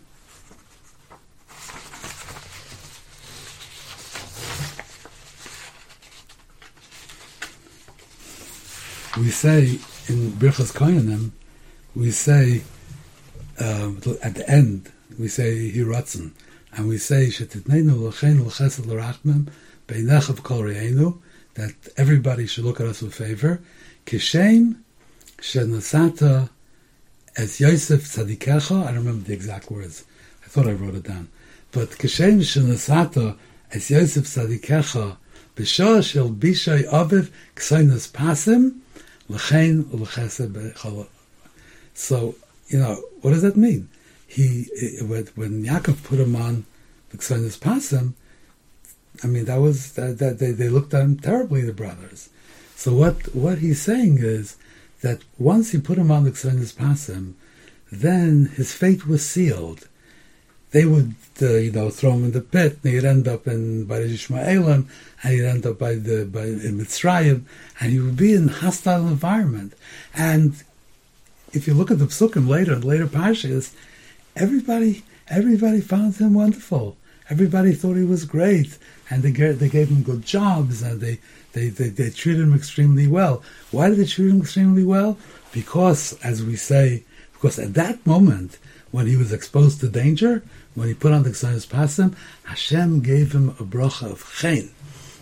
we 9.17 9.29
say 9.29 9.79
in 10.07 10.31
Birchas 10.33 10.73
Koyanim, 10.73 11.31
we 11.95 12.11
say 12.11 12.61
uh, 13.59 13.91
at 14.21 14.35
the 14.35 14.45
end, 14.47 14.91
we 15.19 15.27
say 15.27 15.71
Hiratzen, 15.71 16.31
and 16.75 16.87
we 16.87 16.97
say 16.97 17.27
Shetitneinu 17.27 17.99
l'chein 17.99 18.45
l'chesed 18.45 18.85
l'rachmim 18.85 19.49
beinechav 19.87 20.43
kol 20.43 20.61
re'enu, 20.61 21.19
that 21.55 21.73
everybody 21.97 22.47
should 22.47 22.65
look 22.65 22.79
at 22.79 22.87
us 22.87 23.01
with 23.01 23.13
favor. 23.13 23.61
Kishem 24.05 24.77
shenasata 25.37 26.49
as 27.35 27.59
Yosef 27.59 28.03
Tzadikecha, 28.03 28.83
I 28.83 28.87
don't 28.87 29.05
remember 29.05 29.25
the 29.25 29.33
exact 29.33 29.71
words. 29.71 30.03
I 30.43 30.47
thought 30.47 30.67
I 30.67 30.73
wrote 30.73 30.95
it 30.95 31.03
down. 31.03 31.29
But 31.71 31.89
kishem 31.91 32.39
Shenasata 32.39 33.37
as 33.71 33.89
Yosef 33.89 34.25
Tzadikecha 34.25 35.17
b'shah 35.55 36.03
shel 36.03 36.29
bishay 36.29 36.87
aviv 36.89 37.31
ksainas 37.55 38.11
pasim 38.11 38.79
l'chein 39.29 39.91
l'chesed 39.91 41.07
So, 41.95 42.35
you 42.67 42.79
know, 42.79 43.01
what 43.21 43.31
does 43.31 43.41
that 43.41 43.57
mean? 43.57 43.89
He, 44.33 44.65
when 45.35 45.63
Yaakov 45.63 46.03
put 46.03 46.19
him 46.19 46.35
on 46.35 46.65
the 47.11 47.17
ksainas 47.17 47.59
pasim, 47.59 48.13
I 49.23 49.27
mean, 49.27 49.45
that 49.45 49.57
was, 49.57 49.93
that, 49.93 50.17
that 50.17 50.39
they, 50.39 50.51
they 50.51 50.69
looked 50.69 50.93
at 50.93 51.03
him 51.03 51.17
terribly, 51.17 51.61
the 51.61 51.73
brothers. 51.73 52.29
So 52.75 52.93
what, 52.93 53.35
what 53.35 53.59
he's 53.59 53.81
saying 53.81 54.17
is, 54.19 54.57
that 55.03 55.21
once 55.37 55.71
he 55.71 55.79
put 55.79 55.97
him 55.97 56.09
on 56.09 56.23
the 56.23 56.31
Ksainas 56.31 56.73
Pasim, 56.73 57.33
then 57.91 58.45
his 58.55 58.73
fate 58.73 59.05
was 59.05 59.23
sealed. 59.23 59.87
They 60.71 60.85
would, 60.85 61.13
uh, 61.41 61.55
you 61.55 61.71
know, 61.71 61.91
throw 61.91 62.13
him 62.13 62.23
in 62.23 62.31
the 62.31 62.41
pit, 62.41 62.79
and 62.81 62.93
he'd 62.93 63.05
end 63.05 63.27
up 63.27 63.45
in 63.45 63.83
by 63.85 63.99
Ishmaelim, 63.99 64.87
and 65.21 65.33
he'd 65.33 65.45
end 65.45 65.67
up 65.67 65.77
by 65.77 65.95
the 65.95 66.25
by 66.25 66.45
in 66.45 66.79
Mitzrayim, 66.79 67.43
and 67.79 67.91
he 67.91 67.99
would 67.99 68.17
be 68.17 68.33
in 68.33 68.47
hostile 68.47 69.07
environment. 69.07 69.73
And 70.15 70.55
if 71.51 71.67
you 71.67 71.75
look 71.75 71.91
at 71.91 71.99
the 71.99 72.05
psukim 72.05 72.47
later, 72.47 72.77
later 72.77 73.05
pashas, 73.05 73.75
everybody 74.35 75.03
everybody 75.27 75.81
found 75.81 76.15
him 76.15 76.33
wonderful. 76.33 76.97
Everybody 77.29 77.73
thought 77.73 77.95
he 77.95 78.03
was 78.03 78.25
great, 78.25 78.77
and 79.09 79.23
they 79.23 79.31
gave, 79.31 79.57
they 79.59 79.69
gave 79.69 79.87
him 79.89 80.03
good 80.03 80.25
jobs, 80.25 80.81
and 80.81 80.99
they 80.99 81.19
they, 81.53 81.69
they, 81.69 81.89
they 81.89 82.09
treated 82.09 82.41
him 82.41 82.53
extremely 82.53 83.07
well. 83.07 83.43
Why 83.71 83.89
did 83.89 83.99
they 83.99 84.05
treat 84.05 84.29
him 84.29 84.41
extremely 84.41 84.83
well? 84.83 85.17
Because, 85.51 86.13
as 86.23 86.43
we 86.43 86.55
say, 86.55 87.03
because 87.33 87.59
at 87.59 87.75
that 87.75 88.05
moment, 88.05 88.57
when 88.91 89.07
he 89.07 89.15
was 89.15 89.31
exposed 89.31 89.79
to 89.79 89.89
danger, 89.89 90.43
when 90.73 90.87
he 90.87 90.93
put 90.93 91.11
on 91.11 91.23
the 91.23 91.29
Ksainas 91.29 91.67
Pasim, 91.67 92.15
Hashem 92.45 93.01
gave 93.01 93.33
him 93.33 93.49
a 93.49 93.63
bracha 93.63 94.11
of 94.11 94.33
chen, 94.39 94.71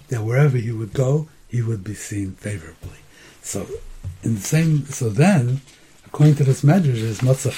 that 0.07 0.24
wherever 0.24 0.57
he 0.57 0.72
would 0.72 0.93
go, 0.93 1.28
he 1.49 1.62
would 1.62 1.84
be 1.84 1.93
seen 1.93 2.32
favorably. 2.32 2.99
So, 3.41 3.68
in 4.24 4.36
the 4.36 4.41
same, 4.41 4.86
so 4.86 5.09
then, 5.09 5.62
according 6.05 6.36
to 6.36 6.43
this 6.45 6.64
medrash, 6.64 6.95
is 6.95 7.20
matzah 7.20 7.51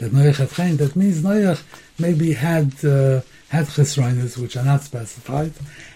that 0.00 0.12
Noach 0.12 0.36
had 0.36 0.50
chen, 0.50 0.76
that 0.78 0.96
means 0.96 1.22
Noach 1.22 1.62
maybe 1.98 2.32
had 2.32 2.72
uh, 2.84 3.20
had 3.50 3.66
chesroinus, 3.66 4.36
which 4.36 4.56
are 4.56 4.64
not 4.64 4.82
specified, 4.82 5.52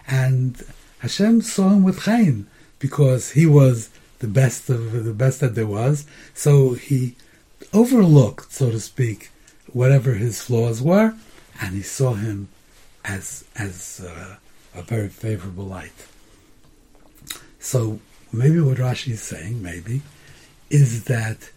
and 0.07 0.63
Hashem 0.99 1.43
saw 1.43 1.71
him 1.71 1.83
with 1.83 2.01
Chaim 2.01 2.47
because 2.79 3.33
he 3.33 3.47
was 3.47 3.91
the 4.19 4.29
best 4.29 4.71
of 4.71 5.05
the 5.05 5.13
best 5.13 5.41
that 5.41 5.55
there 5.55 5.67
was. 5.67 6.07
So 6.35 6.75
he 6.75 7.17
overlooked, 7.73 8.53
so 8.53 8.71
to 8.71 8.81
speak, 8.81 9.31
whatever 9.73 10.15
his 10.15 10.43
flaws 10.43 10.81
were, 10.81 11.15
and 11.61 11.75
he 11.75 11.83
saw 11.83 12.15
him 12.15 12.49
as 13.05 13.45
as 13.57 14.05
uh, 14.07 14.37
a 14.75 14.83
very 14.83 15.09
favorable 15.09 15.65
light. 15.65 16.07
So 17.59 18.01
maybe 18.33 18.61
what 18.61 18.79
Rashi 18.79 19.13
is 19.13 19.23
saying, 19.23 19.63
maybe, 19.63 20.03
is 20.69 21.05
that 21.05 21.51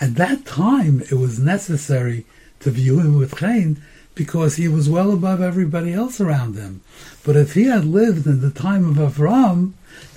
at 0.00 0.14
that 0.16 0.44
time 0.44 1.00
it 1.00 1.14
was 1.14 1.38
necessary 1.38 2.26
to 2.60 2.70
view 2.70 3.00
him 3.00 3.16
with 3.18 3.38
Chaim 3.38 3.82
because 4.14 4.56
he 4.56 4.68
was 4.68 4.88
well 4.88 5.12
above 5.12 5.40
everybody 5.40 5.92
else 5.92 6.20
around 6.20 6.56
him. 6.56 6.80
But 7.24 7.36
if 7.36 7.54
he 7.54 7.64
had 7.64 7.84
lived 7.84 8.26
in 8.26 8.40
the 8.40 8.50
time 8.50 8.88
of 8.88 8.96
Avram, 8.96 9.72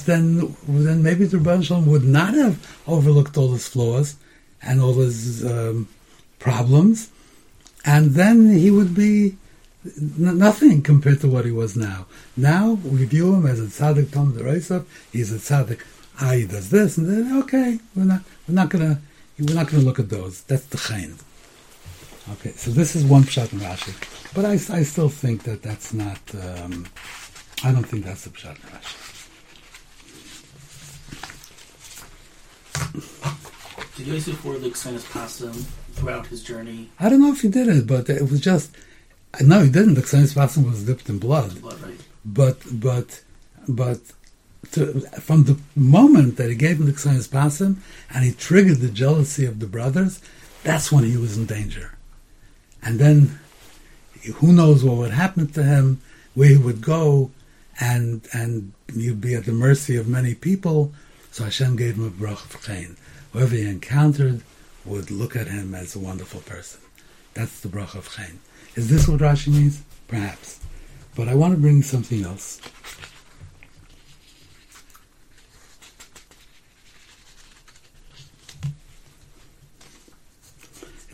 then 0.06 0.56
then 0.68 1.04
maybe 1.04 1.26
the 1.26 1.38
Rebbe 1.38 1.80
would 1.82 2.04
not 2.04 2.34
have 2.34 2.66
overlooked 2.88 3.38
all 3.38 3.52
his 3.54 3.68
flaws 3.68 4.16
and 4.62 4.82
all 4.82 4.94
his 4.94 5.46
um, 5.46 5.88
problems, 6.40 7.10
and 7.86 8.12
then 8.12 8.50
he 8.52 8.72
would 8.72 8.96
be 8.96 9.36
n- 9.86 10.38
nothing 10.38 10.82
compared 10.82 11.22
to 11.22 11.28
what 11.28 11.46
he 11.46 11.52
was 11.52 11.76
now. 11.76 12.06
Now 12.36 12.74
we 12.84 13.06
view 13.06 13.34
him 13.36 13.46
as 13.46 13.60
a 13.60 13.66
tzaddik 13.66 14.12
Tom 14.12 14.34
Dereisov. 14.34 14.86
He's 15.12 15.32
a 15.32 15.38
tzaddik. 15.38 15.82
Ah, 16.20 16.32
he 16.32 16.48
does 16.48 16.70
this 16.72 16.98
and 16.98 17.08
then 17.08 17.38
okay, 17.44 17.80
we're 17.96 18.06
not 18.06 18.22
we're 18.48 18.56
not 18.56 18.70
gonna 18.70 19.02
we're 19.40 19.56
not 19.56 19.70
gonna 19.70 19.84
look 19.84 20.00
at 20.00 20.10
those. 20.10 20.42
That's 20.44 20.66
the 20.66 20.78
chen. 20.78 21.16
Okay, 22.34 22.52
so 22.52 22.72
this 22.72 22.96
is 22.96 23.06
one 23.06 23.24
pshat 23.24 23.54
in 23.54 23.60
Rashi, 23.60 23.94
but 24.34 24.44
I, 24.46 24.54
I 24.54 24.84
still 24.84 25.10
think 25.10 25.44
that 25.44 25.62
that's 25.62 25.94
not. 25.94 26.20
Um, 26.36 26.88
I 27.64 27.72
don't 27.72 27.84
think 27.84 28.06
that's 28.06 28.24
the 28.26 28.32
pshat 28.32 28.56
in 28.56 28.62
Rashi. 28.74 29.14
Did 33.98 34.08
Yosef 34.08 34.38
for 34.38 34.58
the 34.58 34.70
Ksainas 34.70 35.06
Pasim 35.12 35.56
throughout 35.94 36.28
his 36.28 36.44
journey? 36.44 36.90
I 37.00 37.10
don't 37.10 37.20
know 37.22 37.32
if 37.32 37.42
he 37.42 37.48
did 37.48 37.68
it, 37.68 37.88
but 37.88 38.10
it 38.10 38.30
was 38.30 38.42
just. 38.42 38.76
No, 39.42 39.62
he 39.62 39.70
didn't. 39.70 39.96
The 39.96 40.02
Ksainas 40.02 40.36
Pasim 40.36 40.66
was 40.70 40.84
dipped 40.84 41.10
in 41.10 41.18
blood. 41.20 41.62
Blood, 41.62 41.82
right? 41.82 42.00
But 42.26 42.60
but 42.72 43.24
but 43.68 44.00
to, 44.72 45.02
from 45.20 45.44
the 45.44 45.58
moment 45.76 46.38
that 46.38 46.50
he 46.50 46.56
gave 46.56 46.80
him 46.80 46.86
the 46.86 46.92
Ksainas 46.92 47.30
Pasim 47.30 47.78
and 48.14 48.24
he 48.24 48.32
triggered 48.32 48.78
the 48.78 48.90
jealousy 48.90 49.46
of 49.46 49.60
the 49.60 49.68
brothers, 49.68 50.22
that's 50.64 50.92
when 50.92 51.04
he 51.04 51.18
was 51.18 51.38
in 51.38 51.46
danger. 51.46 51.98
And 52.82 53.00
then 53.00 53.40
who 54.36 54.54
knows 54.54 54.84
what 54.84 54.98
would 54.98 55.12
happen 55.12 55.48
to 55.48 55.64
him, 55.64 56.02
where 56.34 56.50
he 56.50 56.58
would 56.58 56.82
go, 56.82 57.32
and 57.80 58.28
and 58.34 58.74
he'd 58.94 59.22
be 59.22 59.36
at 59.36 59.46
the 59.46 59.52
mercy 59.52 59.96
of 59.96 60.08
many 60.08 60.34
people. 60.34 60.94
So 61.32 61.44
Hashem 61.44 61.76
gave 61.76 61.96
him 61.96 62.06
a 62.06 62.10
brach 62.10 62.44
of 62.44 62.62
chen. 62.64 62.98
Whoever 63.34 63.56
he 63.56 63.68
encountered 63.68 64.42
would 64.86 65.12
look 65.12 65.36
at 65.36 65.48
him 65.48 65.76
as 65.76 65.96
a 65.96 66.00
wonderful 66.00 66.42
person. 66.42 66.82
That's 67.34 67.60
the 67.60 67.68
brach 67.68 67.96
of 67.96 68.12
chen. 68.12 68.40
Is 68.76 68.90
this 68.90 69.08
what 69.08 69.20
Rashi 69.20 69.50
means? 69.50 69.84
Perhaps. 70.08 70.60
But 71.16 71.28
I 71.28 71.36
want 71.36 71.54
to 71.54 71.60
bring 71.60 71.84
something 71.84 72.24
else. 72.24 72.62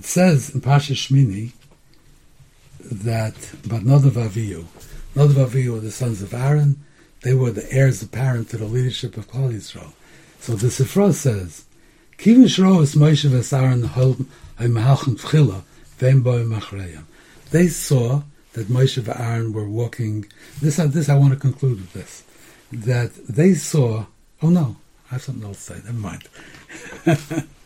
It 0.04 0.08
says 0.08 0.50
in 0.50 0.60
Pasha 0.60 0.96
Shmini 0.96 1.54
that 2.82 3.36
but 3.66 3.86
not 3.86 4.02
Nadav 4.02 4.28
Avihu, 4.28 4.66
Nadav 5.16 5.48
Avihu 5.48 5.76
were 5.76 5.80
the 5.80 5.92
sons 5.92 6.22
of 6.22 6.34
Aaron. 6.34 6.84
They 7.22 7.34
were 7.34 7.52
the 7.52 7.72
heirs 7.72 8.04
apparent 8.04 8.50
to 8.50 8.58
the 8.58 8.66
leadership 8.66 9.16
of 9.16 9.32
Klal 9.32 9.54
Yisrael. 9.54 9.94
So 10.42 10.56
the 10.56 10.68
Sifra 10.68 11.14
says, 11.14 11.64
Kivin 12.18 12.50
Shroas 12.50 12.98
Moshe 12.98 13.30
v'Aaron 13.30 13.86
ha'imahachem 13.86 15.22
tchila 15.22 15.62
v'em 16.00 16.22
boi 16.22 16.44
machreyam. 16.44 17.06
They 17.52 17.70
saw 17.70 18.24
that 18.52 18.68
Moshe 18.68 18.98
and 18.98 19.08
Aaron 19.08 19.54
were 19.54 19.70
walking. 19.70 20.26
This, 20.62 20.80
uh, 20.80 20.88
this 20.88 21.08
I 21.08 21.16
want 21.16 21.32
to 21.32 21.40
conclude 21.40 21.78
with 21.80 21.94
this: 21.94 22.24
that 22.74 23.14
they 23.30 23.54
saw. 23.54 24.08
Oh 24.42 24.50
no, 24.50 24.76
I 25.10 25.14
have 25.14 25.24
something 25.24 25.46
else 25.46 25.66
to 25.68 25.76
say. 25.76 25.82
Never 25.86 25.94
mind. 25.94 27.48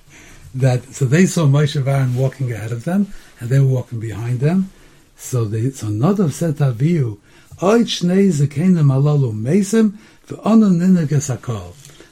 that 0.56 0.84
so 0.94 1.06
they 1.06 1.26
saw 1.26 1.46
Moshe 1.46 1.86
Aaron 1.86 2.16
walking 2.16 2.52
ahead 2.52 2.72
of 2.72 2.84
them, 2.84 3.14
and 3.40 3.50
they 3.50 3.60
were 3.60 3.68
walking 3.68 4.00
behind 4.00 4.40
them. 4.40 4.72
So 5.16 5.46
they 5.46 5.72
so 5.72 5.88
Nadav 5.88 6.32
said 6.32 6.56
Avihu, 6.56 7.20
shnei 7.60 8.30
zekenim 8.30 8.92
alalu 8.92 9.34
mesim. 9.34 9.98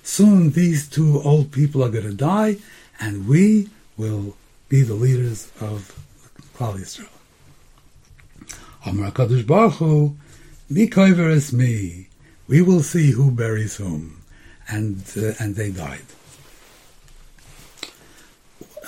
Soon 0.03 0.51
these 0.51 0.87
two 0.87 1.21
old 1.21 1.51
people 1.51 1.83
are 1.83 1.89
going 1.89 2.05
to 2.05 2.13
die, 2.13 2.57
and 2.99 3.27
we 3.27 3.69
will 3.97 4.37
be 4.69 4.83
the 4.83 4.93
leaders 4.93 5.51
of 5.59 5.93
Klal 6.55 6.75
Yisrael. 6.75 7.09
Amar 8.85 9.11
Kadosh 9.11 9.45
Baruch 9.45 9.73
Hu, 9.73 10.15
is 10.69 11.51
me. 11.51 12.07
We 12.47 12.61
will 12.61 12.83
see 12.83 13.11
who 13.11 13.31
buries 13.31 13.75
whom, 13.75 14.21
and 14.69 15.03
uh, 15.17 15.33
and 15.39 15.55
they 15.55 15.71
died. 15.71 16.05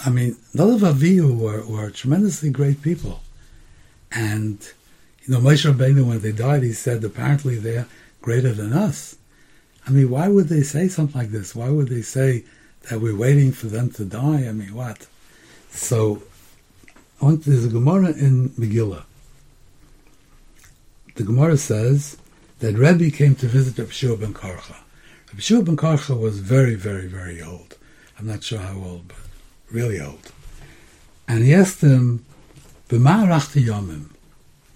I 0.05 0.09
mean, 0.09 0.35
Nadav 0.55 0.79
Avihu 0.79 1.37
were, 1.37 1.65
were 1.65 1.89
tremendously 1.89 2.49
great 2.49 2.81
people. 2.81 3.21
And, 4.11 4.59
you 5.23 5.33
know, 5.33 5.39
Moshe 5.39 5.69
Rabbeinu, 5.69 6.05
when 6.05 6.19
they 6.19 6.31
died, 6.31 6.63
he 6.63 6.73
said, 6.73 7.03
apparently 7.03 7.57
they're 7.57 7.87
greater 8.21 8.53
than 8.53 8.73
us. 8.73 9.17
I 9.87 9.91
mean, 9.91 10.09
why 10.09 10.27
would 10.27 10.49
they 10.49 10.63
say 10.63 10.87
something 10.87 11.19
like 11.19 11.31
this? 11.31 11.55
Why 11.55 11.69
would 11.69 11.87
they 11.87 12.01
say 12.01 12.43
that 12.89 12.99
we're 12.99 13.15
waiting 13.15 13.51
for 13.51 13.67
them 13.67 13.89
to 13.91 14.05
die? 14.05 14.45
I 14.47 14.51
mean, 14.51 14.73
what? 14.73 15.07
So, 15.71 16.23
there's 17.21 17.65
a 17.65 17.69
Gemara 17.69 18.09
in 18.09 18.49
Megillah. 18.51 19.03
The 21.15 21.23
Gemara 21.23 21.57
says 21.57 22.17
that 22.59 22.75
Rebbe 22.75 23.09
came 23.15 23.35
to 23.35 23.47
visit 23.47 23.77
Rabbi 23.77 24.21
ben 24.21 24.33
Karcha. 24.33 24.75
Rabbi 25.29 25.65
ben 25.65 25.77
Karcha 25.77 26.19
was 26.19 26.39
very, 26.39 26.75
very, 26.75 27.07
very 27.07 27.41
old. 27.41 27.75
I'm 28.19 28.27
not 28.27 28.43
sure 28.43 28.59
how 28.59 28.75
old, 28.75 29.07
but 29.07 29.17
really 29.71 29.99
old. 29.99 30.31
And 31.27 31.43
he 31.43 31.53
asked 31.53 31.81
him, 31.81 32.25
yomim, 32.89 34.09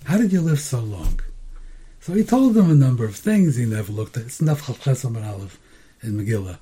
how 0.05 0.17
did 0.17 0.33
you 0.33 0.41
live 0.41 0.59
so 0.59 0.79
long? 0.79 1.19
So 1.99 2.13
he 2.13 2.23
told 2.23 2.57
him 2.57 2.69
a 2.69 2.75
number 2.75 3.05
of 3.05 3.15
things. 3.15 3.55
He 3.55 3.65
never 3.65 3.91
looked 3.91 4.17
at, 4.17 4.23
it's 4.23 4.41
enough 4.41 4.67
Aleph 4.69 5.59
in 6.01 6.13
Megillah. 6.17 6.57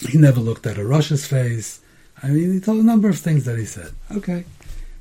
He 0.00 0.18
never 0.18 0.40
looked 0.40 0.66
at 0.66 0.78
a 0.78 0.82
rasha's 0.82 1.26
face. 1.26 1.80
I 2.22 2.28
mean, 2.28 2.52
he 2.52 2.60
told 2.60 2.80
a 2.80 2.86
number 2.86 3.08
of 3.08 3.18
things 3.18 3.44
that 3.44 3.58
he 3.58 3.64
said. 3.64 3.92
Okay. 4.10 4.44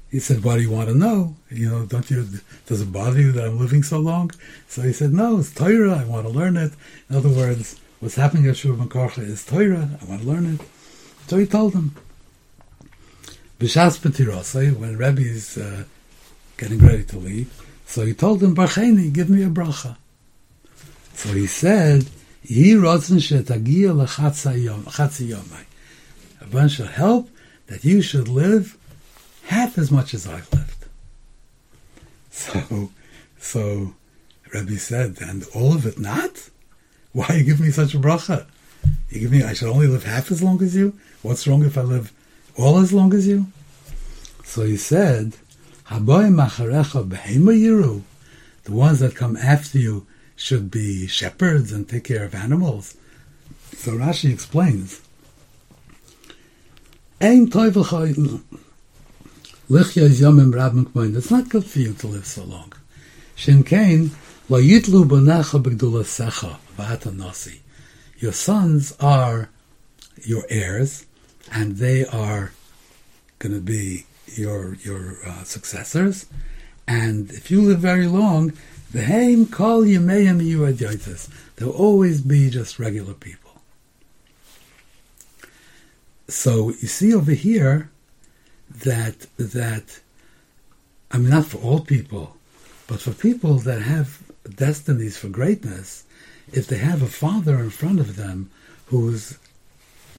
He 0.10 0.20
said, 0.20 0.44
"What 0.44 0.56
do 0.56 0.62
you 0.62 0.72
want 0.72 0.88
to 0.88 0.96
know? 0.96 1.36
You 1.50 1.70
know, 1.70 1.86
don't 1.86 2.10
you? 2.10 2.26
Does 2.66 2.82
it 2.82 2.92
bother 2.92 3.20
you 3.20 3.32
that 3.34 3.46
I'm 3.46 3.60
living 3.60 3.84
so 3.84 4.00
long?" 4.00 4.32
So 4.68 4.82
he 4.82 4.94
said, 4.94 5.14
"No, 5.14 5.40
it's 5.40 5.52
Torah. 5.52 5.98
I 5.98 6.06
want 6.06 6.26
to 6.26 6.32
learn 6.32 6.56
it." 6.56 6.72
In 7.10 7.18
other 7.18 7.30
words, 7.30 7.76
what's 8.00 8.16
happening 8.16 8.48
at 8.48 8.56
Shuvah 8.56 8.88
Karcha 8.88 9.24
is 9.24 9.44
Torah. 9.46 9.90
I 10.02 10.06
want 10.06 10.22
to 10.22 10.28
learn 10.28 10.46
it. 10.54 10.62
So 11.28 11.38
he 11.38 11.46
told 11.46 11.74
him. 11.74 11.96
B'shas 13.60 14.00
Petirosai, 14.00 14.76
when 14.76 14.98
Rebbe's 14.98 15.58
uh, 15.58 15.84
getting 16.58 16.80
ready 16.80 17.04
to 17.06 17.18
leave, 17.18 17.52
so 17.86 18.06
he 18.06 18.14
told 18.14 18.44
him, 18.44 18.56
Barcheni, 18.56 19.12
give 19.12 19.30
me 19.30 19.44
a 19.44 19.50
bracha. 19.50 19.98
So 21.14 21.30
he 21.30 21.48
said, 21.48 22.06
Yi 22.44 22.74
rotzen 22.74 23.18
shetagia 23.18 23.94
lechatzi. 23.94 25.66
A 26.42 26.46
bunch 26.46 26.80
of 26.80 26.92
help 26.92 27.30
that 27.68 27.84
you 27.84 28.02
should 28.02 28.28
live 28.28 28.78
half 29.46 29.78
as 29.78 29.92
much 29.92 30.14
as 30.14 30.28
I've 30.28 30.52
lived. 30.54 30.74
So, 32.30 32.92
so 33.40 33.96
Rebbe 34.54 34.78
said, 34.78 35.18
and 35.22 35.44
all 35.56 35.74
of 35.74 35.88
it 35.88 35.98
not? 35.98 36.52
Why 37.12 37.28
you 37.36 37.44
give 37.44 37.60
me 37.60 37.72
such 37.72 37.96
a 37.96 37.98
bracha? 37.98 38.46
You 39.10 39.22
give 39.22 39.32
me, 39.32 39.42
I 39.42 39.54
should 39.54 39.70
only 39.70 39.88
live 39.88 40.04
half 40.04 40.32
as 40.32 40.44
long 40.44 40.62
as 40.62 40.76
you? 40.76 40.94
What's 41.22 41.48
wrong 41.48 41.66
if 41.66 41.78
I 41.78 41.82
live 41.82 42.14
all 42.58 42.80
as 42.80 42.94
long 42.94 43.14
as 43.14 43.28
you? 43.28 43.48
So 44.44 44.64
he 44.64 44.78
said. 44.78 45.34
The 45.90 46.00
ones 48.72 49.00
that 49.00 49.16
come 49.16 49.38
after 49.38 49.80
you 49.80 50.06
should 50.36 50.70
be 50.70 51.08
shepherds 51.08 51.72
and 51.72 51.88
take 51.88 52.04
care 52.04 52.26
of 52.26 52.36
animals. 52.36 52.96
So 53.74 53.94
Rashi 53.94 54.32
explains. 54.32 55.02
It's 61.16 61.32
not 61.32 61.50
good 61.50 61.66
for 61.66 61.80
you 61.80 61.94
to 61.94 62.08
live 62.08 62.26
so 62.26 62.44
long. 62.44 62.74
Your 68.20 68.34
sons 68.34 68.94
are 69.00 69.50
your 70.26 70.44
heirs, 70.50 71.06
and 71.52 71.78
they 71.78 72.06
are 72.06 72.52
going 73.40 73.54
to 73.54 73.62
be 73.62 74.06
your 74.36 74.76
your 74.76 75.18
uh, 75.26 75.44
successors. 75.44 76.26
And 76.88 77.32
if 77.32 77.52
you 77.52 77.62
live 77.62 77.80
very 77.80 78.08
long, 78.08 78.54
the 78.92 79.04
heim 79.04 79.46
kol 79.46 79.84
yemeyim 79.84 80.42
yuadyotis. 80.42 81.30
They'll 81.56 81.70
always 81.70 82.22
be 82.22 82.50
just 82.50 82.80
regular 82.80 83.14
people. 83.14 83.52
So 86.30 86.70
you 86.70 86.88
see 86.88 87.14
over 87.14 87.32
here, 87.32 87.90
that 88.84 89.28
that 89.38 90.00
I 91.12 91.18
mean 91.18 91.30
not 91.30 91.46
for 91.46 91.58
all 91.58 91.80
people, 91.80 92.38
but 92.88 93.02
for 93.02 93.12
people 93.12 93.56
that 93.60 93.82
have 93.82 94.22
destinies 94.56 95.18
for 95.18 95.30
greatness, 95.30 96.04
if 96.52 96.68
they 96.68 96.78
have 96.78 97.02
a 97.02 97.08
father 97.08 97.60
in 97.60 97.70
front 97.70 98.00
of 98.00 98.16
them 98.16 98.50
who's 98.88 99.38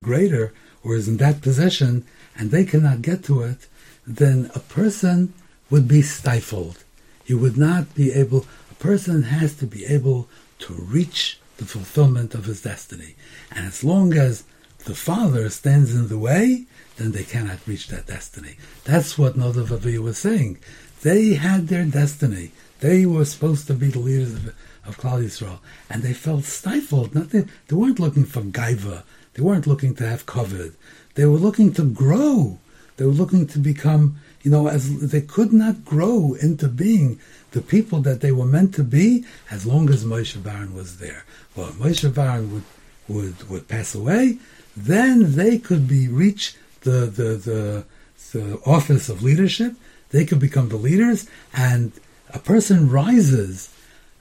greater 0.03 0.53
or 0.82 0.96
is 0.96 1.09
in 1.09 1.16
that 1.18 1.42
position 1.42 2.05
and 2.36 2.51
they 2.51 2.64
cannot 2.64 3.03
get 3.03 3.24
to 3.24 3.42
it, 3.42 3.66
then 4.07 4.51
a 4.55 4.61
person 4.61 5.32
would 5.70 5.86
be 5.86 6.03
stifled. 6.03 6.84
He 7.24 7.34
would 7.34 7.57
not 7.57 7.94
be 7.94 8.12
able, 8.12 8.46
a 8.70 8.74
person 8.74 9.24
has 9.24 9.55
to 9.57 9.66
be 9.66 9.84
able 9.84 10.28
to 10.61 10.72
reach 10.72 11.38
the 11.59 11.66
fulfillment 11.66 12.34
of 12.34 12.46
his 12.46 12.62
destiny. 12.62 13.16
And 13.51 13.66
as 13.66 13.84
long 13.84 14.14
as 14.14 14.44
the 14.86 14.94
father 14.94 15.51
stands 15.51 15.94
in 15.94 16.09
the 16.09 16.18
way, 16.18 16.64
then 16.96 17.12
they 17.12 17.24
cannot 17.24 17.66
reach 17.66 17.88
that 17.88 18.07
destiny. 18.07 18.57
That's 18.84 19.18
what 19.18 19.36
Nadav 19.36 20.01
was 20.01 20.18
saying. 20.18 20.59
They 21.03 21.34
had 21.34 21.68
their 21.68 21.84
destiny. 21.84 22.53
They 22.80 23.07
were 23.07 23.24
supposed 23.24 23.66
to 23.66 23.74
be 23.74 23.88
the 23.88 23.99
leaders 23.99 24.34
of, 24.34 24.46
of 24.84 24.99
Klal 24.99 25.24
Yisrael, 25.24 25.59
and 25.90 26.03
they 26.03 26.12
felt 26.12 26.44
stifled. 26.44 27.14
Nothing. 27.14 27.51
They 27.66 27.76
weren't 27.76 28.01
looking 28.01 28.24
for 28.24 28.42
gaiva. 28.42 29.03
They 29.39 29.45
weren't 29.45 29.68
looking 29.68 29.95
to 29.95 30.09
have 30.09 30.26
covered. 30.26 30.74
They 31.14 31.24
were 31.24 31.39
looking 31.39 31.72
to 31.74 31.84
grow. 31.84 32.59
They 32.97 33.05
were 33.05 33.12
looking 33.12 33.47
to 33.49 33.61
become, 33.61 34.16
you 34.43 34.51
know, 34.51 34.66
as 34.66 35.11
they 35.12 35.20
could 35.20 35.53
not 35.53 35.84
grow 35.84 36.34
into 36.43 36.66
being 36.66 37.20
the 37.53 37.61
people 37.61 38.01
that 38.01 38.20
they 38.20 38.32
were 38.32 38.47
meant 38.47 38.74
to 38.74 38.82
be 38.82 39.24
as 39.49 39.64
long 39.64 39.91
as 39.91 40.05
Moshe 40.05 40.43
Baron 40.43 40.74
was 40.74 40.99
there. 40.99 41.24
Well, 41.55 41.68
Moshe 41.68 42.12
Baron 42.12 42.53
would, 42.53 42.64
would, 43.07 43.49
would 43.49 43.68
pass 43.68 43.95
away, 43.95 44.39
then 44.76 45.36
they 45.36 45.59
could 45.59 45.86
be 45.86 46.09
reach 46.09 46.57
the, 46.80 47.07
the, 47.07 47.36
the, 47.36 47.84
the 48.32 48.61
office 48.66 49.09
of 49.09 49.22
leadership. 49.22 49.74
They 50.11 50.24
could 50.24 50.41
become 50.41 50.68
the 50.68 50.76
leaders, 50.76 51.28
and 51.55 51.93
a 52.34 52.41
person 52.41 52.91
rises 52.91 53.72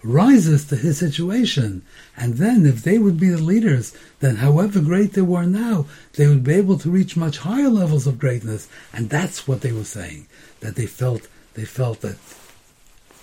rises 0.03 0.65
to 0.65 0.75
his 0.75 0.97
situation. 0.97 1.83
And 2.15 2.35
then, 2.35 2.65
if 2.65 2.83
they 2.83 2.97
would 2.97 3.19
be 3.19 3.29
the 3.29 3.37
leaders, 3.37 3.95
then 4.19 4.37
however 4.37 4.79
great 4.79 5.13
they 5.13 5.21
were 5.21 5.45
now, 5.45 5.85
they 6.13 6.27
would 6.27 6.43
be 6.43 6.53
able 6.53 6.77
to 6.79 6.89
reach 6.89 7.17
much 7.17 7.39
higher 7.39 7.69
levels 7.69 8.07
of 8.07 8.19
greatness. 8.19 8.67
And 8.93 9.09
that's 9.09 9.47
what 9.47 9.61
they 9.61 9.71
were 9.71 9.83
saying. 9.83 10.27
That 10.59 10.75
they 10.75 10.85
felt, 10.85 11.27
they 11.53 11.65
felt 11.65 12.01
that 12.01 12.17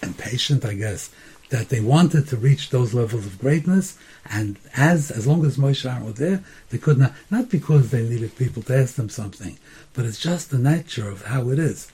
impatient, 0.02 0.64
I 0.64 0.74
guess, 0.74 1.10
that 1.50 1.68
they 1.68 1.80
wanted 1.80 2.28
to 2.28 2.36
reach 2.36 2.70
those 2.70 2.94
levels 2.94 3.26
of 3.26 3.38
greatness. 3.38 3.98
And 4.28 4.56
as, 4.76 5.10
as 5.10 5.26
long 5.26 5.44
as 5.44 5.56
Moshe 5.56 5.88
Aaron 5.88 6.04
were 6.04 6.12
there, 6.12 6.42
they 6.70 6.78
could 6.78 6.98
not, 6.98 7.12
not 7.30 7.50
because 7.50 7.90
they 7.90 8.02
needed 8.02 8.36
people 8.36 8.62
to 8.64 8.76
ask 8.76 8.94
them 8.94 9.08
something, 9.08 9.58
but 9.92 10.04
it's 10.04 10.20
just 10.20 10.50
the 10.50 10.58
nature 10.58 11.08
of 11.08 11.26
how 11.26 11.50
it 11.50 11.58
is. 11.58 11.90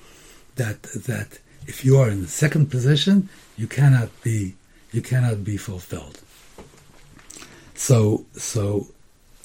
That, 0.57 0.83
that 0.83 1.39
if 1.66 1.85
you 1.85 1.99
are 1.99 2.11
in 2.11 2.22
the 2.22 2.28
second 2.28 2.70
position, 2.70 3.28
you 3.57 3.66
cannot 3.66 4.09
be 4.22 4.55
you 4.93 5.03
cannot 5.03 5.45
be 5.45 5.57
fulfilled. 5.57 6.20
So, 7.74 8.26
so 8.36 8.88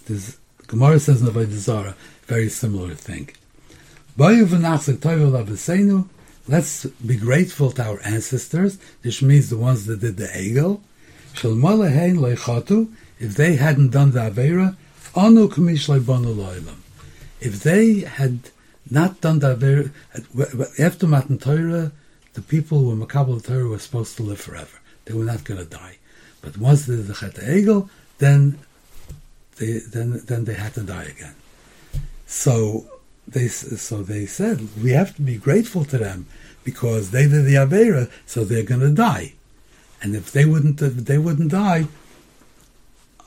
this 0.07 0.37
Gemara 0.67 0.99
says 0.99 1.21
in 1.21 1.25
the 1.27 1.31
Avodah 1.31 1.51
Zarah, 1.51 1.95
very 2.25 2.49
similar 2.49 2.95
thing. 2.95 3.29
Let's 6.47 6.85
be 6.85 7.17
grateful 7.17 7.71
to 7.71 7.83
our 7.83 7.99
ancestors. 8.03 8.77
which 9.03 9.21
means 9.21 9.49
the 9.49 9.57
ones 9.57 9.85
that 9.85 10.01
did 10.01 10.17
the 10.17 10.27
Egel. 10.27 10.81
If 13.19 13.35
they 13.35 13.55
hadn't 13.55 13.89
done 13.89 14.11
the 14.11 14.19
Avera, 14.19 14.75
If 17.41 17.63
they 17.63 17.99
had 18.01 18.39
not 18.89 19.21
done 19.21 19.39
the 19.39 19.55
Avera, 19.55 20.79
after 20.79 21.07
Matan 21.07 21.37
Torah, 21.37 21.91
the 22.33 22.41
people 22.41 22.79
who 22.79 22.89
were 22.89 23.05
Makabal 23.05 23.43
Torah 23.43 23.67
were 23.67 23.79
supposed 23.79 24.17
to 24.17 24.23
live 24.23 24.41
forever 24.41 24.79
they 25.05 25.13
were 25.13 25.23
not 25.23 25.43
going 25.43 25.59
to 25.59 25.65
die. 25.65 25.97
But 26.41 26.57
once 26.57 26.85
they 26.85 26.95
did 26.95 27.07
the 27.07 27.13
Chet 27.13 27.35
Egel, 27.35 27.89
then 28.17 28.59
they 29.57 29.79
then 29.79 30.21
then 30.25 30.45
they 30.45 30.53
had 30.53 30.73
to 30.75 30.81
die 30.81 31.03
again. 31.03 31.35
So 32.25 32.85
they 33.27 33.47
so 33.47 34.03
they 34.03 34.25
said 34.25 34.67
we 34.81 34.91
have 34.91 35.15
to 35.15 35.21
be 35.21 35.37
grateful 35.37 35.85
to 35.85 35.97
them 35.97 36.27
because 36.63 37.11
they 37.11 37.27
did 37.27 37.45
the 37.45 37.55
Avera, 37.55 38.09
so 38.25 38.43
they're 38.43 38.63
going 38.63 38.81
to 38.81 38.91
die. 38.91 39.33
And 40.01 40.15
if 40.15 40.31
they 40.31 40.45
wouldn't 40.45 40.81
if 40.81 40.93
they 40.93 41.17
wouldn't 41.17 41.51
die, 41.51 41.87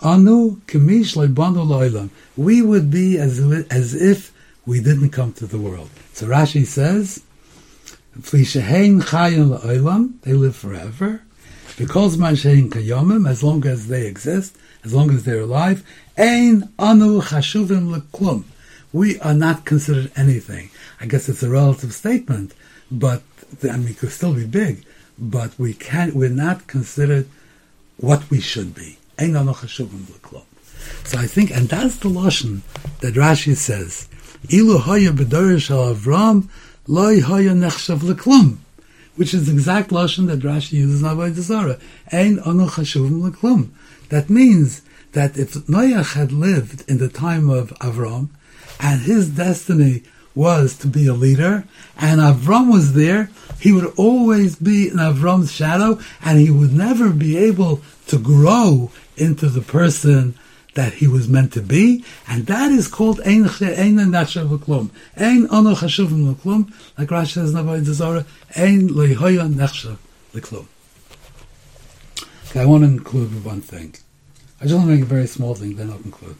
Anu 0.02 0.56
kemish 0.66 1.16
loilam, 1.16 2.10
we 2.36 2.62
would 2.62 2.90
be 2.90 3.18
as 3.18 3.40
as 3.70 3.94
if 3.94 4.32
we 4.64 4.80
didn't 4.80 5.10
come 5.10 5.32
to 5.32 5.46
the 5.46 5.58
world. 5.58 5.88
So 6.12 6.26
Rashi 6.26 6.66
says, 6.66 7.22
they 10.22 10.32
live 10.32 10.56
forever. 10.56 11.22
Because 11.78 12.16
Manshein 12.16 12.70
Kayomim, 12.70 13.30
as 13.30 13.44
long 13.44 13.64
as 13.64 13.86
they 13.86 14.08
exist, 14.08 14.56
as 14.82 14.92
long 14.92 15.12
as 15.12 15.22
they're 15.22 15.42
alive, 15.42 15.86
Ein 16.18 16.68
Anu 16.76 17.20
Chashuvim 17.20 17.94
Leklum. 17.94 18.42
We 18.92 19.20
are 19.20 19.32
not 19.32 19.64
considered 19.64 20.10
anything. 20.16 20.70
I 21.00 21.06
guess 21.06 21.28
it's 21.28 21.44
a 21.44 21.48
relative 21.48 21.92
statement, 21.92 22.52
but 22.90 23.22
I 23.62 23.76
mean, 23.76 23.94
could 23.94 24.10
still 24.10 24.34
be 24.34 24.44
big, 24.44 24.84
but 25.20 25.56
we 25.56 25.72
can't, 25.72 26.16
we're 26.16 26.30
not 26.30 26.66
considered 26.66 27.28
what 27.96 28.28
we 28.28 28.40
should 28.40 28.74
be. 28.74 28.98
Ein 29.16 29.36
Anu 29.36 29.52
Chashuvim 29.52 30.02
Leklum. 30.06 30.42
So 31.04 31.16
I 31.18 31.28
think, 31.28 31.52
and 31.52 31.68
that's 31.68 31.98
the 31.98 32.08
Lashon 32.08 32.62
that 33.02 33.14
Rashi 33.14 33.54
says, 33.54 34.08
Ilu 34.48 34.78
Haya 34.80 35.12
B'dorish 35.12 35.70
al 35.70 35.94
Avram, 35.94 36.48
Loi 36.88 37.20
Haya 37.20 37.52
Nechshav 37.52 38.00
Leklum 38.00 38.58
which 39.18 39.34
is 39.34 39.46
the 39.46 39.52
exact 39.52 39.90
lashon 39.90 40.28
that 40.28 40.38
Rashi 40.38 40.74
uses 40.74 41.02
in 41.02 41.08
Avodah 41.08 41.34
Zarah. 41.34 41.78
Ein 42.12 42.38
anu 42.38 42.68
chashuvim 42.68 43.28
leklum. 43.28 43.70
That 44.10 44.30
means 44.30 44.82
that 45.10 45.36
if 45.36 45.54
Noach 45.66 46.14
had 46.14 46.30
lived 46.30 46.88
in 46.88 46.98
the 46.98 47.08
time 47.08 47.50
of 47.50 47.70
Avram, 47.80 48.28
and 48.78 49.00
his 49.00 49.28
destiny 49.28 50.04
was 50.36 50.78
to 50.78 50.86
be 50.86 51.08
a 51.08 51.14
leader, 51.14 51.64
and 51.98 52.20
Avram 52.20 52.70
was 52.70 52.92
there, 52.92 53.28
he 53.58 53.72
would 53.72 53.92
always 53.96 54.54
be 54.54 54.86
in 54.86 54.98
Avram's 54.98 55.50
shadow, 55.50 55.98
and 56.22 56.38
he 56.38 56.50
would 56.50 56.72
never 56.72 57.10
be 57.10 57.36
able 57.36 57.80
to 58.06 58.18
grow 58.18 58.92
into 59.16 59.48
the 59.48 59.62
person 59.62 60.36
that 60.78 60.92
he 60.94 61.08
was 61.08 61.26
meant 61.26 61.52
to 61.52 61.60
be, 61.60 62.04
and 62.28 62.46
that 62.46 62.70
is 62.70 62.86
called 62.86 63.20
Ein 63.26 63.42
Nachshav 63.46 64.48
L'Klum. 64.48 64.92
Ein 65.16 65.48
Ono 65.50 65.74
Chashuvim 65.74 66.30
L'Klum, 66.30 66.72
like 66.96 67.08
Rashi 67.08 67.32
says 67.32 67.50
in 67.50 67.56
Avodah 67.56 67.92
Zarah, 68.00 68.24
Ein 68.54 68.88
Lehoya 68.88 69.52
Nachshav 69.52 69.98
L'Klum. 70.34 70.68
Okay, 72.46 72.60
I 72.60 72.64
want 72.64 72.84
to 72.84 72.90
include 72.90 73.44
one 73.44 73.60
thing. 73.60 73.96
I 74.60 74.66
just 74.66 74.76
want 74.76 74.86
to 74.86 74.94
make 74.94 75.02
a 75.02 75.06
very 75.06 75.26
small 75.26 75.56
thing, 75.56 75.74
then 75.74 75.90
I'll 75.90 75.98
conclude. 75.98 76.36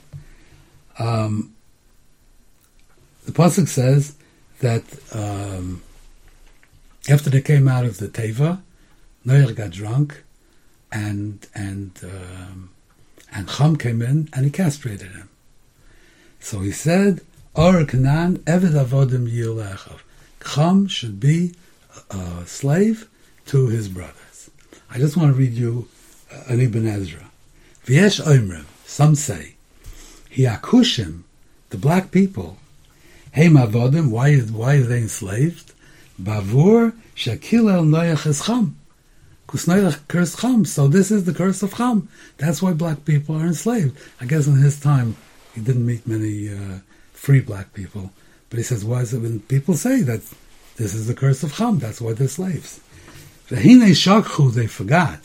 Um, 1.01 1.53
the 3.27 3.33
pasuk 3.33 3.67
says 3.67 4.15
that 4.61 4.85
um, 5.13 5.83
after 7.11 7.29
they 7.29 7.41
came 7.41 7.67
out 7.67 7.85
of 7.85 7.99
the 7.99 8.07
teva, 8.07 8.61
Noach 9.27 9.57
got 9.57 9.71
drunk, 9.71 10.23
and 10.93 11.45
and 11.57 11.99
um, 12.05 12.71
and 13.33 13.49
Cham 13.49 13.77
came 13.77 14.03
in 14.03 14.29
and 14.33 14.45
he 14.45 14.51
castrated 14.51 15.13
him. 15.13 15.29
So 16.41 16.61
he 16.61 16.73
said, 16.73 17.21
Or 17.55 17.85
Canaan, 17.85 18.39
Eved 18.39 18.73
Avodim 18.73 19.31
Yilechav. 19.31 20.01
Cham 20.55 20.87
should 20.87 21.21
be 21.21 21.55
a 22.11 22.47
slave 22.47 23.09
to 23.47 23.69
his 23.69 23.89
brothers. 23.89 24.51
I 24.91 24.99
just 24.99 25.17
want 25.17 25.35
to 25.35 25.39
read 25.39 25.53
you 25.53 25.89
uh, 26.33 26.45
an 26.49 26.61
Ibn 26.61 26.87
Ezra. 26.87 27.31
V'yesh 27.87 28.25
Oimrim, 28.25 28.65
some 28.87 29.15
say, 29.15 29.55
Hiakushim, 30.31 31.23
the 31.71 31.79
black 31.79 32.11
people, 32.11 32.59
Hey 33.33 33.49
Avodim, 33.49 34.11
why, 34.11 34.31
is 34.31 34.51
why 34.51 34.77
are 34.77 34.83
they 34.83 34.99
enslaved? 34.99 35.73
Bavur 36.21 36.95
Shakil 37.15 37.73
El 37.73 37.85
Noyach 37.85 38.27
es 38.27 38.47
Cham. 38.47 38.78
Kusnailach 39.49 40.07
cursed 40.09 40.41
Cham, 40.41 40.67
so 40.67 40.89
this 40.89 41.11
is 41.11 41.25
the 41.25 41.33
curse 41.33 41.63
of 41.63 41.75
Cham. 41.75 42.09
That's 42.37 42.61
why 42.61 42.75
black 42.75 43.07
people 43.07 43.35
are 43.35 43.47
enslaved. 43.47 43.99
I 44.21 44.27
guess 44.27 44.47
in 44.47 44.57
his 44.57 44.79
time, 44.79 45.17
he 45.55 45.63
didn't 45.63 45.87
meet 45.87 46.07
many 46.07 46.51
uh, 46.51 46.81
free 47.15 47.41
black 47.41 47.73
people. 47.73 48.13
But 48.51 48.59
he 48.59 48.63
says, 48.63 48.85
why 48.85 49.01
is 49.01 49.15
it 49.15 49.21
when 49.21 49.41
people 49.41 49.75
say 49.75 50.03
that 50.03 50.21
this 50.77 50.95
is 50.95 51.07
the 51.07 51.15
curse 51.15 51.43
of 51.43 51.55
Cham, 51.55 51.79
that's 51.79 52.01
why 52.01 52.13
they're 52.13 52.29
slaves. 52.29 52.81
Vehine 53.49 53.91
shakhu, 53.91 54.53
they 54.53 54.67
forgot. 54.67 55.21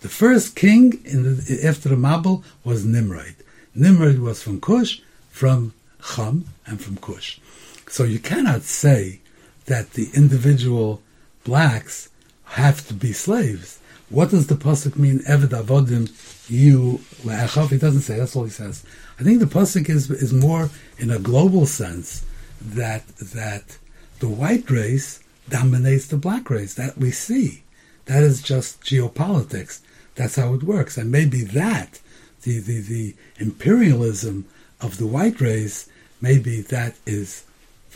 The 0.00 0.08
first 0.08 0.56
king 0.56 1.00
in 1.04 1.22
the, 1.24 1.66
after 1.66 1.88
Mabul 1.90 2.44
was 2.62 2.84
Nimrod. 2.84 3.34
Nimrod 3.74 4.20
was 4.20 4.40
from 4.40 4.60
Cush, 4.60 5.02
from 5.30 5.74
Cham, 6.14 6.44
and 6.64 6.80
from 6.80 6.96
Cush. 6.98 7.40
So 7.88 8.04
you 8.04 8.20
cannot 8.20 8.62
say 8.62 9.20
that 9.66 9.92
the 9.92 10.08
individual 10.14 11.02
blacks 11.44 12.08
have 12.44 12.86
to 12.88 12.94
be 12.94 13.12
slaves. 13.12 13.78
What 14.08 14.30
does 14.30 14.46
the 14.46 14.54
pasuk 14.54 14.96
mean? 14.96 15.18
Eved 15.20 15.48
avodim 15.48 16.10
you 16.48 17.00
le'achav. 17.24 17.70
He 17.70 17.78
doesn't 17.78 18.02
say. 18.02 18.18
That's 18.18 18.36
all 18.36 18.44
he 18.44 18.50
says. 18.50 18.84
I 19.18 19.24
think 19.24 19.40
the 19.40 19.46
pasuk 19.46 19.88
is 19.88 20.10
is 20.10 20.32
more 20.32 20.70
in 20.98 21.10
a 21.10 21.18
global 21.18 21.66
sense 21.66 22.24
that 22.60 23.06
that 23.18 23.78
the 24.20 24.28
white 24.28 24.70
race 24.70 25.20
dominates 25.48 26.06
the 26.06 26.16
black 26.16 26.48
race. 26.50 26.74
That 26.74 26.98
we 26.98 27.10
see. 27.10 27.62
That 28.04 28.22
is 28.22 28.40
just 28.42 28.80
geopolitics. 28.82 29.80
That's 30.14 30.36
how 30.36 30.54
it 30.54 30.62
works. 30.62 30.96
And 30.96 31.10
maybe 31.10 31.42
that 31.42 32.00
the 32.42 32.60
the, 32.60 32.80
the 32.80 33.14
imperialism 33.38 34.46
of 34.80 34.98
the 34.98 35.06
white 35.06 35.40
race 35.40 35.88
maybe 36.20 36.60
that 36.60 36.94
is 37.06 37.44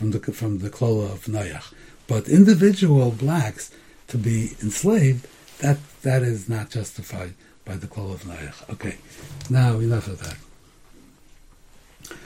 from 0.01 0.13
the 0.13 0.21
from 0.33 0.61
the 0.61 0.71
klola 0.71 1.13
of 1.13 1.27
Noach. 1.27 1.75
But 2.07 2.27
individual 2.27 3.11
blacks 3.11 3.71
to 4.09 4.17
be 4.17 4.57
enslaved, 4.63 5.29
that 5.59 5.77
that 6.01 6.23
is 6.23 6.49
not 6.49 6.71
justified 6.71 7.35
by 7.67 7.77
the 7.77 7.87
klola 7.87 8.15
of 8.15 8.23
Noach. 8.25 8.59
Okay, 8.73 8.97
now 9.51 9.79
enough 9.79 10.07
of 10.07 10.19
that. 10.25 10.39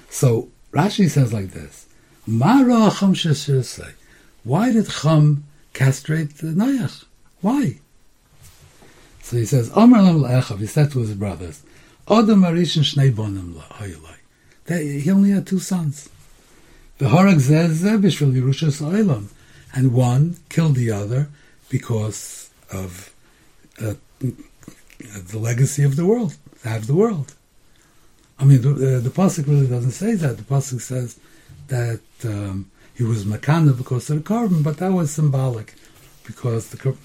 So 0.09 0.51
Rashi 0.73 1.11
says 1.11 1.33
like 1.33 1.51
this: 1.51 1.87
Mara 2.29 2.91
why 4.45 4.71
did 4.71 4.89
Chum 4.89 5.45
castrate 5.73 6.37
the 6.37 6.53
Noach? 6.63 7.07
Why? 7.41 7.81
So 9.23 9.37
he 9.37 9.47
says, 9.47 9.73
Omer 9.75 10.01
Lam 10.01 10.59
he 10.59 10.67
said 10.67 10.93
to 10.93 11.01
his 11.01 11.15
brothers, 11.15 11.63
Odom 12.07 12.47
Arishin 12.47 12.85
Shnei 12.85 13.11
Bonim 13.11 13.59
He 15.03 15.11
only 15.11 15.31
had 15.31 15.47
two 15.47 15.59
sons. 15.59 16.11
The 16.99 17.07
Horag 17.07 17.37
Zeh 17.37 18.01
Bishvil 18.01 18.33
Yerushas 18.33 18.81
Oilam. 18.81 19.29
And 19.75 19.93
one 19.93 20.37
killed 20.49 20.77
the 20.77 20.93
other 20.93 21.29
because 21.69 22.51
of 22.71 23.13
uh, 23.81 23.95
the 24.21 25.39
legacy 25.39 25.83
of 25.83 25.97
the 25.97 26.07
world, 26.07 26.37
have 26.63 26.87
the 26.87 26.95
world. 26.95 27.35
I 28.39 28.45
mean, 28.45 28.63
the, 28.63 28.71
uh, 28.71 29.01
the 29.01 29.11
pasuk 29.11 29.49
really 29.49 29.67
doesn't 29.67 29.93
say 29.93 30.15
that. 30.15 30.37
The 30.37 30.45
pasuk 30.45 30.81
says 30.81 31.19
that 31.69 32.01
um, 32.25 32.71
he 32.95 33.03
was 33.03 33.25
makana 33.25 33.77
because 33.77 34.09
of 34.11 34.23
the 34.23 34.29
korban, 34.29 34.63
but 34.63 34.79
that 34.79 34.93
was 34.93 35.11
symbolic 35.11 35.75
because 36.25 36.71
the 36.71 36.97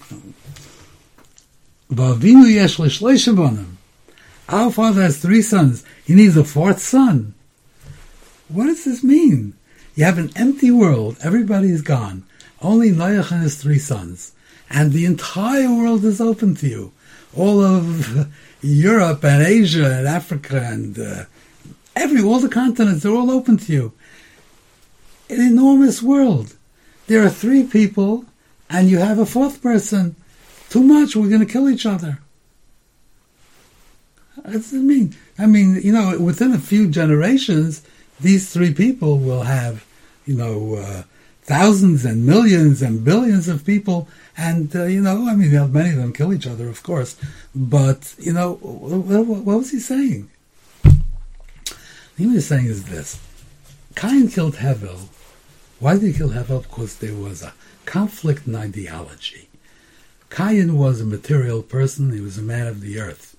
our 4.48 4.70
father 4.72 5.02
has 5.02 5.18
three 5.18 5.42
sons. 5.42 5.84
He 6.04 6.14
needs 6.14 6.36
a 6.36 6.44
fourth 6.44 6.80
son. 6.80 7.34
What 8.48 8.66
does 8.66 8.84
this 8.84 9.02
mean? 9.02 9.54
You 10.00 10.06
have 10.06 10.16
an 10.16 10.32
empty 10.34 10.70
world. 10.70 11.18
Everybody 11.22 11.68
is 11.68 11.82
gone. 11.82 12.24
Only 12.62 12.90
Noach 12.90 13.32
and 13.32 13.42
his 13.42 13.56
three 13.56 13.78
sons. 13.78 14.32
And 14.70 14.92
the 14.92 15.04
entire 15.04 15.68
world 15.68 16.06
is 16.06 16.22
open 16.22 16.54
to 16.54 16.66
you. 16.66 16.92
All 17.36 17.62
of 17.62 18.32
Europe 18.62 19.22
and 19.24 19.46
Asia 19.46 19.98
and 19.98 20.08
Africa 20.08 20.58
and 20.58 20.98
uh, 20.98 21.24
every, 21.94 22.22
all 22.22 22.38
the 22.38 22.48
continents, 22.48 23.02
they're 23.02 23.12
all 23.12 23.30
open 23.30 23.58
to 23.58 23.72
you. 23.74 23.92
An 25.28 25.42
enormous 25.42 26.02
world. 26.02 26.56
There 27.06 27.22
are 27.22 27.28
three 27.28 27.64
people 27.64 28.24
and 28.70 28.88
you 28.88 29.00
have 29.00 29.18
a 29.18 29.26
fourth 29.26 29.60
person. 29.60 30.16
Too 30.70 30.82
much, 30.82 31.14
we're 31.14 31.28
going 31.28 31.46
to 31.46 31.52
kill 31.52 31.68
each 31.68 31.84
other. 31.84 32.20
It 34.46 34.72
mean? 34.72 35.14
I 35.38 35.44
mean, 35.44 35.78
you 35.84 35.92
know, 35.92 36.18
within 36.18 36.54
a 36.54 36.58
few 36.58 36.88
generations, 36.88 37.82
these 38.18 38.50
three 38.50 38.72
people 38.72 39.18
will 39.18 39.42
have, 39.42 39.84
you 40.30 40.36
know, 40.36 40.76
uh, 40.76 41.02
thousands 41.42 42.04
and 42.04 42.24
millions 42.24 42.80
and 42.82 43.04
billions 43.04 43.48
of 43.48 43.64
people. 43.64 44.06
And, 44.36 44.74
uh, 44.76 44.84
you 44.84 45.00
know, 45.00 45.28
I 45.28 45.34
mean, 45.34 45.50
many 45.72 45.90
of 45.90 45.96
them 45.96 46.12
kill 46.12 46.32
each 46.32 46.46
other, 46.46 46.68
of 46.68 46.84
course. 46.84 47.16
But, 47.52 48.14
you 48.16 48.32
know, 48.32 48.54
what, 48.54 49.26
what 49.26 49.58
was 49.58 49.72
he 49.72 49.80
saying? 49.80 50.30
He 52.16 52.26
was 52.28 52.46
saying 52.46 52.66
is 52.66 52.84
this. 52.84 53.18
Cain 53.96 54.28
killed 54.28 54.56
Hevel. 54.56 55.08
Why 55.80 55.94
did 55.94 56.04
he 56.04 56.12
kill 56.12 56.30
Hevel? 56.30 56.62
Because 56.62 56.98
there 56.98 57.16
was 57.16 57.42
a 57.42 57.54
conflict 57.86 58.46
in 58.46 58.54
ideology. 58.54 59.48
Cain 60.30 60.76
was 60.76 61.00
a 61.00 61.04
material 61.04 61.62
person, 61.62 62.12
he 62.12 62.20
was 62.20 62.38
a 62.38 62.42
man 62.42 62.68
of 62.68 62.80
the 62.80 63.00
earth. 63.00 63.36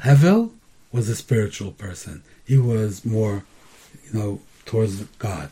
Hevel 0.00 0.50
was 0.92 1.08
a 1.08 1.16
spiritual 1.16 1.72
person. 1.72 2.22
He 2.44 2.58
was 2.58 3.06
more, 3.06 3.44
you 4.04 4.18
know, 4.18 4.40
towards 4.66 5.02
God. 5.18 5.50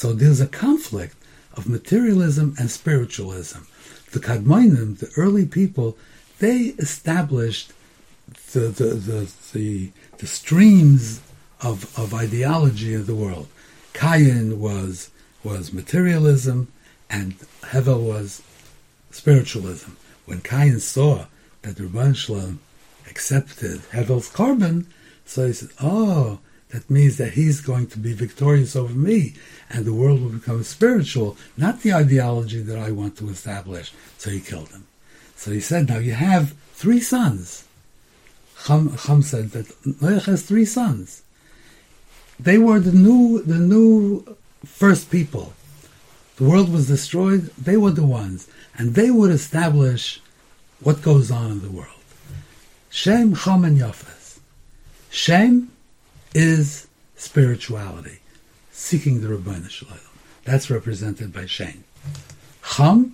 So 0.00 0.14
there's 0.14 0.40
a 0.40 0.46
conflict 0.46 1.14
of 1.52 1.68
materialism 1.68 2.54
and 2.58 2.70
spiritualism. 2.70 3.58
The 4.12 4.18
Kadmonim, 4.18 4.98
the 4.98 5.10
early 5.14 5.44
people, 5.44 5.98
they 6.38 6.72
established 6.78 7.74
the 8.52 8.60
the 8.60 8.84
the, 8.94 9.32
the, 9.52 9.92
the 10.16 10.26
streams 10.26 11.20
of, 11.60 11.76
of 11.98 12.14
ideology 12.14 12.94
of 12.94 13.06
the 13.06 13.14
world. 13.14 13.48
Cain 13.92 14.58
was 14.58 15.10
was 15.44 15.70
materialism, 15.70 16.68
and 17.10 17.38
Hevel 17.64 18.02
was 18.02 18.40
spiritualism. 19.10 19.90
When 20.24 20.40
Cain 20.40 20.80
saw 20.80 21.26
that 21.60 21.76
Rabban 21.76 22.16
Shalom 22.16 22.60
accepted 23.06 23.82
Hevel's 23.90 24.30
korban, 24.30 24.86
so 25.26 25.46
he 25.48 25.52
said, 25.52 25.72
"Oh, 25.78 26.38
that 26.72 26.88
means 26.90 27.16
that 27.18 27.34
he's 27.34 27.60
going 27.60 27.86
to 27.88 27.98
be 27.98 28.12
victorious 28.12 28.74
over 28.76 28.94
me, 28.94 29.34
and 29.68 29.84
the 29.84 29.94
world 29.94 30.20
will 30.20 30.30
become 30.30 30.62
spiritual, 30.62 31.36
not 31.56 31.80
the 31.80 31.92
ideology 31.92 32.62
that 32.62 32.78
I 32.78 32.90
want 32.90 33.16
to 33.18 33.28
establish." 33.28 33.92
So 34.18 34.30
he 34.30 34.40
killed 34.40 34.70
him. 34.70 34.86
So 35.36 35.50
he 35.52 35.60
said, 35.60 35.88
"Now 35.88 35.98
you 35.98 36.12
have 36.12 36.54
three 36.74 37.00
sons." 37.00 37.64
Chum 38.64 39.22
said 39.22 39.52
that 39.52 39.68
Noach 39.84 40.26
has 40.26 40.42
three 40.42 40.66
sons. 40.66 41.22
They 42.38 42.58
were 42.58 42.80
the 42.80 42.92
new, 42.92 43.42
the 43.42 43.58
new 43.58 44.36
first 44.64 45.10
people 45.10 45.54
the 46.40 46.48
world 46.48 46.72
was 46.72 46.88
destroyed, 46.88 47.50
they 47.58 47.76
were 47.76 47.90
the 47.90 48.06
ones. 48.06 48.48
And 48.78 48.94
they 48.94 49.10
would 49.10 49.30
establish 49.30 50.22
what 50.80 51.02
goes 51.02 51.30
on 51.30 51.50
in 51.50 51.60
the 51.60 51.68
world. 51.68 52.02
Shem, 52.88 53.34
Chom, 53.34 53.66
and 53.66 53.78
Yafes. 53.78 54.38
Shem 55.10 55.70
is 56.34 56.86
spirituality, 57.16 58.20
seeking 58.70 59.20
the 59.20 59.28
Rabbeinu 59.28 59.68
Shalom. 59.68 59.98
That's 60.44 60.70
represented 60.70 61.32
by 61.32 61.46
Shem. 61.46 61.84
Chom 62.62 63.12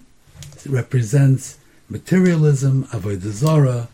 represents 0.68 1.58
materialism, 1.88 2.84
avodah 2.86 3.32
zarah. 3.32 3.88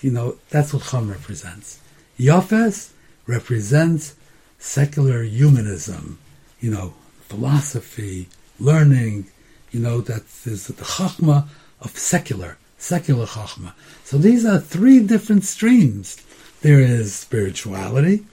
You 0.00 0.10
know, 0.10 0.36
that's 0.50 0.72
what 0.72 0.82
Chom 0.82 1.10
represents. 1.10 1.80
Yafes 2.18 2.90
represents 3.26 4.14
secular 4.58 5.22
humanism, 5.22 6.18
you 6.60 6.70
know, 6.70 6.94
philosophy, 7.28 8.28
learning, 8.58 9.26
you 9.70 9.80
know, 9.80 10.00
that 10.00 10.22
is 10.44 10.68
the 10.68 10.72
chachma 10.84 11.46
of 11.80 11.90
secular, 11.98 12.56
secular 12.78 13.26
chachma. 13.26 13.72
So 14.04 14.16
these 14.16 14.44
are 14.44 14.58
three 14.58 15.00
different 15.00 15.44
streams. 15.44 16.16
There 16.62 16.80
is 16.80 17.14
spirituality, 17.14 18.24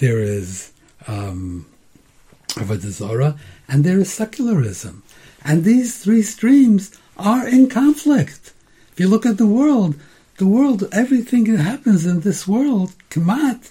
there 0.00 0.18
is 0.18 0.72
um, 1.06 1.66
avodah 2.48 3.38
and 3.68 3.84
there 3.84 3.98
is 3.98 4.12
secularism. 4.12 5.02
And 5.44 5.64
these 5.64 5.98
three 6.02 6.22
streams 6.22 6.98
are 7.16 7.46
in 7.46 7.68
conflict. 7.68 8.52
If 8.92 9.00
you 9.00 9.08
look 9.08 9.24
at 9.24 9.38
the 9.38 9.46
world, 9.46 9.94
the 10.38 10.46
world, 10.46 10.88
everything 10.90 11.44
that 11.44 11.62
happens 11.62 12.04
in 12.06 12.20
this 12.20 12.48
world, 12.48 12.92
kamat, 13.10 13.70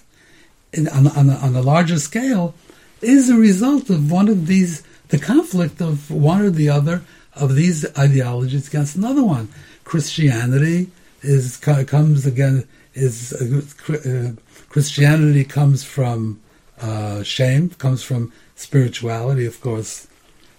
in, 0.72 0.88
on, 0.88 1.08
on, 1.08 1.30
a, 1.30 1.34
on 1.34 1.54
a 1.54 1.62
larger 1.62 1.98
scale, 1.98 2.54
is 3.02 3.28
a 3.28 3.36
result 3.36 3.90
of 3.90 4.10
one 4.10 4.28
of 4.28 4.46
these 4.46 4.82
the 5.08 5.18
conflict 5.18 5.80
of 5.80 6.08
one 6.10 6.40
or 6.40 6.50
the 6.50 6.68
other 6.68 7.02
of 7.34 7.56
these 7.56 7.84
ideologies 7.98 8.68
against 8.68 8.94
another 8.94 9.24
one. 9.24 9.48
Christianity 9.82 10.90
is 11.22 11.56
comes 11.56 12.26
again 12.26 12.66
is 12.94 13.32
uh, 13.32 13.62
uh, 13.94 14.32
Christianity 14.68 15.44
comes 15.44 15.84
from 15.84 16.40
uh, 16.80 17.22
Shem, 17.22 17.70
comes 17.70 18.02
from 18.02 18.32
spirituality. 18.56 19.46
Of 19.46 19.60
course, 19.60 20.08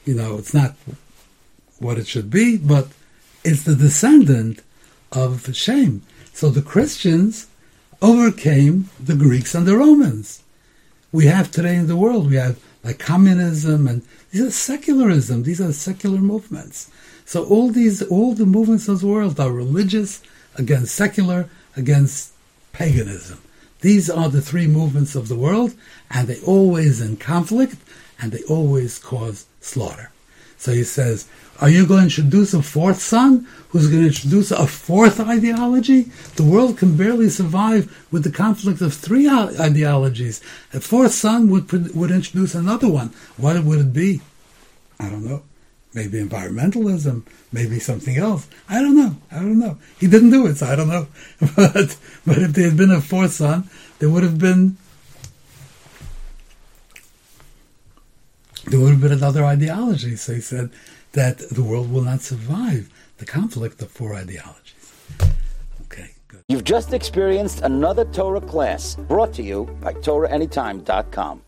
you 0.05 0.13
know 0.13 0.37
it's 0.37 0.53
not 0.53 0.75
what 1.79 1.97
it 1.97 2.07
should 2.07 2.29
be, 2.29 2.57
but 2.57 2.87
it's 3.43 3.63
the 3.63 3.75
descendant 3.75 4.61
of 5.11 5.55
Shem. 5.55 6.03
So 6.33 6.49
the 6.49 6.61
Christians 6.61 7.47
overcame 8.01 8.89
the 8.99 9.15
Greeks 9.15 9.53
and 9.53 9.65
the 9.67 9.77
Romans. 9.77 10.43
We 11.11 11.25
have 11.25 11.51
today 11.51 11.75
in 11.75 11.87
the 11.87 11.97
world, 11.97 12.29
we 12.29 12.37
have 12.37 12.59
like 12.83 12.99
communism 12.99 13.87
and 13.87 14.01
these 14.31 14.41
are 14.41 14.51
secularism. 14.51 15.43
These 15.43 15.61
are 15.61 15.73
secular 15.73 16.19
movements. 16.19 16.89
So 17.25 17.45
all 17.45 17.69
these, 17.69 18.01
all 18.01 18.33
the 18.33 18.45
movements 18.45 18.87
of 18.87 19.01
the 19.01 19.07
world 19.07 19.39
are 19.39 19.51
religious 19.51 20.21
against 20.55 20.95
secular, 20.95 21.49
against 21.75 22.33
paganism. 22.73 23.39
These 23.81 24.09
are 24.09 24.29
the 24.29 24.41
three 24.41 24.67
movements 24.67 25.15
of 25.15 25.27
the 25.27 25.35
world, 25.35 25.73
and 26.09 26.27
they 26.27 26.39
always 26.41 27.01
in 27.01 27.17
conflict, 27.17 27.75
and 28.19 28.31
they 28.31 28.43
always 28.43 28.99
cause 28.99 29.45
slaughter. 29.59 30.11
So 30.57 30.71
he 30.73 30.83
says, 30.83 31.27
are 31.59 31.69
you 31.69 31.87
going 31.87 32.09
to 32.09 32.21
introduce 32.21 32.53
a 32.53 32.61
fourth 32.61 33.01
son 33.01 33.47
who's 33.69 33.87
going 33.87 34.01
to 34.01 34.07
introduce 34.07 34.51
a 34.51 34.67
fourth 34.67 35.19
ideology? 35.19 36.11
The 36.35 36.43
world 36.43 36.77
can 36.77 36.95
barely 36.95 37.29
survive 37.29 38.07
with 38.11 38.23
the 38.23 38.31
conflict 38.31 38.81
of 38.81 38.93
three 38.93 39.27
ideologies. 39.29 40.41
A 40.73 40.79
fourth 40.79 41.13
son 41.13 41.49
would, 41.49 41.71
would 41.95 42.11
introduce 42.11 42.53
another 42.53 42.87
one. 42.87 43.13
What 43.37 43.63
would 43.63 43.79
it 43.79 43.93
be? 43.93 44.21
I 44.99 45.09
don't 45.09 45.25
know. 45.25 45.43
Maybe 45.93 46.23
environmentalism, 46.23 47.23
maybe 47.51 47.79
something 47.79 48.15
else. 48.15 48.47
I 48.69 48.81
don't 48.81 48.95
know. 48.95 49.17
I 49.29 49.35
don't 49.35 49.59
know. 49.59 49.77
He 49.99 50.07
didn't 50.07 50.29
do 50.29 50.47
it, 50.47 50.55
so 50.55 50.67
I 50.67 50.75
don't 50.75 50.87
know. 50.87 51.07
But, 51.55 51.97
but 52.25 52.37
if 52.37 52.53
there 52.53 52.69
had 52.69 52.77
been 52.77 52.91
a 52.91 53.01
fourth 53.01 53.33
son, 53.33 53.69
there 53.99 54.09
would 54.09 54.23
have 54.23 54.39
been 54.39 54.77
there 58.67 58.79
would 58.79 58.91
have 58.91 59.01
been 59.01 59.11
another 59.11 59.43
ideology. 59.43 60.15
So 60.15 60.33
he 60.33 60.41
said 60.41 60.69
that 61.11 61.39
the 61.49 61.63
world 61.63 61.91
will 61.91 62.03
not 62.03 62.21
survive 62.21 62.89
the 63.17 63.25
conflict 63.25 63.81
of 63.81 63.91
four 63.91 64.15
ideologies. 64.15 64.93
Okay, 65.83 66.11
good. 66.27 66.43
You've 66.47 66.63
just 66.63 66.93
experienced 66.93 67.61
another 67.61 68.05
Torah 68.05 68.41
class 68.41 68.95
brought 68.95 69.33
to 69.33 69.43
you 69.43 69.65
by 69.81 69.93
TorahAnytime.com. 69.93 71.41